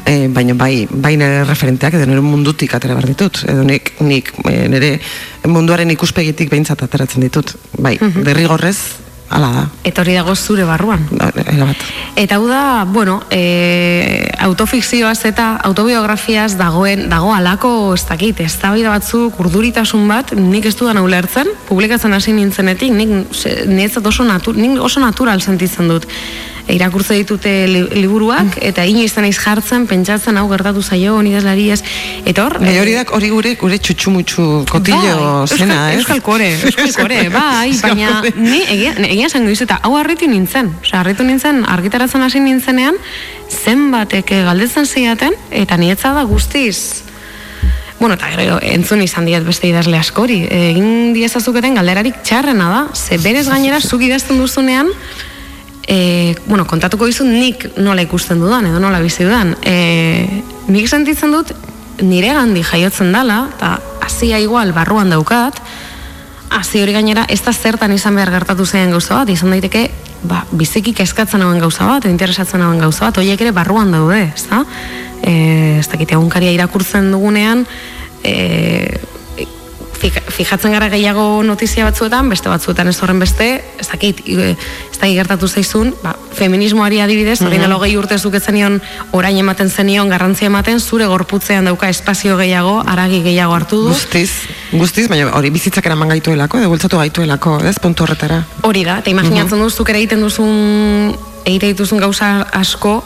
[0.05, 3.43] e, baina bai, bai nire referenteak edo nire mundutik atera behar ditut.
[3.49, 4.93] Edo nik, nik e, nire
[5.49, 7.55] munduaren ikuspegitik behintzat ateratzen ditut.
[7.77, 9.02] Bai, derrigorrez
[9.33, 11.03] hala da Eta hori dago zure barruan.
[11.19, 11.83] era bat
[12.15, 18.71] Eta hau da, bueno, e, autofikzioaz eta autobiografiaz dagoen, dago alako, ez dakit, ez da
[18.71, 23.09] batzuk urduritasun bat, nik ez dudan ulertzen, publikatzen hasi nintzenetik, nik
[23.65, 26.07] niretzat oso, natu, nik oso natural sentitzen dut.
[26.71, 31.81] Irakurtze ditute li, liburuak, eta inoiz naiz jartzen, pentsatzen hau gertatu zaio, nidazlari ez,
[32.25, 32.55] eta hor...
[32.63, 35.99] Bai, hori da, hori gure, gure txutxumutxu kotillo Bai, zena, ez?
[35.99, 40.71] Euskal kore, euskal kore, bai, baina ni egia, egia esango dizut, eta hau harritu nintzen,
[40.79, 42.99] osea, harritu nintzen, argitaratzen hasi nintzenean,
[43.51, 47.03] zenbatek eh, galdetzen ziaten, eta nietza da guztiz,
[48.03, 50.41] Bueno, eta gero entzun izan diet beste idazle askori.
[50.51, 52.81] Egin diezazuketen galderarik txarrena da.
[52.91, 54.89] Ze berez gainera zuk idazten duzunean,
[55.87, 59.55] e, bueno, kontatuko dizut nik nola ikusten dudan, edo nola bizi dudan.
[59.61, 61.53] E, nik sentitzen dut
[62.01, 65.59] nire gandi jaiotzen dala, eta hasia igual barruan daukat,
[66.53, 69.87] hasi hori gainera ez da zertan izan behar gertatu zen gauza bat, izan daiteke
[70.23, 74.45] ba, biziki kezkatzen hauen gauza bat, interesatzen hauen gauza bat, horiek ere barruan daude, ez
[74.49, 74.63] da?
[75.21, 77.65] E, ez dakit irakurtzen dugunean,
[78.23, 78.99] e,
[79.97, 85.47] fijatzen gara gehiago notizia batzuetan, beste batzuetan ez horren beste, ez dakit, ez dakit gertatu
[85.47, 88.79] zaizun, ba, feminismoari adibidez, orain dela hogei urte zuk ez zenion
[89.11, 93.89] orain ematen zenion garrantzia ematen, zure gorputzean dauka espazio gehiago, aragi gehiago hartu du.
[93.93, 94.31] Guztiz,
[94.71, 98.43] guztiz, baina hori bizitzak eraman gaituelako, edo bultzatu gaituelako, ez, puntu horretara.
[98.63, 99.63] Hori da, eta imaginatzen Mhm.
[99.63, 101.13] duz, zuk ere egiten duzun,
[101.45, 103.03] egite dituzun gauza asko,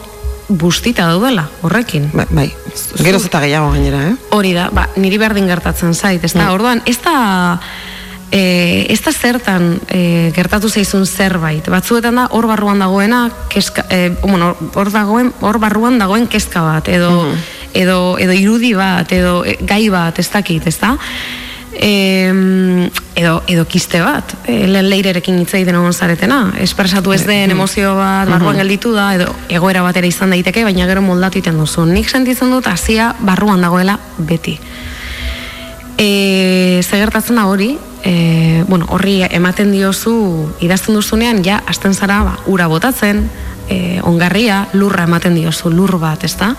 [0.47, 2.09] bustita daudela, horrekin.
[2.13, 2.47] Ba, bai,
[3.03, 4.15] geroz eta gehiago gainera, eh?
[4.31, 6.53] Hori da, ba, niri berdin gertatzen zait, ez da, Mm.
[6.53, 7.59] orduan, ez da,
[8.31, 11.67] e, ez da zertan e, gertatu zaizun zerbait.
[11.67, 16.87] Batzuetan da, hor barruan dagoena, keska, e, bueno, hor dagoen, hor barruan dagoen kezka bat,
[16.87, 17.37] edo, Mhm.
[17.73, 20.97] edo, edo irudi bat, edo e, gai bat, ez dakit, ez da?
[21.73, 27.51] Em, edo, edo kiste bat, e, lehen leirerekin hitz egiten egon zaretena, espresatu ez den
[27.51, 28.61] emozio bat barruan Mhm.
[28.63, 31.85] gelditu da, edo egoera batera izan daiteke, baina gero moldatu egiten duzu.
[31.85, 34.59] Nik sentitzen dut hasia barruan dagoela beti.
[35.97, 42.23] E, ze gertatzen da hori, e, bueno, horri ematen diozu idazten duzunean, ja, hasten zara,
[42.23, 43.29] ba, ura botatzen,
[43.69, 46.53] e, ongarria, lurra ematen diozu, lur bat, ezta?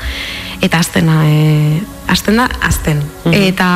[0.62, 3.02] Eta aztena, e, azten da, azten.
[3.32, 3.68] Eta,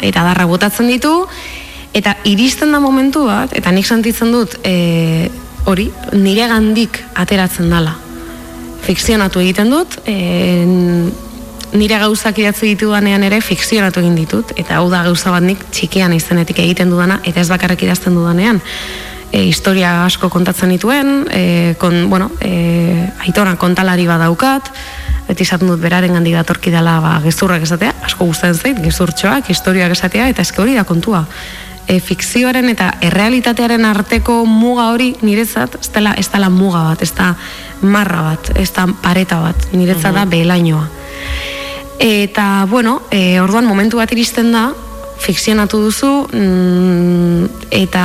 [0.00, 1.14] eta darra botatzen ditu,
[1.96, 5.30] eta iristen da momentu bat, eta nik sentitzen dut, e,
[5.68, 7.96] hori, nire gandik ateratzen dala.
[8.86, 10.16] Fikzionatu egiten dut, e,
[11.76, 16.14] nire gauzak idatzi ditudanean ere fikzionatu egin ditut, eta hau da gauza bat nik txikian
[16.16, 18.60] izenetik egiten dudana, eta ez bakarrik idazten dudanean.
[19.30, 24.72] E, historia asko kontatzen dituen, e, kon, bueno, e, aitona kontalari badaukat,
[25.28, 29.94] beti esaten dut beraren gandik datorki dela ba, gezurrak esatea, asko gustatzen zait, gezurtxoak, historiak
[29.94, 31.22] esatea, eta eske hori da kontua.
[31.86, 37.12] E, fikzioaren eta errealitatearen arteko muga hori niretzat ez dela, ez dela muga bat, ez
[37.14, 37.32] da
[37.82, 40.84] marra bat, ez da pareta bat, niretzat da behelainoa.
[42.00, 44.70] Eta, bueno, e, orduan momentu bat iristen da,
[45.20, 48.04] fikzionatu duzu, mm, eta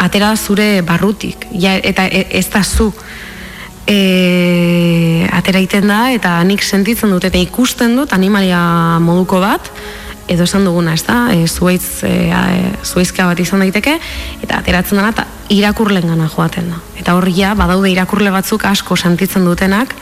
[0.00, 2.92] atera zure barrutik, ja, eta e, ez da zu
[3.90, 8.60] e, atera iten da, eta nik sentitzen dut, eta ikusten dut animalia
[9.02, 9.70] moduko bat,
[10.30, 13.96] edo esan duguna, ez da, e, zuaitz, e, a- zuaizka bat izan daiteke,
[14.44, 16.78] eta ateratzen dena, eta irakurlen gana joaten da.
[17.00, 19.94] Eta hor ja, badaude irakurle batzuk asko sentitzen dutenak,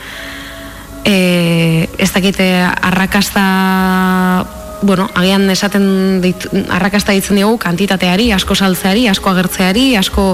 [1.03, 3.45] e, ez dakite arrakasta
[4.81, 10.25] bueno, agian esaten dit, arrakasta ditzen diogu kantitateari, asko saltzeari, asko agertzeari, asko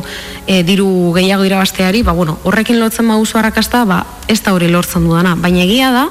[0.45, 5.07] e, diru gehiago irabazteari, ba, bueno, horrekin lotzen mauzu arrakasta, ba, ez da hori lortzen
[5.07, 5.35] dudana.
[5.39, 6.05] Baina egia da,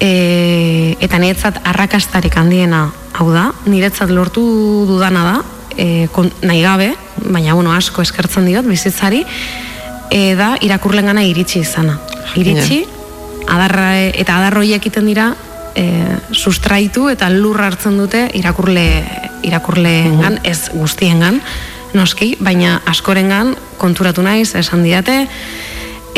[0.00, 2.88] e, eta niretzat arrakastarik handiena
[3.18, 4.44] hau da, niretzat lortu
[4.90, 5.36] dudana da,
[5.76, 6.92] e, kon, nahi gabe,
[7.24, 9.24] baina bueno, asko eskertzen diot bizitzari,
[10.10, 11.98] e, da irakurlen gana iritsi izana.
[12.36, 12.82] Iritsi,
[13.48, 15.32] adarra, eta adarroiek egiten dira
[15.78, 15.86] e,
[16.34, 18.88] sustraitu eta lur hartzen dute irakurle
[19.46, 21.38] irakurleengan, ez guztiengan,
[21.94, 25.22] noski, baina askorengan konturatu naiz, esan didate,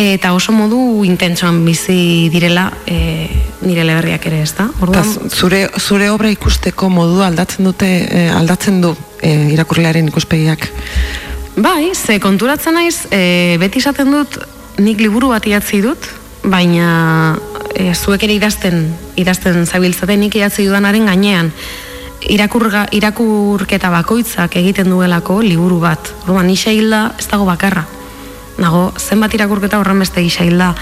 [0.00, 3.28] eta oso modu intentsoan bizi direla e,
[3.66, 4.70] nire leberriak ere ez da.
[4.80, 10.70] Orduan, zure, zure obra ikusteko modu aldatzen dute, eh, aldatzen du eh, irakurlearen ikuspegiak.
[11.60, 14.38] Bai, ze konturatzen naiz, e, beti esaten dut,
[14.80, 16.08] nik liburu bat idatzi dut,
[16.42, 17.36] baina
[17.74, 18.82] e, zuek ere idazten,
[19.20, 21.52] idazten zabiltzaten nik idatzi dudanaren gainean,
[22.28, 26.12] irakurga, irakurketa bakoitzak egiten duelako liburu bat.
[26.24, 27.86] Orduan, isa hilda ez dago bakarra.
[28.60, 30.74] Nago, zenbat irakurketa horren beste isa hilda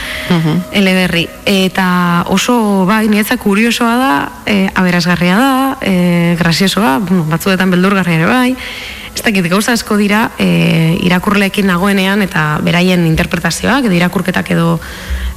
[0.74, 1.28] eleberri.
[1.46, 4.14] Eta oso, bai, niretzat kuriosoa da,
[4.50, 5.52] e, aberasgarria da,
[5.82, 8.56] e, graziosoa, bueno, batzuetan beldurgarria ere bai,
[9.14, 14.78] ez dakit gauza asko dira e, irakurleekin nagoenean eta beraien interpretazioak edo irakurketak edo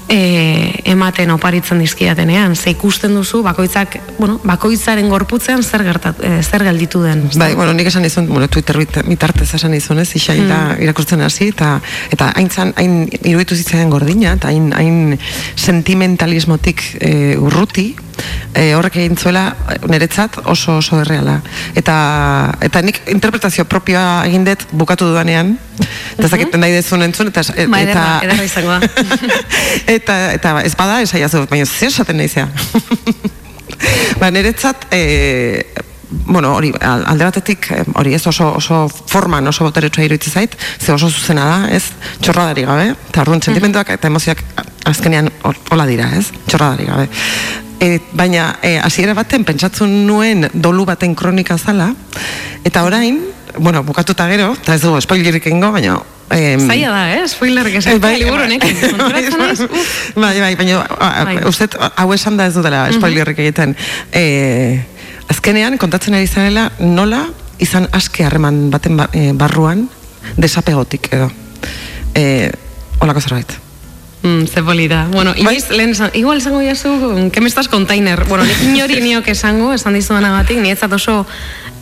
[0.09, 6.63] e, ematen oparitzen dizkidatenean, ze ikusten duzu bakoitzak, bueno, bakoitzaren gorputzean zer gertat, e, zer
[6.63, 7.29] gelditu den.
[7.35, 10.83] Bai, bueno, nik esan izun, bueno, Twitter bit- bitartez esan izun, ez, isaila Mm.
[10.83, 11.79] irakurtzen hasi, eta,
[12.11, 15.19] eta haintzan, hain iruditu zitzaidan gordina, eta hain, hain
[15.55, 17.95] sentimentalismotik e, urruti,
[18.53, 19.55] e, horrek egin zuela
[19.89, 21.39] niretzat oso oso erreala.
[21.75, 21.95] Eta,
[22.61, 25.55] eta nik interpretazio propioa egin dut bukatu dudanean,
[26.17, 28.79] eta ez dakit nahi dezun entzun, eta, eta, Ba,
[29.95, 32.47] eta, eta ez bada esaiazu, baina zer esaten naizea.
[34.21, 35.65] ba, niretzat, e,
[36.25, 40.91] bueno, hori, al- alde batetik, hori ez oso, oso forman oso boteretsua iruditzen zait, ze
[40.93, 41.83] oso zuzena da, ez,
[42.21, 44.43] txorradari gabe, eta orduan sentimenduak eta emozioak
[44.91, 45.31] azkenean
[45.71, 47.09] hola dira, ez, txorradari gabe.
[47.81, 51.93] E, baina, e, hasiera baten pentsatzen nuen dolu baten kronika zala,
[52.67, 53.23] eta orain,
[53.57, 55.99] bueno, bukatuta gero, eta ez dugu spoilerik egingo, baina...
[56.31, 57.27] em, Zaila da, eh?
[57.27, 58.45] Spoilerrik esan, bai, liburu bai.
[58.45, 58.77] honekin.
[58.97, 59.91] Naiz, uf.
[60.15, 61.35] Bai, bai, baina Bai.
[61.35, 61.45] bai.
[61.49, 63.75] uste hau esan da ez dutela spoilerrik egiten.
[64.13, 64.81] E,
[65.31, 67.25] azkenean kontatzen ari zarela nola
[67.59, 69.87] izan aske harreman baten ba, e, barruan
[70.37, 71.29] desapegotik edo.
[72.15, 72.51] E,
[73.01, 73.57] olako zerbait.
[74.23, 75.07] Mm, ze polita.
[75.11, 78.25] Bueno, inoiz, lehen esan, igual esango jazu, que me estás container.
[78.25, 81.25] Bueno, nik inori niok esango, esan dizudanagatik, niretzat oso,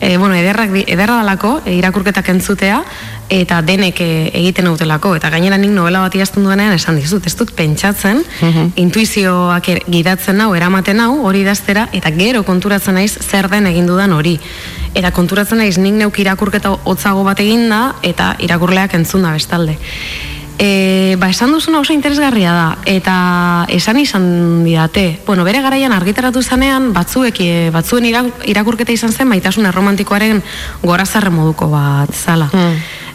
[0.00, 2.80] e, bueno, ederrak, ederra dalako, e, irakurketak entzutea,
[3.28, 4.08] eta denek e,
[4.40, 5.12] egiten autelako.
[5.20, 8.24] Eta gainera nik novela bat idazten duenean esan dizut, ez dut pentsatzen,
[8.80, 13.86] intuizioak er, gidatzen nau, eramaten nau, hori idaztera, eta gero konturatzen naiz zer den egin
[13.86, 14.38] dudan hori.
[14.96, 19.76] Eta konturatzen naiz nik neuk irakurketa hotzago bat eginda, eta irakurleak entzun da bestalde.
[20.60, 25.18] E, ba, esan duzuna oso interesgarria da, eta esan izan didate.
[25.24, 30.42] Bueno, bere garaian argitaratu zanean, batzuek, e, batzuen ira- irakurketa izan zen, maitasun erromantikoaren
[30.82, 32.50] gorazarre moduko bat zala.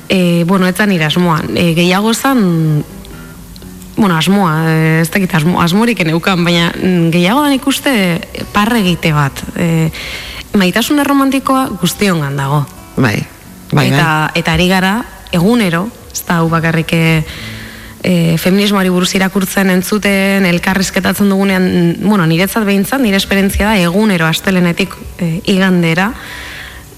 [0.09, 1.43] E, bueno, nire asmoa.
[1.53, 2.84] E, gehiago zan,
[3.95, 8.22] bueno, asmoa, ez dakit asmo, asmorik eneukan, baina mm, gehiago da ikuste
[8.53, 9.43] parre egite bat.
[9.55, 9.91] E,
[10.57, 12.65] maitasun erromantikoa guztiongan dago.
[12.97, 13.19] Bai,
[13.72, 14.95] bai, eta, eta ari gara,
[15.31, 17.05] egunero, ez da hau bakarrik e,
[18.39, 21.67] feminismoari buruz irakurtzen entzuten, elkarrizketatzen dugunean,
[22.05, 26.11] bueno, niretzat behintzat, nire esperientzia da, egunero astelenetik e, igandera,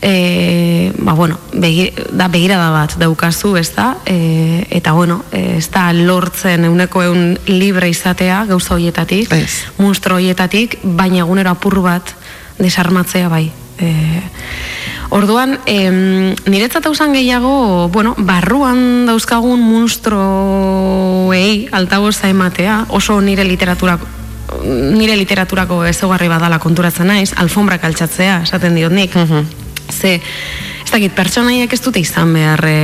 [0.01, 5.89] e, ba, bueno, begi, da begirada bat daukazu, ez da, e, eta bueno, ez da
[5.95, 9.33] lortzen euneko eun libre izatea gauza hoietatik,
[9.81, 12.13] monstro hoietatik, baina egunero apur bat
[12.59, 13.47] desarmatzea bai.
[13.79, 14.21] E,
[15.13, 24.17] orduan, em, niretzat hausan gehiago, bueno, barruan dauzkagun monstruoei altaboza ematea, oso nire literaturako
[24.63, 29.15] nire literaturako ezaugarri badala konturatzen naiz, alfombrak altxatzea, esaten diot nik.
[29.91, 32.77] Ze, ez dakit, pertsonaiak ez dute izan behar e,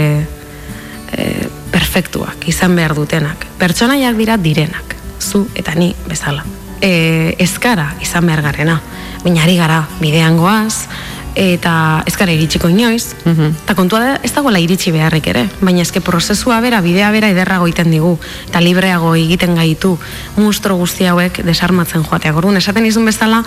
[1.15, 1.29] e,
[1.71, 3.47] perfektuak, izan behar dutenak.
[3.61, 6.43] Pertsonaiak dira direnak, zu eta ni bezala.
[6.83, 8.81] E, ez gara izan behar garena,
[9.23, 10.89] baina ari gara bidean goaz,
[11.35, 16.01] eta ez gara iritsiko inoiz, eta kontua da ez dagoela iritsi beharrik ere, baina eske
[16.03, 18.17] prozesua bera, bidea bera ederrago egiten digu,
[18.49, 19.95] eta libreago egiten gaitu,
[20.37, 22.37] monstro guzti hauek desarmatzen joateak.
[22.37, 23.41] Orduan, esaten izun bezala,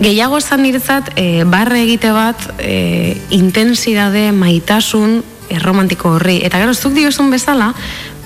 [0.00, 5.22] gehiago esan niretzat, e, barre egite bat, e, intensidade, maitasun,
[5.52, 6.38] erromantiko horri.
[6.46, 7.74] Eta gero, zuk diozun bezala,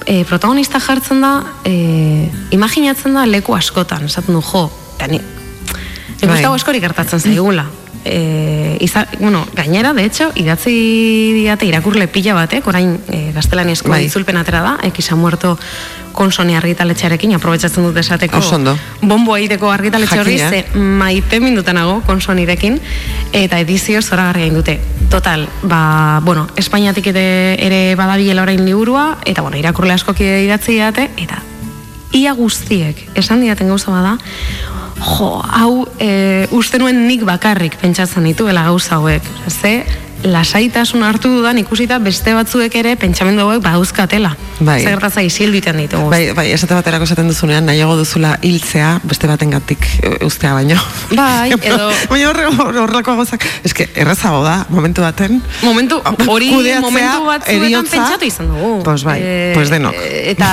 [0.09, 1.33] e, protagonista jartzen da,
[1.69, 5.21] e, imaginatzen da leku askotan, esaten du, jo, eta ni,
[6.19, 6.45] Nik Bai.
[6.51, 7.69] askorik gertatzen zaigula.
[8.05, 10.73] E, iza, bueno, gainera, de hecho, idatzi
[11.37, 14.07] diate irakurle pila batek, orain e, gaztelaniazko Bai.
[14.07, 15.59] itzulpen atera da, ha muerto
[16.19, 18.75] konsoni argitaletxearekin, aprobetsatzen dut esateko Oso ondo.
[19.01, 22.81] bombo egiteko argitaletxe horri, ze maite mindutanago konsonirekin,
[23.33, 24.79] eta edizio zoragarria egin dute.
[25.09, 27.29] Total, ba, bueno, Espainiatik ere,
[27.65, 31.41] ere badabilela orain liburua, eta bueno, irakurle askoki idatzi didate, eta
[32.13, 34.17] ia guztiek esan didaten gauza bada,
[34.99, 39.23] jo, hau e, uste nuen nik bakarrik pentsatzen dituela gauza hauek.
[39.49, 39.85] Ze,
[40.25, 44.33] lasaitasun hartu dudan ikusita beste batzuek ere pentsamendu hauek badauzkatela.
[44.59, 44.81] Bai.
[44.83, 46.09] Zer gertatza isildu iten ditugu.
[46.11, 50.79] Bai, bai, esate baterako esaten duzunean, nahiago duzula hiltzea beste batengatik e, ustea baino.
[51.15, 51.91] Bai, edo...
[52.11, 55.39] Baina horre horrelako gauzak, eske errazago da, momentu baten.
[55.63, 56.01] Momentu,
[56.35, 57.95] hori momentu batzuetan heriotza.
[57.97, 58.73] pentsatu izan dugu.
[58.85, 59.95] Pues bai, Eh, pues denok.
[60.33, 60.49] Eta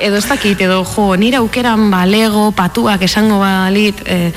[0.00, 4.32] edo ez dakit, edo jo, nire aukeran balego, patuak esango balit, eh,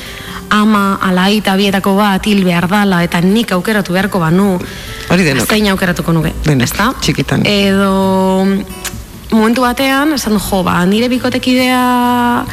[0.49, 4.55] ama, alaita bietako bat hil behar dala, eta nik aukeratu beharko banu.
[5.09, 5.49] Hori denok.
[5.49, 6.33] Zein aukeratuko nuke.
[6.45, 6.91] Denok, ezta?
[7.01, 7.45] txikitan.
[7.49, 8.45] Edo
[9.31, 12.45] momentu batean, esan jo, ba, nire bikotekidea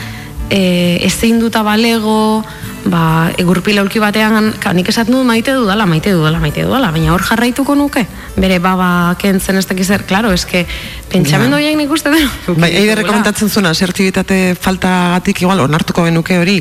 [0.53, 2.43] e, ezin duta balego,
[2.91, 7.15] ba, egurpil aulki batean, ka, nik esaten dut maite dudala, maite dudala, maite dudala, baina
[7.15, 8.05] hor jarraituko nuke,
[8.37, 10.65] bere baba kentzen ez dakiz zer, klaro, eske,
[11.13, 12.59] pentsamendu horiek nik uste dut.
[12.59, 16.61] Bai, eiderre komentatzen zuen, asertibitate faltagatik igual onartuko genuke hori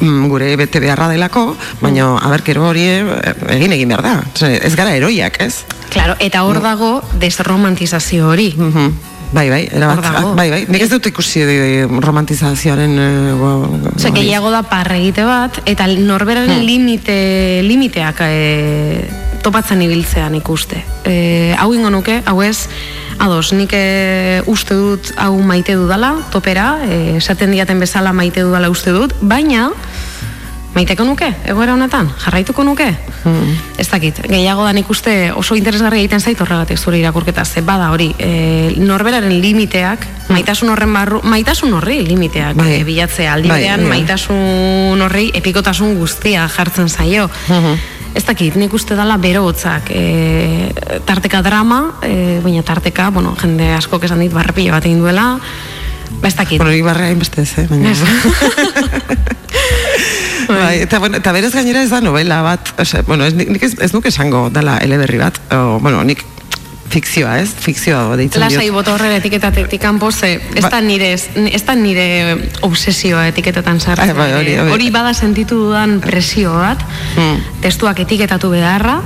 [0.00, 4.14] gure bete beharra delako, baina aberkero hori eh, egin egin behar da.
[4.50, 5.64] Ez gara eroiak, ez?
[5.90, 8.54] Claro, eta hor dago desromantizazio hori.
[9.32, 10.00] Bai, bai, erabat.
[10.02, 10.32] Dago.
[10.34, 10.64] Bai, bai.
[10.68, 12.96] Nik ez dut ikusi eh, romantizazioaren...
[12.98, 16.66] eh, go- Ose, gehiago da parra egite bat, eta norberaren Hmm.
[16.66, 19.04] limite, limiteak e,
[19.42, 20.82] topatzen ibiltzean ikuste.
[21.06, 22.66] E, hau ingo nuke, hau ez,
[23.20, 28.70] ados, nik e, uste dut hau maite dudala, topera, e, esaten diaten bezala maite dudala
[28.72, 29.68] uste dut, baina,
[30.74, 32.86] maiteko nuke, egoera honetan, jarraituko nuke?
[33.24, 33.52] Hmm.
[33.76, 37.90] Ez dakit, gehiago da nik uste oso interesgarri egiten zait horregatik zure irakurketa, ze bada
[37.92, 42.64] hori, e, norberaren limiteak, maitasun horren barru, maitasun horri limiteak Hmm.
[42.64, 42.80] Bai.
[42.80, 43.84] e, bilatzea, aldi Bai, bai.
[43.96, 47.28] maitasun horri epikotasun guztia jartzen zaio.
[48.14, 50.70] Ez dakit, nik uste dala bero hotzak, e,
[51.06, 55.38] tarteka drama, e, baina tarteka, bueno, jende askok esan dit barrepila bat egin duela,
[56.20, 56.58] ba ez dakit.
[56.58, 57.66] Bueno, ibarra hainbeste ez, eh?
[57.70, 57.94] Baina...
[60.48, 63.76] bai, eta, bueno, eta berez gainera ez da novela bat, ose, bueno, ez, nik ez,
[63.78, 66.24] ez nuke esango dela eleberri bat, o, bueno, nik
[66.90, 67.50] fikzioa, ez?
[67.62, 72.36] Fikzioa deitzen Lasai bota horren etiketatetik kanpo ze ez Ba- da nire ez da nire
[72.66, 74.16] obsesioa etiketetan sartzen.
[74.16, 74.70] Bai, hori, hori.
[74.72, 76.82] hori bada sentitu dudan presio bat,
[77.16, 77.38] Hmm.
[77.60, 79.00] testuak etiketatu beharra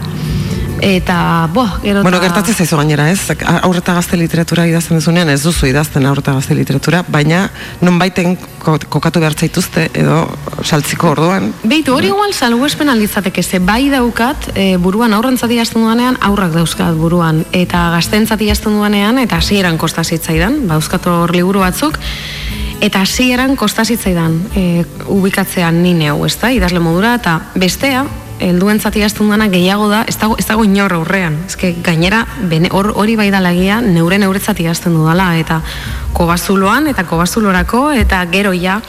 [0.80, 3.30] eta bo, gero Bueno, gertatzen zaizu gainera, ez?
[3.62, 7.48] Aurreta gazte literatura idazten duzunean, ez duzu idazten aurreta gazte literatura, baina
[7.80, 10.24] non baiten kokatu behar zaituzte edo
[10.62, 11.52] saltziko orduan.
[11.64, 16.96] Beitu, hori igual salbuespen alditzateke, ze bai daukat, e, buruan aurrentzat idazten duanean, aurrak dauzkat
[16.98, 21.98] buruan, eta gaztentzat idazten duanean, eta hasieran kosta zitzaidan, bauzkat hor liburu batzuk,
[22.84, 28.04] eta hasieran kosta zitzaidan e, ubikatzean ni neu, ez da, idazle modura, eta bestea,
[28.44, 31.36] idazten duana gehiago da, ez dago, ez dago inor aurrean.
[31.46, 35.60] Ezke gainera, bene, hor, hori bai dalagia, neure neuretzat idazten dudala, eta
[36.14, 38.80] kobazuloan, eta kobazulorako, eta gero ja,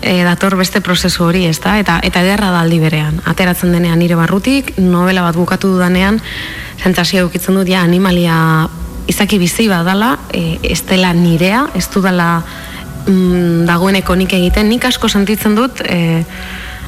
[0.00, 1.78] e, dator beste prozesu hori, ez da?
[1.78, 3.20] Eta, eta ederra da aldi berean.
[3.26, 6.20] Ateratzen denean nire barrutik, novela bat bukatu dudanean,
[6.82, 8.68] zentzazio eukitzen dut, ja, animalia
[9.06, 12.42] izaki bizi badala, e, ez dela nirea, ez dudala
[13.06, 16.24] mm, dagoeneko nik egiten, nik asko sentitzen dut, e,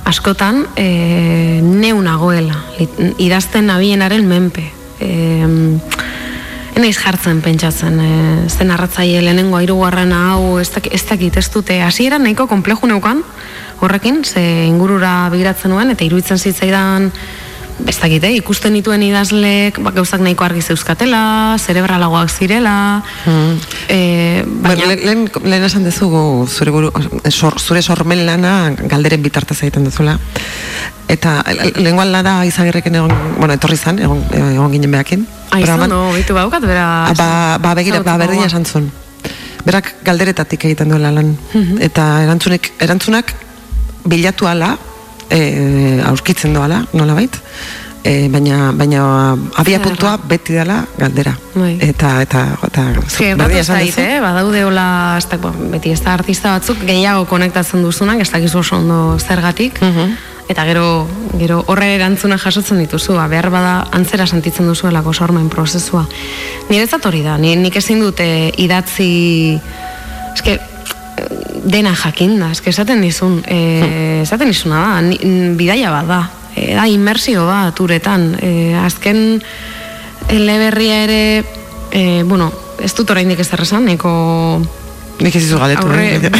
[0.08, 2.56] askotan, e, neu nagoela,
[3.20, 4.64] idazten nabienaren menpe.
[5.00, 5.10] E,
[6.78, 8.10] Enaiz jartzen pentsatzen, e,
[8.46, 13.24] zen arratzaile lehenengo hirugarren hau ez dakit, ez dakit, ez dute, hasieran nahiko kompleju neukan,
[13.82, 17.10] horrekin, ze ingurura begiratzen nuen, eta iruditzen zitzaidan,
[17.86, 23.02] ez dakit, eh, ikusten dituen idazlek, ba, gauzak nahiko argi zeuzkatela, zerebralagoak zirela,
[23.88, 26.92] e, Baina, lehen, lehen, lehen esan dezugu zure, buru,
[27.30, 30.18] sor, zure sormen lana galderen bitartez egiten duzula.
[31.08, 31.42] Eta
[31.78, 35.26] lehenguan lana izagirreken egon, bueno, etorri zan, egon, egon ginen behakin.
[35.56, 37.12] Aizu, no, bitu baukat, bera...
[37.16, 38.90] Ba, ba, begira, ba, berdina esan zuen.
[39.64, 41.32] Berak galderetatik egiten duela lan.
[41.80, 43.32] Eta erantzunek, erantzunak
[44.08, 44.76] bilatu ala,
[45.30, 47.36] e, aurkitzen doala, nola bait,
[48.04, 49.02] e, baina, baina
[49.56, 51.34] abia puntua beti dela galdera.
[51.54, 51.76] Bai.
[51.80, 52.86] Eta, eta, eta,
[53.60, 54.00] esan zait, duzu.
[54.00, 54.20] eh?
[54.22, 55.26] badaude hola, ez
[55.72, 59.80] beti ez da artista batzuk, gehiago konektatzen duzunak, ez dakizu oso ondo zergatik,
[60.48, 61.06] eta gero,
[61.36, 66.06] gero horre erantzuna jasotzen dituzu, behar bada antzera sentitzen duzuelako sormen prozesua.
[66.70, 69.60] Niretzat hori da, ni, nik ezin dute idatzi,
[70.34, 70.58] eske,
[71.64, 75.18] dena jakin da, eske esaten dizun, e, esaten dizuna da, ni,
[75.58, 76.22] bidaia bat da,
[76.54, 79.40] e, da inmersio bat uretan, e, azken
[80.28, 81.22] eleberria ere,
[81.92, 82.50] e, bueno,
[82.82, 84.12] ez dut oraindik ez erresan, neko
[85.18, 85.82] Nik ez izu galetu.
[85.82, 86.30] aurre, eh?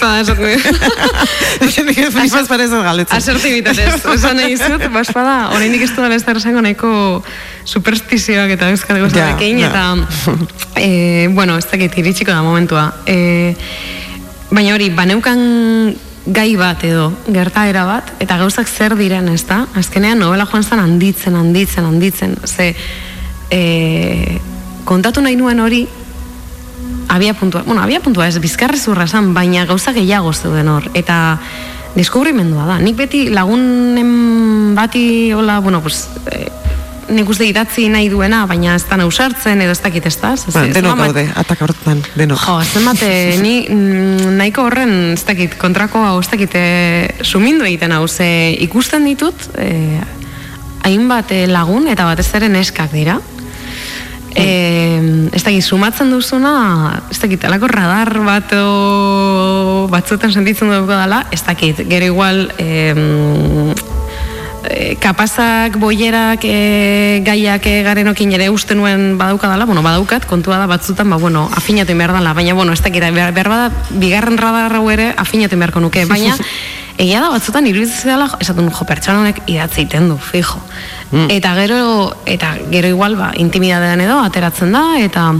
[0.00, 3.16] para eso Nik ez más para eso galetzen.
[3.16, 7.22] Asertibitatez, esan nahi zut, baspada, oraindik ez dudala ez da esango nahiko
[7.64, 9.70] superstizioak eta euskal Ja, gozarekin, ja.
[9.70, 9.94] eta,
[10.74, 12.88] e, bueno, ez dakit iritsiko da momentua.
[13.06, 13.54] E,
[14.50, 15.40] baina hori, baneukan
[16.26, 19.64] gai bat edo gertaera bat eta gauzak zer diren, ez da?
[19.78, 22.34] Azkenean novela joan zen handitzen, handitzen, handitzen.
[22.44, 22.74] Ze
[23.50, 24.40] e,
[24.84, 25.86] kontatu nahi nuen hori
[27.08, 30.90] abia puntua, bueno, abia puntua ez, bizkarre zurra zan, baina gauza gehiago zeuden hor.
[30.94, 31.38] Eta
[31.96, 32.78] deskubrimendua da.
[32.82, 36.50] Nik beti lagunen bati, hola, bueno, pues, eh,
[37.08, 40.34] nik uste idatzi nahi duena, baina ez da nausartzen edo ez dakit ez da.
[40.52, 42.40] Ba, denok zenbat- gaude, atak hortan, denok.
[42.42, 43.10] Jo, zenbate,
[43.44, 48.28] ni mm, nahiko horren, ez dakit, kontrako hau, ez dakit, e, sumindu egiten hau, ze
[48.66, 50.00] ikusten ditut, e,
[50.86, 53.20] hainbat eh, lagun, eta batez ere neskak dira,
[54.36, 55.00] E,
[55.32, 61.40] ez dakit, sumatzen duzuna, ez dakit, alako radar bat o, batzuetan sentitzen dugu dela, ez
[61.46, 63.72] dakit, gero igual, em,
[64.70, 70.58] e, kapazak, boierak, e, gaiak e, garenokin ere uste nuen badauka dela, bueno, badaukat, kontua
[70.58, 74.38] da batzutan, ba, bueno, afinatu behar dela, baina, bueno, ez dakit, behar, behar bada, bigarren
[74.38, 76.36] radar hau ere afinatu beharko nuke, baina,
[76.98, 80.62] egia da batzutan iruditzen dela, esaten jo, pertsona honek idatzi egiten du, fijo.
[81.30, 85.32] Eta gero, eta gero igual, ba, intimidadean edo, ateratzen da, eta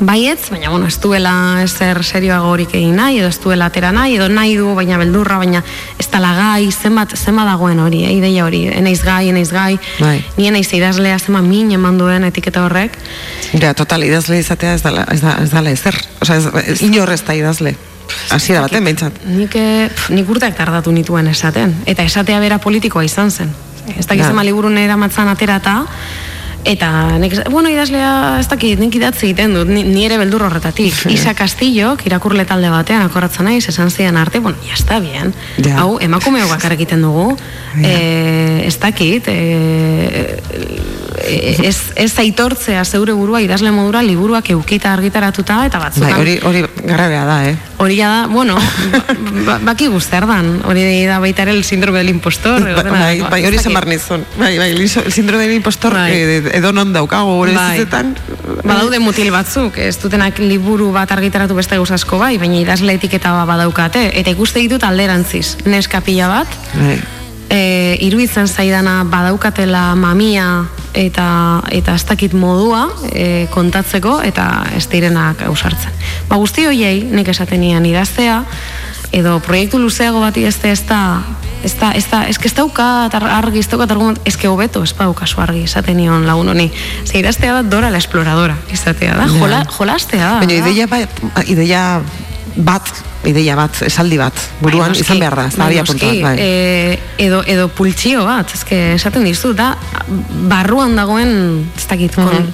[0.00, 4.16] baietz, baina bueno, ez duela ezer serioago horik egin nahi, edo ez duela atera nahi,
[4.16, 5.62] edo nahi du, baina beldurra, baina
[5.98, 10.24] ez dala gai, zenbat, zenbat dagoen hori, eh, ideia hori, enaiz gai, enaiz gai, Bai.
[10.36, 12.98] ni enaiz idazlea zenbat min eman duen etiketa horrek,
[13.58, 15.96] Ja, total, idazle izatea ez dala, ez da, ez dala ezer.
[16.20, 16.36] Osa,
[16.66, 17.74] ez, inor ez da idazle.
[18.30, 19.12] Hasi da baten, behintzat.
[19.24, 23.50] nik, eh, pf, nik urteak tardatu nituen esaten, eta esatea bera politikoa izan zen.
[23.96, 24.28] Ez dakit Ja.
[24.28, 25.86] zema liburun eramatzan aterata,
[26.64, 30.92] Eta, es- bueno, idazlea, ez dakit, nik idatzi egiten dut, ni, ere beldur horretatik.
[31.16, 35.32] Isa Castillo, irakurle talde batean, akorratzen naiz, esan zidan arte, bueno, ya está bien.
[35.64, 35.78] Ja.
[35.80, 37.36] Hau, emakumeo bakar egiten dugu,
[37.82, 40.38] e, ez dakit, e,
[41.24, 46.18] e, ez, ez aitortzea zeure burua idazle modura liburuak eukita argitaratuta, eta Bai, batzutan...
[46.20, 47.56] hori, hori garabea da, eh?
[47.78, 48.56] Hori da, bueno,
[48.92, 49.02] ba,
[49.46, 52.66] ba, baki guztar dan, hori da baita ere el síndrome del impostor.
[52.66, 53.74] edo Ba- dena bai, bai, hori zen dakit.
[53.78, 54.24] barnizun.
[54.38, 56.12] Bai, bai, el síndrome del impostor Bai.
[56.12, 57.78] eh, edo non daukago gure Bai.
[57.78, 58.16] bizitzetan.
[58.64, 63.32] Badaude mutil batzuk, ez dutenak liburu bat argitaratu beste gauz asko bai, baina idazle etiketa
[63.36, 64.08] bat badaukate.
[64.18, 66.98] Eta ikuste ditut alderantziz, neska pila bat, Bai.
[67.50, 67.60] e,
[68.00, 75.92] iruditzen zaidana badaukatela mamia eta eta ez dakit modua e, kontatzeko eta ez direnak ausartzen.
[76.28, 78.42] Ba guzti hoiei nik esaten nian idaztea
[79.12, 81.22] edo proiektu luzeago bat idaztea ez da
[81.64, 84.82] ez da, ez da, que ez dauka eta argi, ez dauka eta argument, que hobeto
[84.86, 86.70] ez daukazu argi esaten nion lagun honi.
[87.04, 90.38] Ze idaztea da Dora la exploradora, izatea da, jola, jolastea da.
[90.38, 91.10] Baina ideia, bat,
[91.50, 92.00] ideia
[92.56, 92.92] bat,
[93.26, 96.36] ideia bat, esaldi bat, buruan Bai, izan behar da, bai, abia puntua, bai.
[96.38, 99.72] e, edo, edo pultsio bat, ezke esaten dizu, da
[100.48, 102.52] barruan dagoen, ez dakit, kon, Mhm.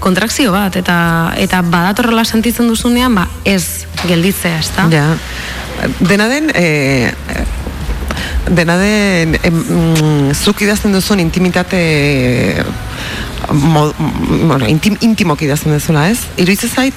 [0.00, 4.88] Kontrakz, kontrakzio bat, eta eta badatorrela sentitzen duzunean, ba, ez gelditzea, ez da?
[4.90, 5.16] Ja.
[6.00, 7.12] Dena den, e,
[8.50, 12.64] dena den, em, mm, zuk idazten duzun intimitate
[13.52, 13.94] mod,
[14.46, 16.18] bueno, intim, intimok idazten duzula, ez?
[16.36, 16.94] Iruitze zait,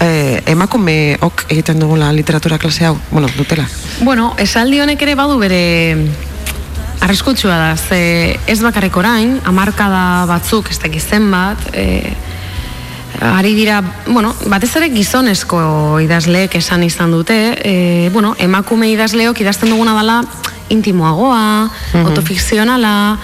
[0.00, 3.66] e, emakumeok egiten dugula literatura klase hau, bueno, dutela.
[4.00, 5.96] Bueno, esaldi honek ere badu bere
[7.00, 12.14] arriskutsua da, ze ez bakarrik orain, hamarkada batzuk, ez dakit zenbat, e,
[13.20, 19.70] ari dira, bueno, batez ere gizonezko idazleek esan izan dute, e, bueno, emakume idazleok idazten
[19.70, 20.24] duguna dela
[20.68, 22.06] intimoagoa, Mhm.
[22.06, 23.18] autofikzionala,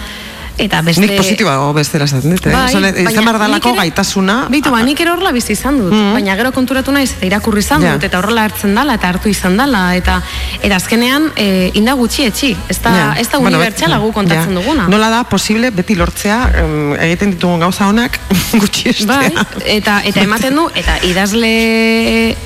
[0.57, 1.01] eta beste...
[1.01, 2.53] Nik positibago bestera esaten dut, eh?
[2.53, 6.51] Bai, izan behar dalako gaitasuna, Bitu, ba, nik ere horrela bizi izan dut, baina gero
[6.55, 10.19] konturatu naiz eta irakurri izan dut, eta horrela hartzen dala, eta hartu izan dala, eta
[10.61, 13.07] eta azkenean e, inda gutxi etxi, ez da, Ja.
[13.17, 14.59] ez da Bueno, unibertsala gu kontatzen ja.
[14.59, 14.87] duguna.
[14.91, 18.19] Nola da posible beti lortzea em, egiten ditugun gauza honak
[18.61, 19.07] gutxi estea.
[19.31, 21.51] Bai, eta, eta ematen du, eta idazle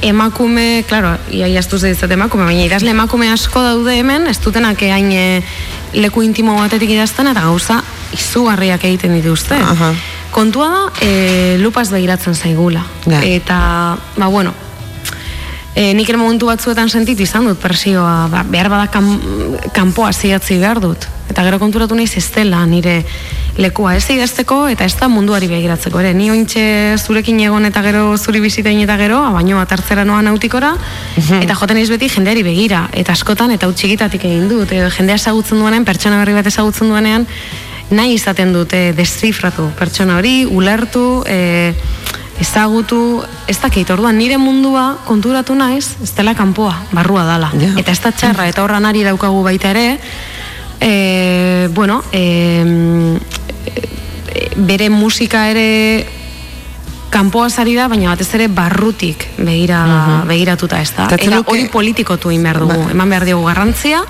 [0.05, 5.11] emakume, claro, ia iaztuz ditzat emakume, baina idazle emakume asko daude hemen, ez dutenak hain
[5.11, 5.25] e,
[5.95, 7.81] leku intimo batetik idazten, eta gauza
[8.15, 9.57] izugarriak egiten dituzte.
[9.59, 9.93] Aha.
[10.35, 12.83] Kontua da, e, lupaz begiratzen zaigula.
[13.07, 13.21] Ja.
[13.23, 13.57] Eta,
[14.17, 14.53] ba, bueno,
[15.75, 19.09] E, nik ere momentu batzuetan sentitu izan dut presioa, ba, behar bada kan,
[19.75, 21.03] kanpoa zidatzi behar dut.
[21.27, 23.01] Eta gero konturatu naiz ez dela nire
[23.59, 26.13] lekua ez idazteko eta ez da munduari begiratzeko ere.
[26.15, 26.63] Ni ointxe
[26.99, 30.73] zurekin egon eta gero zuri bizitain eta gero, baino bat hartzera noa nautikora,
[31.41, 32.85] eta joten naiz beti jendeari begira.
[32.95, 34.71] Eta askotan eta utxikitatik egin dut.
[34.71, 37.27] Edo jendea ezagutzen duenean, pertsona berri bat ezagutzen duenean,
[37.91, 41.73] nahi izaten dute descifratu pertsona hori, ulertu, e,
[42.39, 47.51] ezagutu, ez dakit, orduan nire mundua konturatu naiz, ez dela kanpoa, barrua dala.
[47.77, 49.99] Eta ez da txarra, eta horra nari daukagu baita ere,
[50.81, 53.17] e, bueno, e,
[54.57, 56.05] bere musika ere
[57.09, 60.27] kanpoaz ari da, baina batez ere barrutik begira, Mhm.
[60.27, 61.07] begiratuta ez da.
[61.09, 62.91] Eta hori politikotu egin behar dugu, Ba.
[62.91, 64.03] eman behar diogu garrantzia,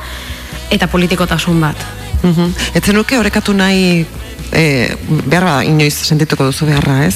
[0.71, 1.75] eta politikotasun bat.
[2.23, 2.49] Mhm.
[2.73, 4.05] Ez zenuke orekatu nahi
[4.51, 4.95] e,
[5.25, 7.15] behar bada inoiz sentituko duzu beharra, ez?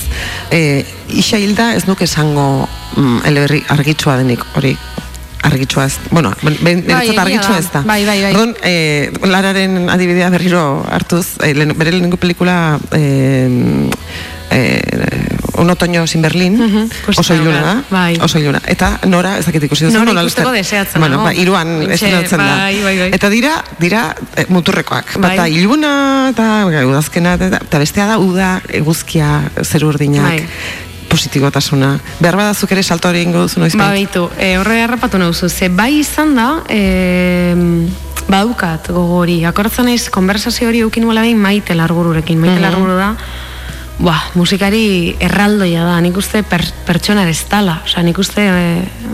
[0.52, 4.76] E, isa hilda ez nuke esango mm, eleberri argitsua denik, hori
[5.44, 7.82] argitsua ez, bueno, ben, Bai, argitsua ez da.
[7.88, 8.34] Bai, bai, bai.
[8.34, 13.90] Orduan, e, lararen adibidea berriro hartuz, e, bere lehenengo pelikula e,
[14.52, 14.82] e,
[15.60, 18.16] Un otoño sin Berlin, ikusten oso iluna da, Bai.
[18.24, 18.62] oso iluna.
[18.66, 22.38] Eta nora, ez dakit ikusi duzu, Nora nola ikusteko uste- deseatzen Bueno, ba, iruan estrenatzen
[22.40, 22.56] da.
[22.64, 23.10] bai, bai, bai.
[23.12, 25.18] Eta dira, dira e, muturrekoak.
[25.20, 25.36] Bai.
[25.36, 30.24] Bata iluna eta bai, udazkena eta, bestea da uda eguzkia zeru urdinak.
[30.24, 30.48] Bai.
[31.10, 32.00] positibotasuna.
[32.22, 35.68] Behar badazuk ere salto hori ingo duzu noiz Ba, beitu, e, horre harrapatu nauzu, ze
[35.68, 37.56] bai izan da, e,
[38.30, 42.62] badukat gogori, akortzen naiz, konversazio hori eukin nuela behin maite largururekin, maite Mhm.
[42.62, 43.16] larguru da,
[44.00, 48.68] Ba, musikari erraldoia da, nik uste per, pertsona ez dala, Osa, nik uste e,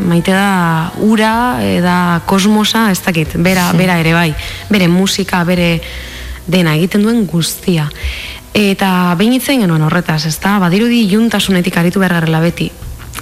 [0.06, 4.30] maite da ura, e, da kosmosa, ez dakit, bera, bera ere bai,
[4.70, 5.80] bere musika, bere
[6.46, 7.88] dena egiten duen guztia.
[8.54, 12.70] Eta behin itzen genuen horretaz, ez da, badirudi juntasunetik aritu behar garela beti.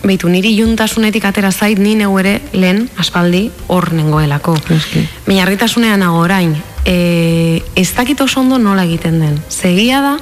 [0.03, 4.57] Beitu, niri juntasunetik atera zait ni neu ere lehen aspaldi hor nengoelako.
[5.29, 9.39] Baina argitasunean orain, e, ez dakit oso ondo nola egiten den.
[9.47, 10.17] Segia da,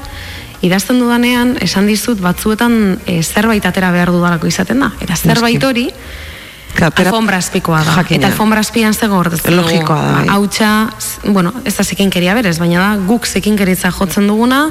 [0.62, 4.92] idazten dudanean, esan dizut batzuetan e, zerbait atera behar dudalako izaten da.
[5.02, 5.88] Eta zerbait hori,
[6.80, 7.96] alfombra azpikoa da.
[8.00, 8.20] Jakina.
[8.20, 10.28] Eta alfombra azpian zego hor Logikoa da, bai.
[10.30, 10.72] Hautsa,
[11.26, 14.70] bueno, ez da zikinkeria berez, baina da guk zikinkeritza jotzen duguna,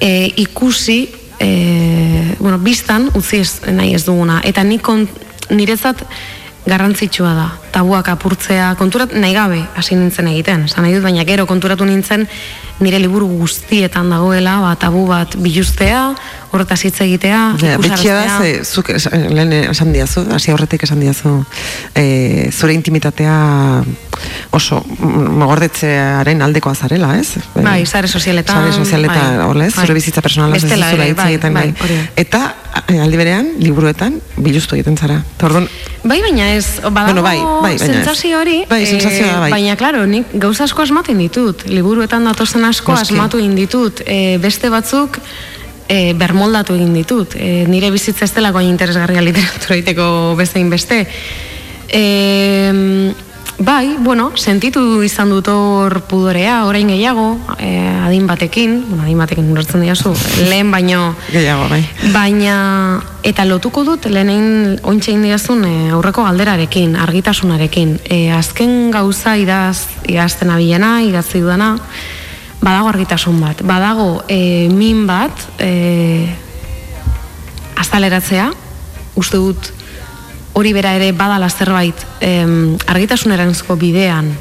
[0.00, 1.00] e, ikusi,
[1.40, 4.40] e, bueno, biztan utzi ez, nahi ez duguna.
[4.44, 4.88] Eta nik
[5.50, 6.04] niretzat
[6.66, 7.46] garrantzitsua da.
[7.72, 10.66] Tabuak apurtzea, konturat nahi gabe hasi nintzen egiten.
[10.68, 12.28] Esan nahi dut, baina gero konturatu nintzen
[12.82, 16.02] nire liburu guztietan dagoela, ba, tabu bat biluztea,
[16.52, 21.36] horretaz hitz egitea, Ja, betxia da, ze, zuk lehen esan diazu, hasi horretik esan diazu,
[21.94, 23.36] e, zure intimitatea
[24.50, 27.38] oso mm, gordetzearen aldekoa zarela, ez?
[27.54, 29.74] Bai, sare sozialetan, Sare sozialetan, bai, hola, ez?
[29.74, 29.86] bai.
[29.86, 30.76] Zure bizitza personala ez ere,
[31.08, 32.00] hitz bai, egiten, bai, da.
[32.16, 32.42] Eta
[32.88, 35.22] e, aldi berean, liburuetan, biluztu egiten zara.
[35.36, 35.68] Eta orduan,
[36.02, 39.50] Bai, baina ez, badago Bueno, bai, bai, sentsazio hori, Bai, eh, sentsazioa, bai.
[39.52, 43.14] baina claro, nik gauza asko asmatu ditut, liburuetan datozen asko Noski.
[43.14, 45.18] asmatu egin ditut, eh, beste batzuk
[45.88, 47.34] eh, bermoldatu egin ditut.
[47.36, 51.06] Eh, nire bizitza ez delako interesgarria literatura egiteko beste.
[51.88, 53.12] Eh,
[53.64, 59.50] bai, bueno, sentitu izan dut hor pudorea, orain gehiago, eh, adin batekin, bueno, adin batekin
[59.52, 60.12] ulertzen diazu,
[60.48, 61.82] lehen baino gehiago, bai.
[62.12, 62.56] Baina,
[63.22, 67.98] eta lotuko dut, lehenein ointxe indiazun e, aurreko galderarekin, argitasunarekin.
[68.04, 71.76] E, azken gauza idaz, idazten abilena, idatzi dudana,
[72.62, 73.62] badago argitasun bat.
[73.66, 76.26] Badago e, min bat, e,
[77.78, 78.50] azaleratzea,
[79.18, 79.72] uste dut
[80.52, 84.32] hori bera ere badala zerbait em, argitasuneranzko bidean.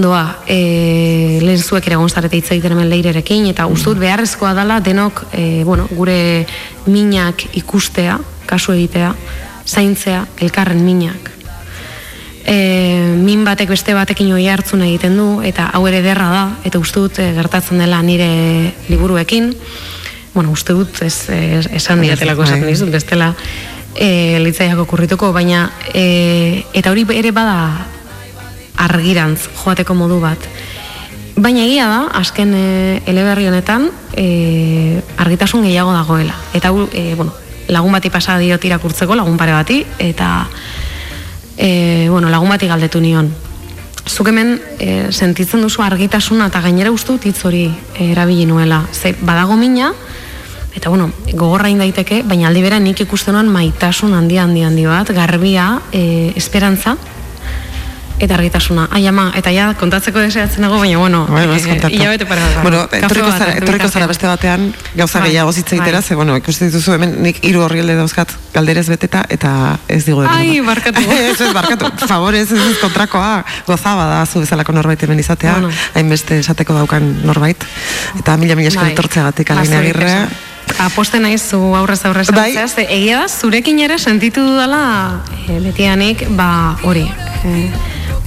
[0.00, 4.78] Doa e, lehen zuek ere gonzarete hitz egiten hemen leirerekin eta uste dut beharrezkoa dela
[4.80, 6.46] denok e, bueno, gure
[6.86, 8.16] minak ikustea,
[8.48, 9.12] kasu egitea
[9.66, 11.30] zaintzea elkarren minak.
[12.40, 12.56] E,
[13.20, 17.02] min batek beste batekin oi hartzun egiten du eta hau ere derra da eta uste
[17.02, 19.52] dut e, gertatzen dela nire liburuekin.
[20.32, 22.72] Bueno, uste dut ez, ez, esan didatelako esaten Bai.
[22.72, 23.34] dizut bestela
[23.94, 27.86] e, litzaiako kurrituko baina e, eta hori ere bada
[28.80, 30.50] argirantz joateko modu bat
[31.40, 36.34] Baina egia da, azken e, eleberri honetan e, argitasun gehiago dagoela.
[36.52, 37.32] Eta e, bueno,
[37.72, 40.44] lagun bati pasa diot irakurtzeko, lagun pare bati, eta
[41.56, 43.30] e, bueno, lagun bati galdetu nion.
[44.04, 48.82] Zuk hemen e, sentitzen duzu argitasuna eta gainera uste dut hitz hori e, erabili nuela.
[48.92, 49.94] Ze badago mina,
[50.76, 54.86] eta bueno, gogorra egin daiteke, baina aldi bera nik ikusten nuen maitasun handi handi handi
[54.86, 56.96] bat, garbia, e, esperantza,
[58.20, 58.84] eta argitasuna.
[58.92, 61.94] Ai ama, eta ja kontatzeko deseatzen dago, baina bueno, Bueno, ez eh, kontatu.
[61.94, 62.62] hilabete para bat.
[62.62, 66.02] Bueno, etorriko zara, etorriko zara beste batean gauza Bai, gehiago zitza egitera, bai.
[66.02, 70.36] ze, bueno, ikusten dituzu hemen nik hiru horrialde dauzkat galderez beteta eta ez digu denbora.
[70.36, 71.00] Ai, barkatu.
[71.30, 71.90] ez, ez, barkatu.
[72.06, 73.42] Favorez, ez, ez kontrakoa.
[73.66, 75.72] Gozaba da zu bezalako norbait hemen izatea, Bueno.
[75.94, 77.64] hainbeste esateko daukan norbait.
[78.18, 78.92] Eta mila mila esker Bai.
[78.92, 80.49] etortzeagatik Ba, aline zurik agirre.
[80.70, 80.86] Esan.
[80.86, 82.54] Aposten naiz zu aurrez aurrez Bai.
[82.54, 82.68] bai.
[82.68, 87.06] ze egia da, zurekin ere sentitu dudala e, betianik, ba, hori,
[87.44, 87.70] e,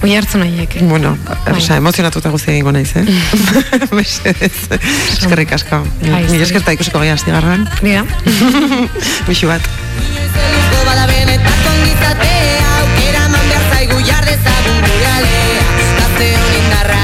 [0.02, 0.76] oi hartzen nahiek.
[0.88, 1.56] Bueno, Bai.
[1.56, 3.04] osea, emozionatuta guzti egingo naiz, eh?
[3.96, 4.68] Mesedez.
[5.18, 5.82] Eskerrik asko.
[6.04, 7.68] Bai, Mila esker eta ikusiko gehiaz digarran.
[7.82, 8.04] Bida.
[9.28, 9.62] Bixu bat.
[12.74, 15.64] Aukera eman behar zaigu jar dezagun gure alea
[15.98, 16.98] Gazte honin darra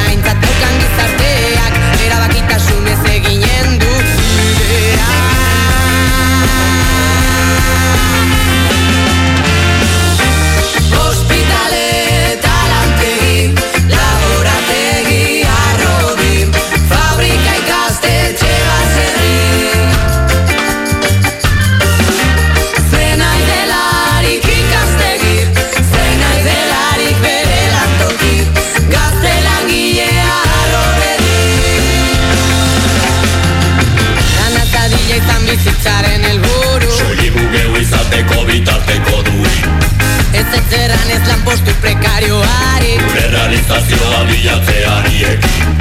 [42.20, 45.76] Ferrarioari Ferrarizazioa bilatzeari ekin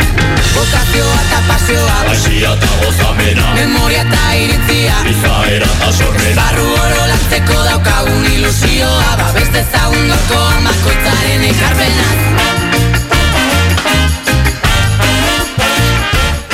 [0.53, 1.97] Bokazioa eta pasioa.
[2.11, 3.45] Aixia eta gozamena.
[3.55, 4.95] Memoria eta iritzia.
[5.11, 9.15] Izaera eta sorrena Barru oro lantzeko daukagun ilusioa.
[9.19, 12.48] Ba beste zaun gaurkoan bakoitzaren ekarpenaz.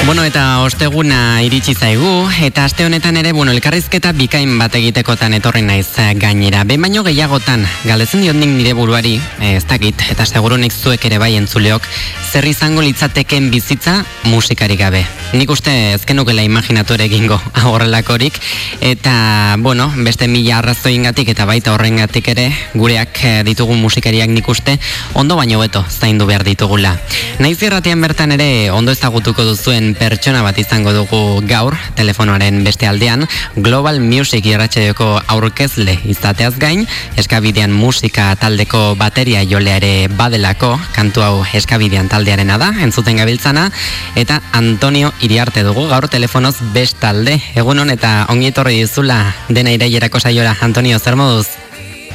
[0.06, 5.64] Bueno, eta osteguna iritsi zaigu, eta aste honetan ere, bueno, elkarrizketa bikain bat egitekotan etorri
[5.65, 6.61] naiz eh, gainera.
[6.64, 11.18] Ben baino gehiagotan, galdetzen diot nik nire buruari, eh, ez dakit, eta segurunik zuek ere
[11.18, 11.88] bai entzuleok,
[12.22, 13.95] zer izango litzateken bizitza
[14.30, 15.02] musikari gabe.
[15.34, 17.40] Nik uste ezkenukela imaginatu ere egingo
[17.72, 18.38] horrelakorik,
[18.86, 24.77] eta, bueno, beste mila arrazoingatik eta baita horrengatik ere, gureak eh, ditugun musikariak nik uste,
[25.15, 26.94] ondo baino beto zaindu behar ditugula.
[27.41, 33.26] Naiz irratian bertan ere, ondo ezagutuko duzuen pertsona bat izango dugu gaur, telefonoaren beste aldean,
[33.55, 36.85] Global Music irratxeoko aurkezle izateaz gain,
[37.17, 43.69] eskabidean musika taldeko bateria jolea ere badelako, kantu hau eskabidean taldearena da, entzuten gabiltzana,
[44.15, 47.39] eta Antonio Iriarte dugu gaur telefonoz bestalde.
[47.55, 51.47] Egunon eta ongi etorri dizula dena irailerako saiora, Antonio, zer moduz?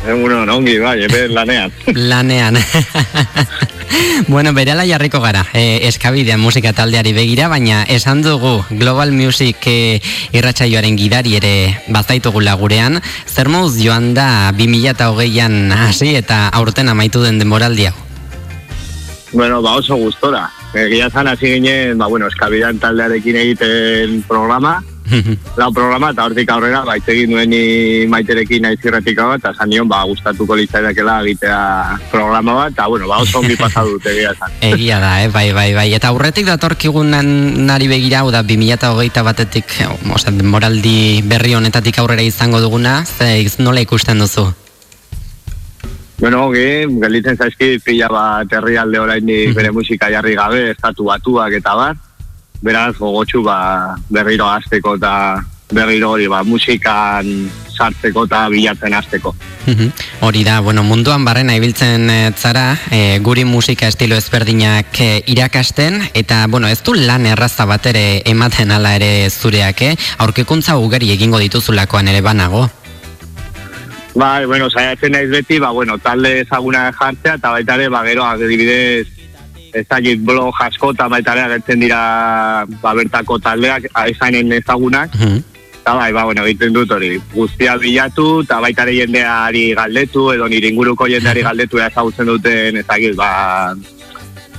[0.01, 1.73] Egunon, ongi, bai, ebe lanean.
[1.93, 2.57] Lanean.
[4.33, 10.01] bueno, berala jarriko gara, e, eskabidean musika taldeari begira, baina esan dugu Global Music e,
[10.33, 11.53] irratsaioaren gidari ere
[11.93, 12.97] bazaitugula gurean,
[13.29, 17.97] zer moduz joan da 2008an hasi eta aurten amaitu den denboraldi hau?
[19.33, 20.49] Bueno, ba oso gustora.
[20.75, 24.79] Egia zan hasi ginen, ba bueno, eskabidean taldearekin egiten programa,
[25.61, 29.53] lau programa, eta hortik aurrera, ba, hitz egin duen ni maiterekin naiz irratiko bat, eta
[29.55, 31.61] zan nion, ba, gustatuko litzaidakela egitea
[32.13, 34.57] programa bat, eta bueno, ba, oso ongi pasa dut egia zan.
[34.71, 35.29] Egia da, eh?
[35.33, 35.89] bai, bai, bai.
[35.97, 37.15] Eta aurretik datorkigun
[37.67, 39.77] nari begira, hau da, 2008 batetik,
[40.15, 44.49] oza, moraldi berri honetatik aurrera izango duguna, ze nola ikusten duzu?
[46.21, 51.75] Bueno, oge, gelditzen zaizki pila bat herrialde orainik bere musika jarri gabe, estatu batuak eta
[51.79, 52.07] bat,
[52.63, 55.43] beraz gogotsu ba, berriro hasteko eta
[55.73, 57.51] berriro hori ba, musikan
[57.81, 59.35] sartzeko eta bilatzen hasteko.
[59.67, 59.93] Mhm.
[60.27, 66.03] Hori da, bueno, munduan barrena ibiltzen e, zara, e, guri musika estilo ezberdinak e, irakasten,
[66.15, 69.95] eta, bueno, ez du lan erraza bat ere ematen ala ere zureak, eh?
[70.19, 72.69] aurkekuntza ugari egingo dituzulakoan ere banago.
[74.15, 78.27] Bai, bueno, saiatzen naiz beti, ba, bueno, talde ezaguna jartzea, eta baita ere, ba, gero,
[78.27, 79.07] adibidez,
[79.75, 82.01] ez dakit blog asko eta baita ere agertzen dira
[82.83, 85.17] ba, bertako taldeak aizainen ezagunak.
[85.81, 90.49] Eta bai, ba, bueno, egiten dut hori, guztia bilatu, eta baita ere jendeari galdetu, edo
[90.53, 93.31] nire inguruko jendeari galdetu ezagutzen duten, ez dakit, ba,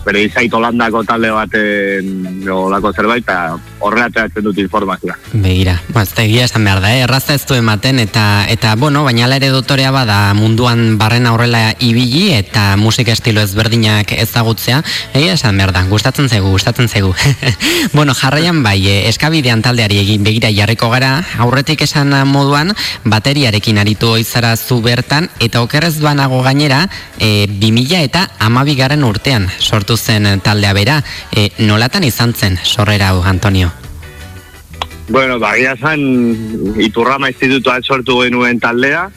[0.06, 5.16] bere izait holandako talde baten olako zerbait, eta horreatzen dut informazioa.
[5.34, 7.04] Begira, ba, ez da egia esan behar da, eh?
[7.06, 12.32] errazta ez du ematen, eta, eta bueno, baina ere dotorea bada munduan barren aurrela ibili,
[12.34, 14.82] eta musika estilo ezberdinak ezagutzea,
[15.14, 17.14] egia esan behar da, gustatzen zegu, gustatzen zegu.
[17.98, 22.74] bueno, jarraian bai, eh, eskabidean taldeari egin begira jarriko gara, aurretik esan moduan,
[23.06, 26.88] bateriarekin aritu oizara zu bertan, eta okerrez banago gainera,
[27.20, 33.24] e, 2000 eta amabigaren urtean sortu zen taldea bera, e, nolatan izan zen sorrera hau,
[33.24, 33.72] Antonio?
[35.12, 36.00] Bueno, ba, gira zan,
[36.80, 39.10] iturrama institutuan sortu genuen taldea,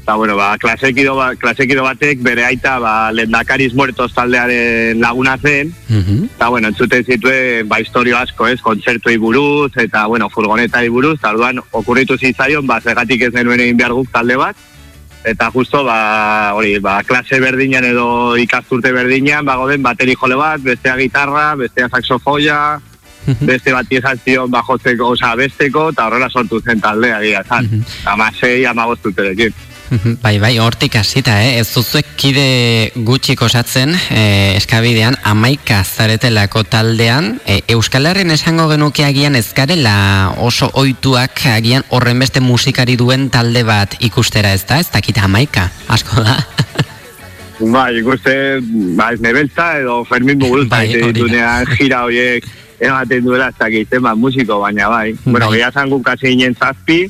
[0.00, 5.74] eta, bueno, ba, klasekido, ba, klasekido batek bere aita, ba, lendakariz muertos taldearen laguna zen,
[5.90, 11.34] eta, bueno, entzuten zituen, ba, historio asko, ez, kontzertuei buruz, eta, bueno, furgonetai buruz, eta,
[11.34, 14.56] orduan, okurritu zitzaion, ba, zegatik ez genuen egin behar guk talde bat,
[15.24, 20.60] eta justo, ba, hori, ba, klase berdinan edo ikasturte berdinan, ba, goden, bateri jole bat,
[20.62, 22.80] bestea gitarra, bestea saxofoia,
[23.40, 27.66] beste bat izan zion bajotzeko, oza, besteko, eta horrela sortu zen taldea gira, zan.
[28.06, 29.52] Amasei, amagoztuterekin.
[30.24, 31.58] Bai, bai, hortik hasita, eh?
[31.60, 32.46] ez duzuek kide
[33.06, 40.70] gutxik osatzen eh, eskabidean, amaika zaretelako taldean, eh, Euskal Herren esango genuke agian ezkarela oso
[40.74, 46.24] oituak agian horren beste musikari duen talde bat ikustera ez da, ez dakita amaika, asko
[46.26, 46.38] da.
[47.56, 48.32] Bai, ikuste,
[48.98, 52.44] ba, ez nebeltza edo Fermin Mugulta, bai, ditunean gira horiek
[52.76, 55.14] ematen duela ez dakit, musiko, baina bai.
[55.24, 57.06] Bueno, gira zangu kasi inen zazpi,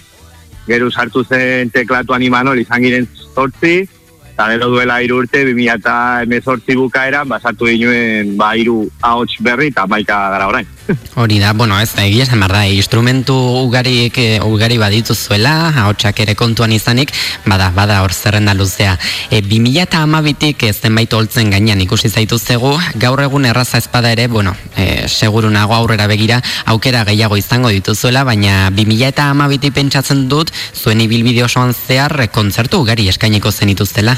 [0.67, 3.87] gero sartu zen teklatuan imanol izan giren zortzi,
[4.33, 9.71] eta gero duela iru urte, 2000 eta emezortzi bukaeran, basatu dinuen ba, iru ahots berri
[9.73, 10.76] eta maika gara orain.
[11.15, 14.11] Hori da, bueno, ez da, egia esan behar da, instrumentu ugari,
[14.47, 17.13] ugari baditu zuela, ahotsak ere kontuan izanik,
[17.47, 18.95] bada, bada hor zerrenda luzea.
[19.31, 24.13] E, 2000 eta amabitik ez zenbait holtzen gainean ikusi zaitu zegu, gaur egun erraza espada
[24.15, 29.75] ere, bueno, e, seguru nago aurrera begira, aukera gehiago izango dituzuela, baina 2000 eta amabitik
[29.75, 34.17] pentsatzen dut, zuen ibilbide osoan zehar, kontzertu ugari eskainiko zenituztela.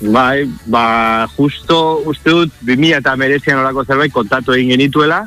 [0.00, 5.24] Bai, ba, justo uste dut 2000 eta merezian orako zerbait kontatu egin genituela,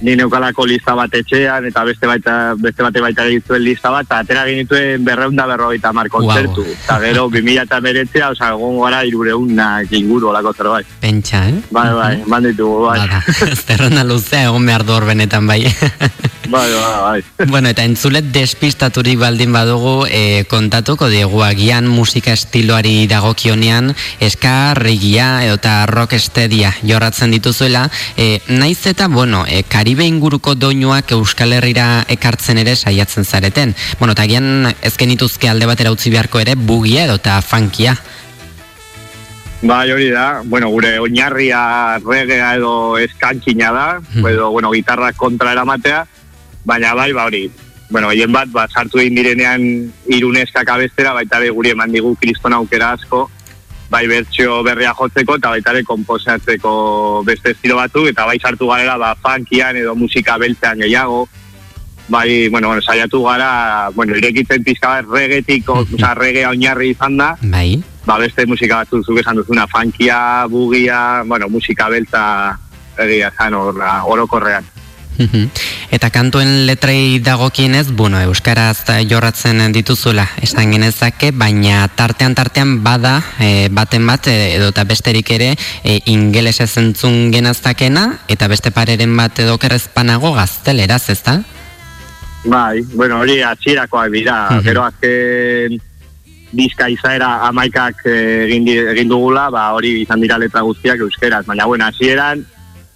[0.00, 4.18] ni neukalako lista bat etxean, eta beste baita, beste bate baita egin lista bat, eta
[4.24, 6.64] atera genituen berreunda berrogeita mar kontzertu.
[6.72, 10.86] Eta gero, 2000 eta beretzea, oza, egon gara irureunak inguru olako zerbait.
[11.00, 11.58] Pentsa, eh?
[11.70, 13.00] Bai, bai, eman ditugu, bai.
[13.66, 15.64] Zerrenda luzea egon behar du benetan bai.
[16.48, 17.48] Bai, bai, bai.
[17.52, 25.44] bueno, eta entzulet despistaturik baldin badugu e, kontatuko diegu agian musika estiloari dagokionean eska regia
[25.46, 27.86] eta rock estedia jorratzen dituzuela
[28.16, 33.74] e, naiz eta, bueno, e, Karibe inguruko doinuak Euskal Herrira ekartzen ere saiatzen zareten.
[34.00, 37.96] Bueno, eta agian ez genituzke alde batera utzi beharko ere bugia edo eta funkia.
[39.62, 43.86] Bai, hori da, bueno, gure oinarria regea edo eskantzina da,
[44.18, 46.00] edo, bueno, gitarra kontra eramatea,
[46.66, 47.44] baina bai, ba hori,
[47.88, 49.62] bueno, hien bat, ba, sartu egin direnean
[50.10, 53.28] iruneskak abestera, baita ere guri eman digu kriston aukera asko,
[53.92, 56.72] bai bertxio berria jotzeko, eta baita ere komposatzeko
[57.28, 61.26] beste estilo batzuk, eta bai sartu garela, ba, funkian edo musika beltzean gehiago,
[62.08, 67.34] bai, bueno, bueno, saiatu gara, bueno, irekitzen pizka bat regetik, oza, regea oinarri izan da,
[67.42, 67.82] Bai.
[68.08, 72.24] ba, beste musika batzuk zuk esan duzuna, funkia, bugia, bueno, musika beltza
[73.02, 74.64] egia zan orokorrean.
[74.64, 74.91] Mhm.
[75.92, 83.68] Eta kantuen letrei dagokienez, bueno, euskaraz jorratzen dituzuela, esan genezake, baina tartean tartean bada, e,
[83.70, 89.38] baten bat, e, edo eta besterik ere, e, ingelesez entzun genaztakena, eta beste pareren bat
[89.38, 91.42] edo kerrezpanago gazteleraz, ezta?
[92.44, 94.62] Bai, bueno, hori atxirakoak dira, Mhm.
[94.64, 95.80] gero azken
[96.52, 101.64] diska izaera amaikak eh, egin, egin dugula, ba, hori izan dira letra guztiak euskeraz, baina
[101.66, 102.44] bueno, hasieran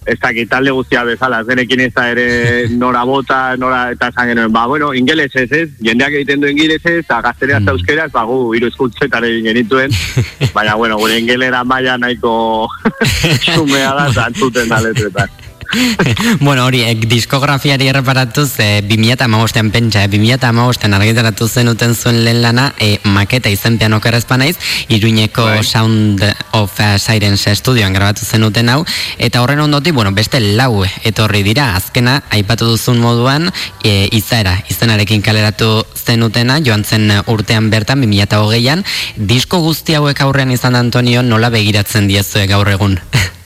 [0.07, 2.27] ez dakit talde guztia bezala, ez genekin ez da ere
[2.71, 6.85] nora bota, nora eta esan genuen, ba, bueno, ingeles ez ez, jendeak egiten du ingeles
[6.85, 9.91] ez, eta gazterea eta euskeraz, ba, gu, egin genituen,
[10.55, 12.69] baina, bueno, gure ingelera maila nahiko
[13.55, 15.46] sumea da, eta antzuten da letretan.
[16.39, 22.73] bueno, hori, ek, diskografiari erreparatuz, e, 2008an pentsa, e, 2008an argitaratu zenuten zuen lehen lana,
[22.79, 24.57] e, maketa izenpean okerrezpa naiz,
[24.89, 26.23] iruñeko Sound
[26.53, 28.83] of uh, Sirens estudioan grabatu zenuten hau,
[29.17, 33.49] eta horren ondoti, bueno, beste lau etorri dira, azkena, aipatu duzun moduan,
[33.83, 38.85] e, izaera, izenarekin kaleratu zenutena, joan zen urtean bertan, 2008an,
[39.17, 42.99] disko guzti hauek aurrean izan Antonio, nola begiratzen diezue gaur egun?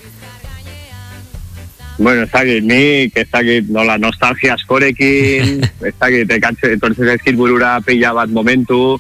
[2.02, 5.60] Bueno, ez dakit, nik, ez dakit, nola, nostalgia askorekin,
[5.90, 8.98] ez dakit, ekatze, etortzen zaizkit burura pila bat momentu,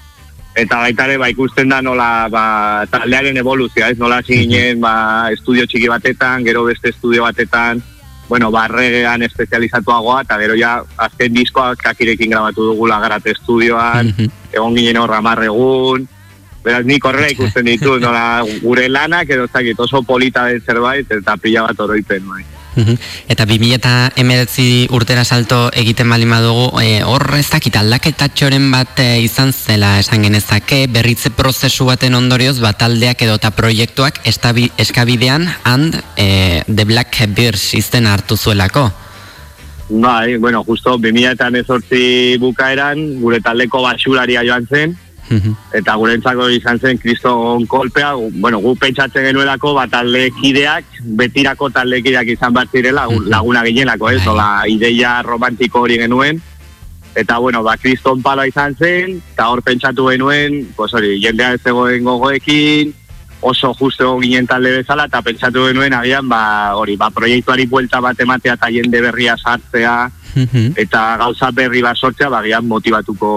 [0.53, 2.43] eta baita ere, ba, ikusten da nola, ba,
[2.93, 4.93] taldearen evoluzioa, ez, nola ginen, ba,
[5.33, 7.81] estudio txiki batetan, gero beste estudio batetan,
[8.29, 10.77] bueno, ba, regean espezializatuagoa, eta gero ja,
[11.09, 14.13] azken diskoak kakirekin grabatu dugula garate estudioan,
[14.53, 16.05] egon ginen horra egun,
[16.61, 21.09] beraz, nik horrela ikusten ditu, nola, gure lanak, edo ez dakit, oso polita den zerbait,
[21.09, 22.60] eta pila bat oroipen, bai.
[22.81, 22.97] Mhm.
[23.29, 28.99] Eta 2000 eta emeretzi urtera salto egiten bali badugu, e, hor ez dakit aldaketatxoren bat
[28.99, 34.71] e, izan zela esan genezake, berritze prozesu baten ondorioz, bat taldeak edo eta proiektuak estabi,
[34.81, 38.89] eskabidean, and e, The Black Bears izten hartu zuelako.
[39.91, 44.95] Bai, bueno, justo 2000 eta emezortzi bukaeran, gure taldeko basularia joan zen,
[45.73, 52.53] eta gurentzako izan zen kriston kolpea, bueno, gu pentsatzen genuelako, bat taldekideak, betirako taldekideak izan
[52.53, 56.41] bat zirela, gu- laguna ginelako, ez, hola, ideia romantiko hori genuen,
[57.15, 61.61] eta bueno, ba, kriston paloa izan zen, eta hor pentsatu genuen, pues hori, jendea ez
[61.61, 62.93] zegoen gogoekin,
[63.41, 67.99] oso justo egon ginen talde bezala, eta pentsatu genuen, agian, ba, hori, ba, proiektuari buelta
[67.99, 69.95] bat ematea eta jende berria sartzea,
[70.79, 73.31] eta gauza berri bat sortzea, bagian motivatuko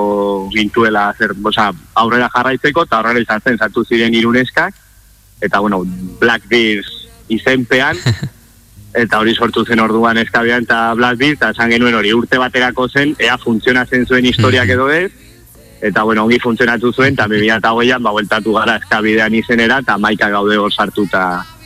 [0.52, 4.76] gintuela zer, oza, aurrera jarraitzeko, eta aurrera izan zen, sartu ziren iruneskak,
[5.40, 5.82] eta bueno,
[6.20, 6.92] Black Bears
[7.32, 7.98] izenpean,
[9.04, 12.88] eta hori sortu zen orduan eskabian eta Black Bears, eta esan genuen hori urte baterako
[12.88, 15.10] zen, ea funtzionatzen zuen historiak edo ez,
[15.80, 20.58] eta bueno, ongi funtzionatu zuen, eta 2008an, ba, bueltatu gara eskabidean izenera, eta maika gaude
[20.58, 21.24] hor sartuta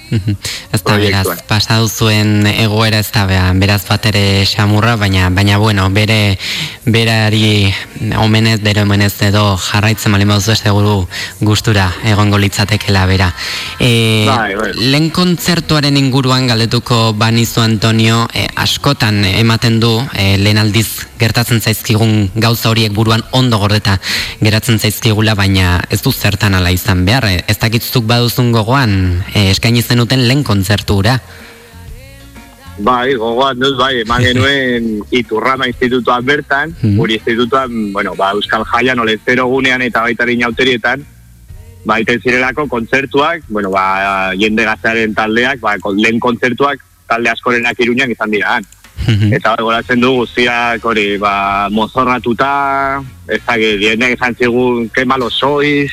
[0.74, 3.24] Ez da beraz, pasatu zuen egoera ez da
[3.56, 6.38] beraz bat ere xamurra, baina, baina bueno, bere,
[6.86, 7.72] berari
[8.20, 11.06] omenez, bere omenez edo jarraitzen bali maduzu seguru
[11.40, 13.32] gustura egongo litzatekela bera.
[13.80, 14.72] E, Bai, bai.
[14.92, 22.30] Lehen kontzertuaren inguruan galdetuko banizu Antonio, e, askotan ematen du e, lehen aldiz gertatzen zaizkigun
[22.38, 23.96] gauza horiek buruan ondo gordeta
[24.40, 27.26] geratzen zaizkigula, baina ez du zertan ala izan behar.
[27.28, 28.92] E, Ez dakitzuk baduzun gogoan,
[29.32, 31.18] e, eskaini zenuten lehen kontzertura.
[32.78, 39.02] Bai, gogoan duz, bai, eman genuen iturrama institutuan bertan, guri institutuan, bueno, ba, Euskal Jaian,
[39.02, 41.02] olezero gunean eta baita inauterietan,
[41.84, 48.12] ba, iten zirelako kontzertuak, bueno, ba, jende gaztearen taldeak, ba, lehen kontzertuak talde askorenak iruñan
[48.14, 48.54] izan dira.
[48.54, 48.74] han.
[49.32, 55.30] Eta bai, goratzen du guztiak hori, ba, mozorratuta, ez da, dienek esan zigun, ke malo
[55.30, 55.90] sois,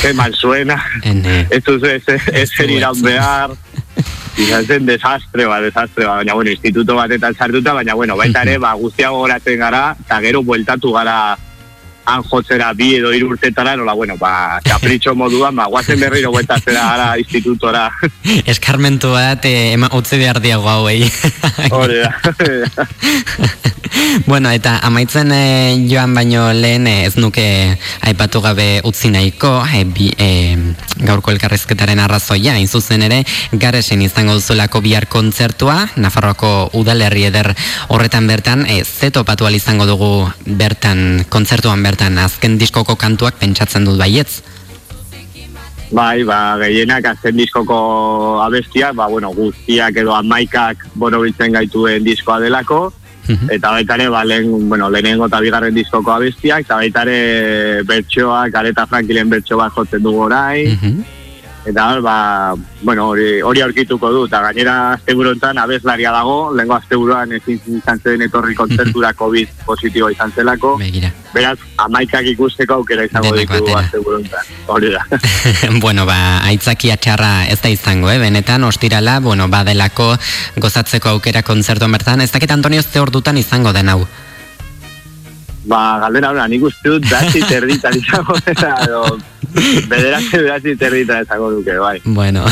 [0.00, 2.02] ke mal suena, ez duzu ez,
[2.32, 3.54] ez zer iraun behar,
[4.40, 8.58] izan zen desastre, ba, desastre, ba, baina, bueno, instituto batetan sartuta, baina, bueno, baita ere,
[8.62, 11.16] ba, guztiago goratzen gara, eta gero bueltatu gara
[12.04, 16.82] han jotzera bi edo hiru urtetara, nola, bueno, ba, kapritxo moduan, ba, guazen berriro bueltatzera
[16.90, 17.88] gara institutora.
[18.52, 21.06] Eskarmentu bat, eh, ema, utzi behar diago hauei.
[21.70, 22.12] Hori da.
[24.30, 27.46] bueno, eta amaitzen eh, joan baino lehen eh, ez nuke
[28.08, 30.56] aipatu gabe utzi nahiko eh, bi, eh,
[31.02, 33.22] gaurko elkarrezketaren arrazoia, hain zuzen ere
[33.52, 37.52] garesen izango duzulako bihar kontzertua Nafarroako udalerri eder
[37.88, 43.98] horretan bertan eh, ze topatu izango dugu bertan kontzertuan bertan azken diskoko kantuak pentsatzen dut
[43.98, 44.42] baietz.
[45.92, 52.92] Bai, ba, gehienak azken diskoko abestiak, ba, bueno, guztiak edo amaikak borobiltzen gaituen diskoa delako,
[53.28, 58.54] eta baita ere, ba, lehen, bueno, lehenengo eta bigarren diskoko abestiak, eta baita ere bertsoak,
[58.54, 61.04] Areta Frankilen bertso bat jotzen dugu orain,
[61.64, 67.36] eta hor, ba, bueno, hori, hori aurkituko du, eta gainera asteburontan abeslaria dago, lehenko asteburoan
[67.38, 70.74] ezin izan zen etorri kontzertura COVID positiboa izan zelako,
[71.32, 73.78] beraz, amaikak ikusteko aukera izango batera.
[73.84, 75.04] asteburontan, hori da.
[75.84, 76.18] bueno, ba,
[76.50, 78.18] aitzakia txarra ez da izango, eh?
[78.18, 80.12] benetan, ostirala, bueno, badelako
[80.56, 84.02] gozatzeko aukera kontzertuan bertan, ez dakit Antonio ze ordutan izango den hau.
[85.64, 89.02] Ba, galdera hona, nik uste dut datzi terditan izango dela, edo
[89.88, 91.98] bederatzi bederatzi terditan izango duke, bai.
[92.04, 92.46] Bueno,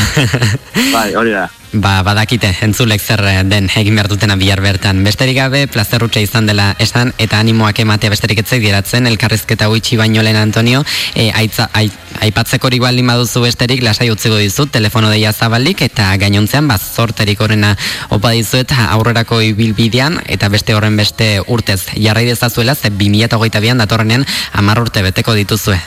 [0.93, 1.49] Bai, hori da.
[1.73, 5.03] Ba, badakite, entzulek zer eh, den egin behar dutena bihar bertan.
[5.05, 10.23] Besterik gabe, plazerrutxa izan dela esan, eta animoak ematea besterik etzek geratzen, elkarrizketa huitsi baino
[10.23, 10.83] lehen Antonio,
[11.15, 11.87] e, aitza, ai,
[12.21, 17.41] aipatzeko hori baldin baduzu besterik, lasai utziko dizut, telefono deia zabalik, eta gainontzean, ba, zorterik
[17.41, 17.75] horrena
[18.09, 24.83] opa dizuet aurrerako ibilbidean, eta beste horren beste urtez jarrai dezazuela, ze 2008an datorrenean amar
[24.83, 25.79] urte beteko dituzue.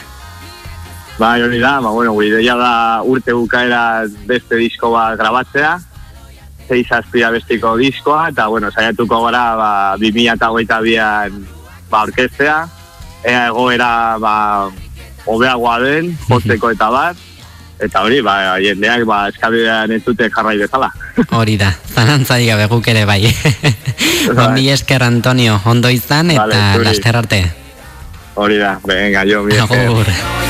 [1.19, 5.77] Bai, hori da, ba, bueno, gure ideia da urte bukaera beste disko bat grabatzea,
[6.67, 9.71] zeiz azpia bestiko diskoa, eta, bueno, saiatuko gara, ba,
[10.03, 11.39] 2008an
[11.91, 12.57] ba, orkestea,
[13.23, 14.35] ea egoera, ba,
[15.27, 17.23] hobeagoa den, jotzeko eta bat,
[17.79, 20.91] eta hori, ba, jendeak, ba, eskabidean ez dute jarrai bezala.
[21.39, 23.21] Hori da, zalantzari gabe guk ere bai.
[24.47, 27.45] Ongi esker Antonio, ondo izan eta Vale, laster arte.
[28.35, 30.44] Hori da, venga, jo, mi esker.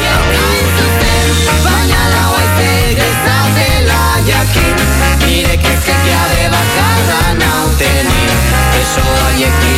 [9.35, 9.73] Eso haiek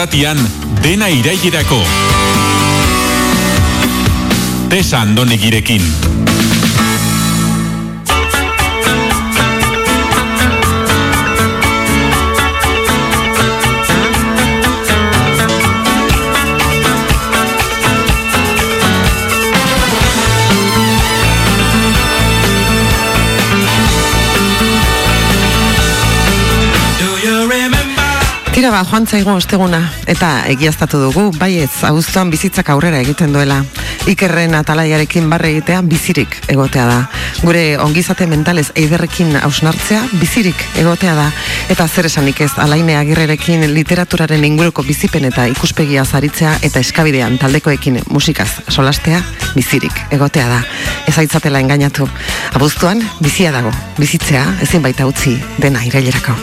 [0.00, 0.38] irratian
[0.82, 1.82] dena irailerako.
[4.70, 6.09] Tesa Andonegirekin.
[28.60, 33.62] Tira ba, joan zaigu osteguna, eta egiaztatu dugu, baietz, abuztuan bizitzak aurrera egiten duela.
[34.12, 36.98] Ikerren atalaiarekin barre egitea bizirik egotea da.
[37.40, 41.30] Gure ongizate mentalez eiderrekin hausnartzea bizirik egotea da.
[41.72, 48.02] Eta zer esanik ez, alaine agirrerekin literaturaren inguruko bizipen eta ikuspegia zaritzea eta eskabidean taldekoekin
[48.12, 49.22] musikaz solastea
[49.56, 50.60] bizirik egotea da.
[51.08, 52.12] Ez aitzatela engainatu.
[52.52, 56.36] Abuztuan bizia dago, bizitzea ezin baita utzi dena irailerako.